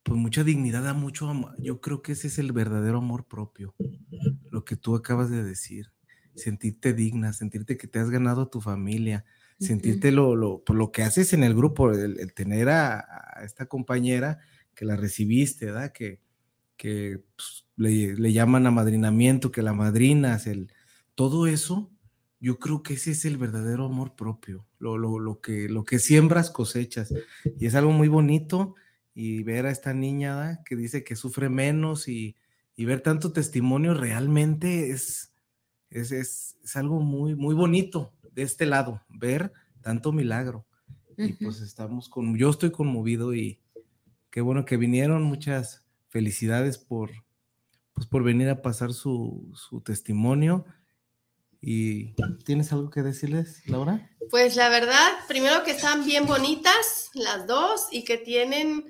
pues 0.03 0.17
mucha 0.19 0.43
dignidad, 0.43 0.83
da 0.83 0.93
mucho 0.93 1.29
amor. 1.29 1.55
Yo 1.59 1.81
creo 1.81 2.01
que 2.01 2.13
ese 2.13 2.27
es 2.27 2.39
el 2.39 2.51
verdadero 2.51 2.99
amor 2.99 3.25
propio, 3.25 3.75
lo 4.51 4.63
que 4.65 4.75
tú 4.75 4.95
acabas 4.95 5.29
de 5.29 5.43
decir, 5.43 5.91
sentirte 6.35 6.93
digna, 6.93 7.33
sentirte 7.33 7.77
que 7.77 7.87
te 7.87 7.99
has 7.99 8.09
ganado 8.09 8.47
tu 8.47 8.61
familia, 8.61 9.25
sentirte 9.59 10.11
lo, 10.11 10.35
lo, 10.35 10.63
por 10.63 10.75
lo 10.75 10.91
que 10.91 11.03
haces 11.03 11.33
en 11.33 11.43
el 11.43 11.55
grupo, 11.55 11.91
el, 11.91 12.33
tener 12.33 12.69
a, 12.69 13.41
esta 13.43 13.65
compañera 13.65 14.39
que 14.75 14.85
la 14.85 14.95
recibiste, 14.95 15.67
¿verdad? 15.67 15.91
Que, 15.91 16.19
que 16.77 17.21
pues, 17.35 17.65
le, 17.75 18.15
le, 18.15 18.33
llaman 18.33 18.67
amadrinamiento, 18.67 19.51
que 19.51 19.61
la 19.61 19.73
madrinas, 19.73 20.47
el, 20.47 20.71
todo 21.15 21.47
eso, 21.47 21.91
yo 22.39 22.59
creo 22.59 22.83
que 22.83 22.95
ese 22.95 23.11
es 23.11 23.25
el 23.25 23.37
verdadero 23.37 23.85
amor 23.85 24.15
propio, 24.15 24.67
lo, 24.79 24.97
lo, 24.97 25.19
lo, 25.19 25.39
que, 25.39 25.69
lo 25.69 25.85
que 25.85 25.99
siembras 25.99 26.51
cosechas. 26.51 27.13
Y 27.57 27.67
es 27.67 27.75
algo 27.75 27.91
muy 27.91 28.09
bonito 28.09 28.75
y 29.15 29.43
ver 29.43 29.65
a 29.65 29.71
esta 29.71 29.93
niña 29.93 30.61
que 30.65 30.75
dice 30.75 31.03
que 31.03 31.15
sufre 31.15 31.49
menos 31.49 32.07
y, 32.07 32.35
y 32.75 32.85
ver 32.85 33.01
tanto 33.01 33.31
testimonio 33.31 33.93
realmente 33.93 34.91
es, 34.91 35.31
es, 35.89 36.11
es, 36.11 36.57
es, 36.63 36.75
algo 36.75 36.99
muy, 36.99 37.35
muy 37.35 37.55
bonito 37.55 38.11
de 38.33 38.43
este 38.43 38.65
lado, 38.65 39.01
ver 39.09 39.51
tanto 39.81 40.11
milagro. 40.11 40.65
Y 41.17 41.33
pues 41.33 41.61
estamos 41.61 42.09
con, 42.09 42.35
yo 42.37 42.49
estoy 42.49 42.71
conmovido 42.71 43.35
y 43.35 43.59
qué 44.31 44.41
bueno 44.41 44.65
que 44.65 44.77
vinieron, 44.77 45.21
muchas 45.21 45.85
felicidades 46.09 46.77
por, 46.79 47.11
pues 47.93 48.07
por 48.07 48.23
venir 48.23 48.49
a 48.49 48.61
pasar 48.61 48.93
su, 48.93 49.51
su 49.53 49.81
testimonio. 49.81 50.65
¿Y 51.61 52.13
tienes 52.43 52.73
algo 52.73 52.89
que 52.89 53.03
decirles, 53.03 53.61
Laura? 53.67 54.09
Pues 54.31 54.55
la 54.55 54.69
verdad, 54.69 55.11
primero 55.27 55.63
que 55.63 55.71
están 55.71 56.03
bien 56.03 56.25
bonitas 56.25 57.11
las 57.13 57.47
dos 57.47 57.87
y 57.91 58.03
que 58.03 58.17
tienen 58.17 58.85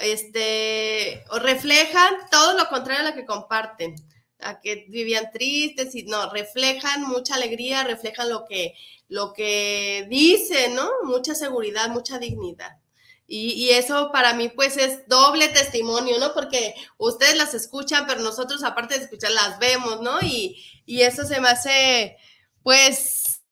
este, 0.00 1.24
o 1.30 1.38
reflejan 1.38 2.14
todo 2.30 2.56
lo 2.56 2.68
contrario 2.68 3.06
a 3.06 3.10
lo 3.10 3.16
que 3.16 3.24
comparten, 3.24 3.94
a 4.40 4.60
que 4.60 4.86
vivían 4.88 5.30
tristes 5.32 5.94
y 5.94 6.04
no, 6.04 6.30
reflejan 6.30 7.02
mucha 7.02 7.34
alegría, 7.34 7.84
reflejan 7.84 8.28
lo 8.28 8.44
que, 8.44 8.74
lo 9.08 9.32
que 9.32 10.06
dicen, 10.08 10.74
¿no? 10.74 10.88
Mucha 11.04 11.34
seguridad, 11.34 11.88
mucha 11.88 12.18
dignidad. 12.18 12.78
Y, 13.26 13.52
y, 13.52 13.70
eso 13.70 14.10
para 14.10 14.32
mí 14.32 14.48
pues 14.48 14.78
es 14.78 15.06
doble 15.06 15.48
testimonio, 15.48 16.18
¿no? 16.18 16.32
Porque 16.32 16.74
ustedes 16.96 17.36
las 17.36 17.52
escuchan, 17.52 18.06
pero 18.06 18.20
nosotros 18.22 18.64
aparte 18.64 18.96
de 18.96 19.04
escuchar 19.04 19.32
las 19.32 19.58
vemos, 19.58 20.00
¿no? 20.00 20.18
Y, 20.22 20.56
y 20.86 21.02
eso 21.02 21.24
se 21.24 21.40
me 21.40 21.48
hace 21.48 22.16
pues 22.62 23.42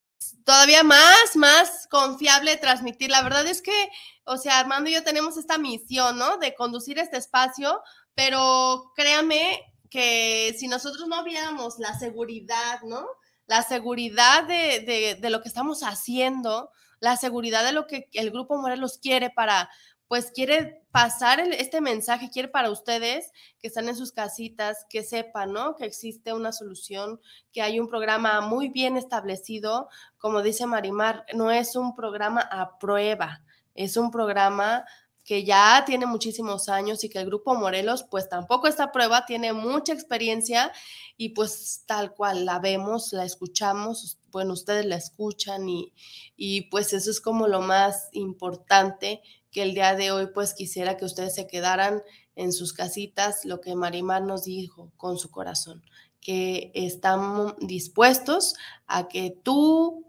todavía 0.45 0.83
más, 0.83 1.37
más 1.37 1.87
confiable 1.91 2.57
transmitir. 2.57 3.11
La 3.11 3.23
verdad 3.23 3.47
es 3.47 3.61
que 3.61 3.91
o 4.27 4.37
sea, 4.37 4.59
Armando 4.59 4.91
y 4.91 4.95
yo 4.95 5.05
tenemos 5.05 5.37
esta 5.37 5.57
misión, 5.57 6.19
¿no? 6.19 6.37
De 6.39 6.55
conducir 6.55 6.99
este 6.99 7.17
espacio, 7.17 7.81
pero 8.15 8.93
créame 8.97 9.63
que 9.91 10.55
si 10.59 10.69
nosotros 10.69 11.07
no 11.09 11.23
viéramos 11.25 11.79
la 11.79 11.99
seguridad, 11.99 12.81
¿no? 12.83 13.07
La 13.47 13.63
seguridad 13.63 14.45
de, 14.45 15.17
de, 15.21 15.31
lo 15.31 15.41
que 15.41 15.49
estamos 15.49 15.83
haciendo, 15.83 16.71
la 17.01 17.17
seguridad 17.17 17.65
de 17.65 17.73
lo 17.73 17.87
que 17.87 18.09
el 18.13 18.31
Grupo 18.31 18.57
Morelos 18.57 18.99
quiere 18.99 19.31
para, 19.31 19.71
pues 20.09 20.33
quiere 20.33 20.83
pasar 20.91 21.41
este 21.41 21.81
mensaje, 21.81 22.31
quiere 22.31 22.49
para 22.49 22.71
ustedes 22.71 23.31
que 23.61 23.69
están 23.69 23.89
en 23.89 23.97
sus 23.97 24.13
casitas, 24.13 24.85
que 24.89 25.05
sepan, 25.05 25.53
¿no? 25.53 25.77
Que 25.77 25.85
existe 25.85 26.33
una 26.33 26.53
solución, 26.53 27.21
que 27.53 27.63
hay 27.63 27.79
un 27.79 27.89
programa 27.89 28.41
muy 28.41 28.69
bien 28.69 28.97
establecido, 28.97 29.89
como 30.19 30.43
dice 30.43 30.67
Marimar, 30.67 31.25
no 31.35 31.51
es 31.51 31.77
un 31.77 31.95
programa 31.95 32.41
a 32.41 32.79
prueba, 32.79 33.43
es 33.75 33.97
un 33.97 34.11
programa 34.11 34.85
que 35.27 35.45
ya 35.45 35.83
tiene 35.85 36.07
muchísimos 36.07 36.69
años 36.69 37.03
y 37.03 37.09
que 37.09 37.19
el 37.19 37.27
Grupo 37.27 37.57
Morelos 37.57 38.05
pues 38.09 38.29
tampoco 38.29 38.69
esta 38.69 38.93
prueba, 38.93 39.27
tiene 39.27 39.53
mucha 39.53 39.93
experiencia 39.93 40.73
y 41.17 41.31
pues 41.31 41.83
tal 41.85 42.15
cual 42.15 42.45
la 42.45 42.61
vemos, 42.61 43.13
la 43.13 43.25
escuchamos, 43.25 44.19
bueno, 44.31 44.53
ustedes 44.53 44.87
la 44.87 44.95
escuchan 44.95 45.69
y, 45.69 45.93
y 46.37 46.71
pues 46.71 46.93
eso 46.93 47.11
es 47.11 47.21
como 47.21 47.49
lo 47.49 47.61
más 47.61 48.09
importante 48.13 49.21
que 49.51 49.63
el 49.63 49.75
día 49.75 49.97
de 49.97 50.13
hoy 50.13 50.29
pues 50.33 50.55
quisiera 50.55 50.97
que 50.97 51.05
ustedes 51.05 51.35
se 51.35 51.49
quedaran 51.49 52.03
en 52.37 52.53
sus 52.53 52.73
casitas, 52.73 53.45
lo 53.45 53.61
que 53.61 53.75
Marimar 53.75 54.23
nos 54.23 54.45
dijo 54.45 54.93
con 54.97 55.19
su 55.19 55.33
corazón, 55.33 55.83
que 56.21 56.71
están 56.75 57.57
dispuestos 57.59 58.55
a 58.87 59.09
que 59.09 59.37
tú 59.43 60.07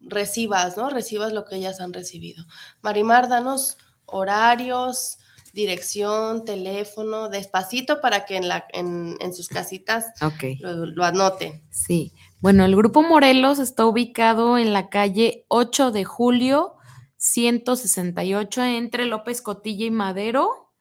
recibas, 0.00 0.78
¿no? 0.78 0.88
Recibas 0.88 1.32
lo 1.32 1.44
que 1.44 1.56
ellas 1.56 1.80
han 1.80 1.92
recibido. 1.92 2.44
Marimar, 2.80 3.28
danos 3.28 3.76
horarios, 4.06 5.18
dirección, 5.52 6.44
teléfono, 6.44 7.28
despacito 7.28 8.00
para 8.00 8.24
que 8.24 8.36
en, 8.36 8.48
la, 8.48 8.64
en, 8.72 9.34
sus 9.34 9.48
casitas 9.48 10.06
lo, 10.60 10.86
lo, 10.86 11.04
anoten. 11.04 11.62
Sí, 11.70 12.12
bueno, 12.40 12.64
el 12.64 12.74
Grupo 12.74 13.02
Morelos 13.02 13.58
está 13.58 13.86
ubicado 13.86 14.58
en 14.58 14.72
la 14.72 14.88
calle 14.88 15.44
8 15.48 15.90
de 15.90 16.04
julio, 16.04 16.74
168, 17.18 18.62
entre 18.64 19.06
López 19.06 19.42
Cotilla 19.42 19.86
y 19.86 19.90
Madero. 19.90 20.72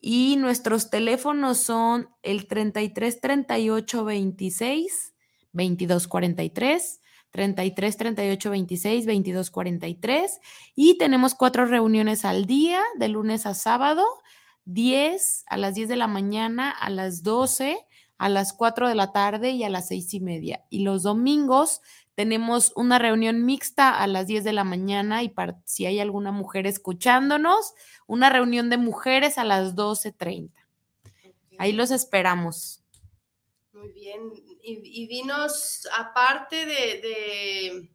Y 0.00 0.36
nuestros 0.36 0.88
teléfonos 0.88 1.58
son 1.58 2.10
el 2.22 2.46
33 2.46 3.20
38 3.20 4.04
26 4.04 5.14
22 5.52 6.06
43 6.06 7.00
33 7.36 7.96
38 7.98 8.50
26 8.50 9.04
22 9.04 9.50
43 9.50 10.40
y 10.74 10.96
tenemos 10.96 11.34
cuatro 11.34 11.66
reuniones 11.66 12.24
al 12.24 12.46
día 12.46 12.80
de 12.98 13.08
lunes 13.08 13.44
a 13.44 13.52
sábado 13.52 14.02
10 14.64 15.44
a 15.46 15.58
las 15.58 15.74
10 15.74 15.90
de 15.90 15.96
la 15.96 16.06
mañana 16.06 16.70
a 16.70 16.88
las 16.88 17.22
12 17.22 17.76
a 18.16 18.28
las 18.30 18.54
4 18.54 18.88
de 18.88 18.94
la 18.94 19.12
tarde 19.12 19.50
y 19.50 19.64
a 19.64 19.68
las 19.68 19.88
6 19.88 20.14
y 20.14 20.20
media 20.20 20.64
y 20.70 20.78
los 20.78 21.02
domingos 21.02 21.82
tenemos 22.14 22.72
una 22.74 22.98
reunión 22.98 23.44
mixta 23.44 23.90
a 23.90 24.06
las 24.06 24.26
10 24.26 24.42
de 24.42 24.54
la 24.54 24.64
mañana 24.64 25.22
y 25.22 25.34
si 25.66 25.84
hay 25.84 26.00
alguna 26.00 26.32
mujer 26.32 26.66
escuchándonos, 26.66 27.74
una 28.06 28.30
reunión 28.30 28.70
de 28.70 28.78
mujeres 28.78 29.36
a 29.36 29.44
las 29.44 29.76
12.30. 29.76 30.50
Ahí 31.58 31.72
los 31.72 31.90
esperamos. 31.90 32.82
Muy 33.74 33.92
bien, 33.92 34.32
y, 34.66 35.06
dinos, 35.06 35.88
aparte 35.96 36.66
de, 36.66 37.88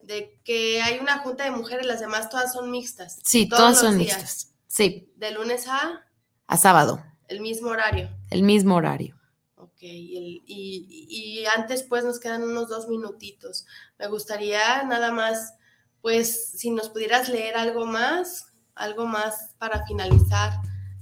de, 0.00 0.40
que 0.44 0.80
hay 0.80 0.98
una 1.00 1.18
junta 1.18 1.44
de 1.44 1.50
mujeres, 1.50 1.84
las 1.84 2.00
demás 2.00 2.28
todas 2.28 2.52
son 2.52 2.70
mixtas. 2.70 3.18
Sí, 3.24 3.48
todas 3.48 3.80
son 3.80 3.96
mixtas. 3.96 4.54
Sí. 4.68 5.12
De 5.16 5.32
lunes 5.32 5.66
a... 5.66 6.04
A 6.46 6.56
sábado. 6.56 7.02
El 7.28 7.40
mismo 7.40 7.70
horario. 7.70 8.10
El 8.30 8.42
mismo 8.42 8.76
horario. 8.76 9.18
Ok, 9.56 9.78
y, 9.80 10.42
y, 10.46 11.44
antes 11.56 11.82
pues 11.82 12.04
nos 12.04 12.20
quedan 12.20 12.44
unos 12.44 12.68
dos 12.68 12.88
minutitos. 12.88 13.66
Me 13.98 14.06
gustaría 14.06 14.84
nada 14.84 15.10
más, 15.10 15.54
pues, 16.00 16.52
si 16.52 16.70
nos 16.70 16.88
pudieras 16.88 17.28
leer 17.28 17.56
algo 17.56 17.84
más, 17.84 18.52
algo 18.74 19.06
más 19.06 19.54
para 19.58 19.84
finalizar 19.86 20.52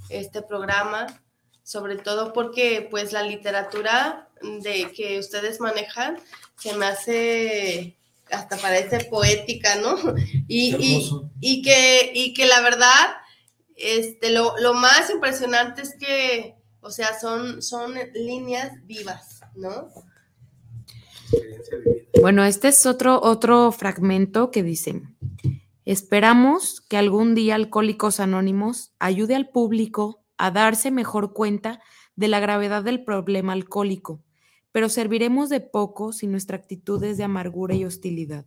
este 0.08 0.40
programa, 0.42 1.06
sobre 1.62 1.96
todo 1.96 2.32
porque 2.32 2.88
pues 2.90 3.12
la 3.12 3.22
literatura 3.22 4.29
de 4.42 4.90
que 4.92 5.18
ustedes 5.18 5.60
manejan 5.60 6.18
se 6.56 6.74
me 6.74 6.86
hace 6.86 7.96
hasta 8.30 8.56
parece 8.56 9.04
poética, 9.04 9.76
¿no? 9.76 9.96
Y, 10.48 11.06
y, 11.40 11.62
que, 11.62 12.10
y 12.12 12.34
que 12.34 12.46
la 12.46 12.60
verdad, 12.60 13.06
este, 13.76 14.30
lo, 14.30 14.56
lo, 14.58 14.74
más 14.74 15.10
impresionante 15.10 15.82
es 15.82 15.94
que, 15.96 16.56
o 16.80 16.90
sea, 16.90 17.18
son, 17.18 17.62
son 17.62 17.94
líneas 18.14 18.72
vivas, 18.84 19.40
¿no? 19.54 19.88
Bueno, 22.20 22.44
este 22.44 22.68
es 22.68 22.84
otro, 22.84 23.20
otro 23.22 23.70
fragmento 23.70 24.50
que 24.50 24.64
dice, 24.64 25.02
esperamos 25.84 26.80
que 26.80 26.96
algún 26.96 27.36
día 27.36 27.54
Alcohólicos 27.54 28.18
Anónimos 28.18 28.92
ayude 28.98 29.36
al 29.36 29.50
público 29.50 30.24
a 30.36 30.50
darse 30.50 30.90
mejor 30.90 31.32
cuenta 31.32 31.80
de 32.16 32.26
la 32.26 32.40
gravedad 32.40 32.82
del 32.82 33.04
problema 33.04 33.52
alcohólico 33.52 34.20
pero 34.72 34.88
serviremos 34.88 35.48
de 35.48 35.60
poco 35.60 36.12
si 36.12 36.26
nuestra 36.26 36.56
actitud 36.56 37.02
es 37.04 37.16
de 37.16 37.24
amargura 37.24 37.74
y 37.74 37.84
hostilidad. 37.84 38.46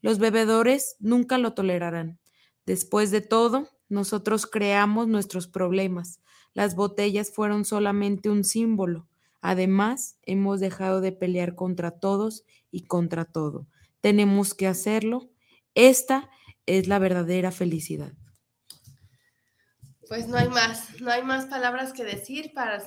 Los 0.00 0.18
bebedores 0.18 0.96
nunca 1.00 1.38
lo 1.38 1.54
tolerarán. 1.54 2.18
Después 2.66 3.10
de 3.10 3.20
todo, 3.20 3.68
nosotros 3.88 4.46
creamos 4.46 5.08
nuestros 5.08 5.48
problemas. 5.48 6.20
Las 6.54 6.74
botellas 6.74 7.32
fueron 7.32 7.64
solamente 7.64 8.30
un 8.30 8.44
símbolo. 8.44 9.08
Además, 9.40 10.18
hemos 10.22 10.60
dejado 10.60 11.00
de 11.00 11.12
pelear 11.12 11.54
contra 11.54 11.90
todos 11.90 12.44
y 12.70 12.84
contra 12.84 13.24
todo. 13.24 13.66
Tenemos 14.00 14.54
que 14.54 14.66
hacerlo. 14.66 15.30
Esta 15.74 16.30
es 16.66 16.86
la 16.86 16.98
verdadera 16.98 17.50
felicidad. 17.50 18.12
Pues 20.08 20.28
no 20.28 20.36
hay 20.36 20.48
más, 20.48 21.00
no 21.00 21.10
hay 21.10 21.22
más 21.22 21.46
palabras 21.46 21.92
que 21.92 22.04
decir 22.04 22.52
para 22.54 22.80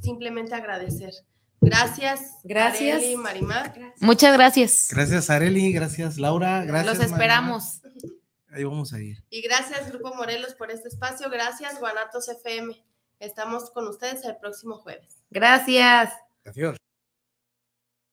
simplemente 0.00 0.54
agradecer. 0.54 1.12
Gracias. 1.60 2.38
Gracias. 2.44 2.98
Areli, 2.98 3.16
Marimar. 3.16 3.74
Muchas 4.00 4.32
gracias. 4.34 4.88
Gracias, 4.90 5.30
Areli. 5.30 5.72
Gracias, 5.72 6.18
Laura. 6.18 6.64
Gracias. 6.64 6.98
Los 6.98 7.06
esperamos. 7.10 7.80
Ahí 8.50 8.64
vamos 8.64 8.92
a 8.92 9.00
ir. 9.00 9.22
Y 9.30 9.42
gracias, 9.42 9.90
Grupo 9.90 10.14
Morelos, 10.14 10.54
por 10.54 10.70
este 10.70 10.88
espacio. 10.88 11.28
Gracias, 11.30 11.78
Guanatos 11.78 12.28
FM. 12.28 12.74
Estamos 13.20 13.70
con 13.70 13.88
ustedes 13.88 14.24
el 14.24 14.36
próximo 14.36 14.78
jueves. 14.78 15.22
Gracias. 15.30 16.12
Gracias. 16.44 16.78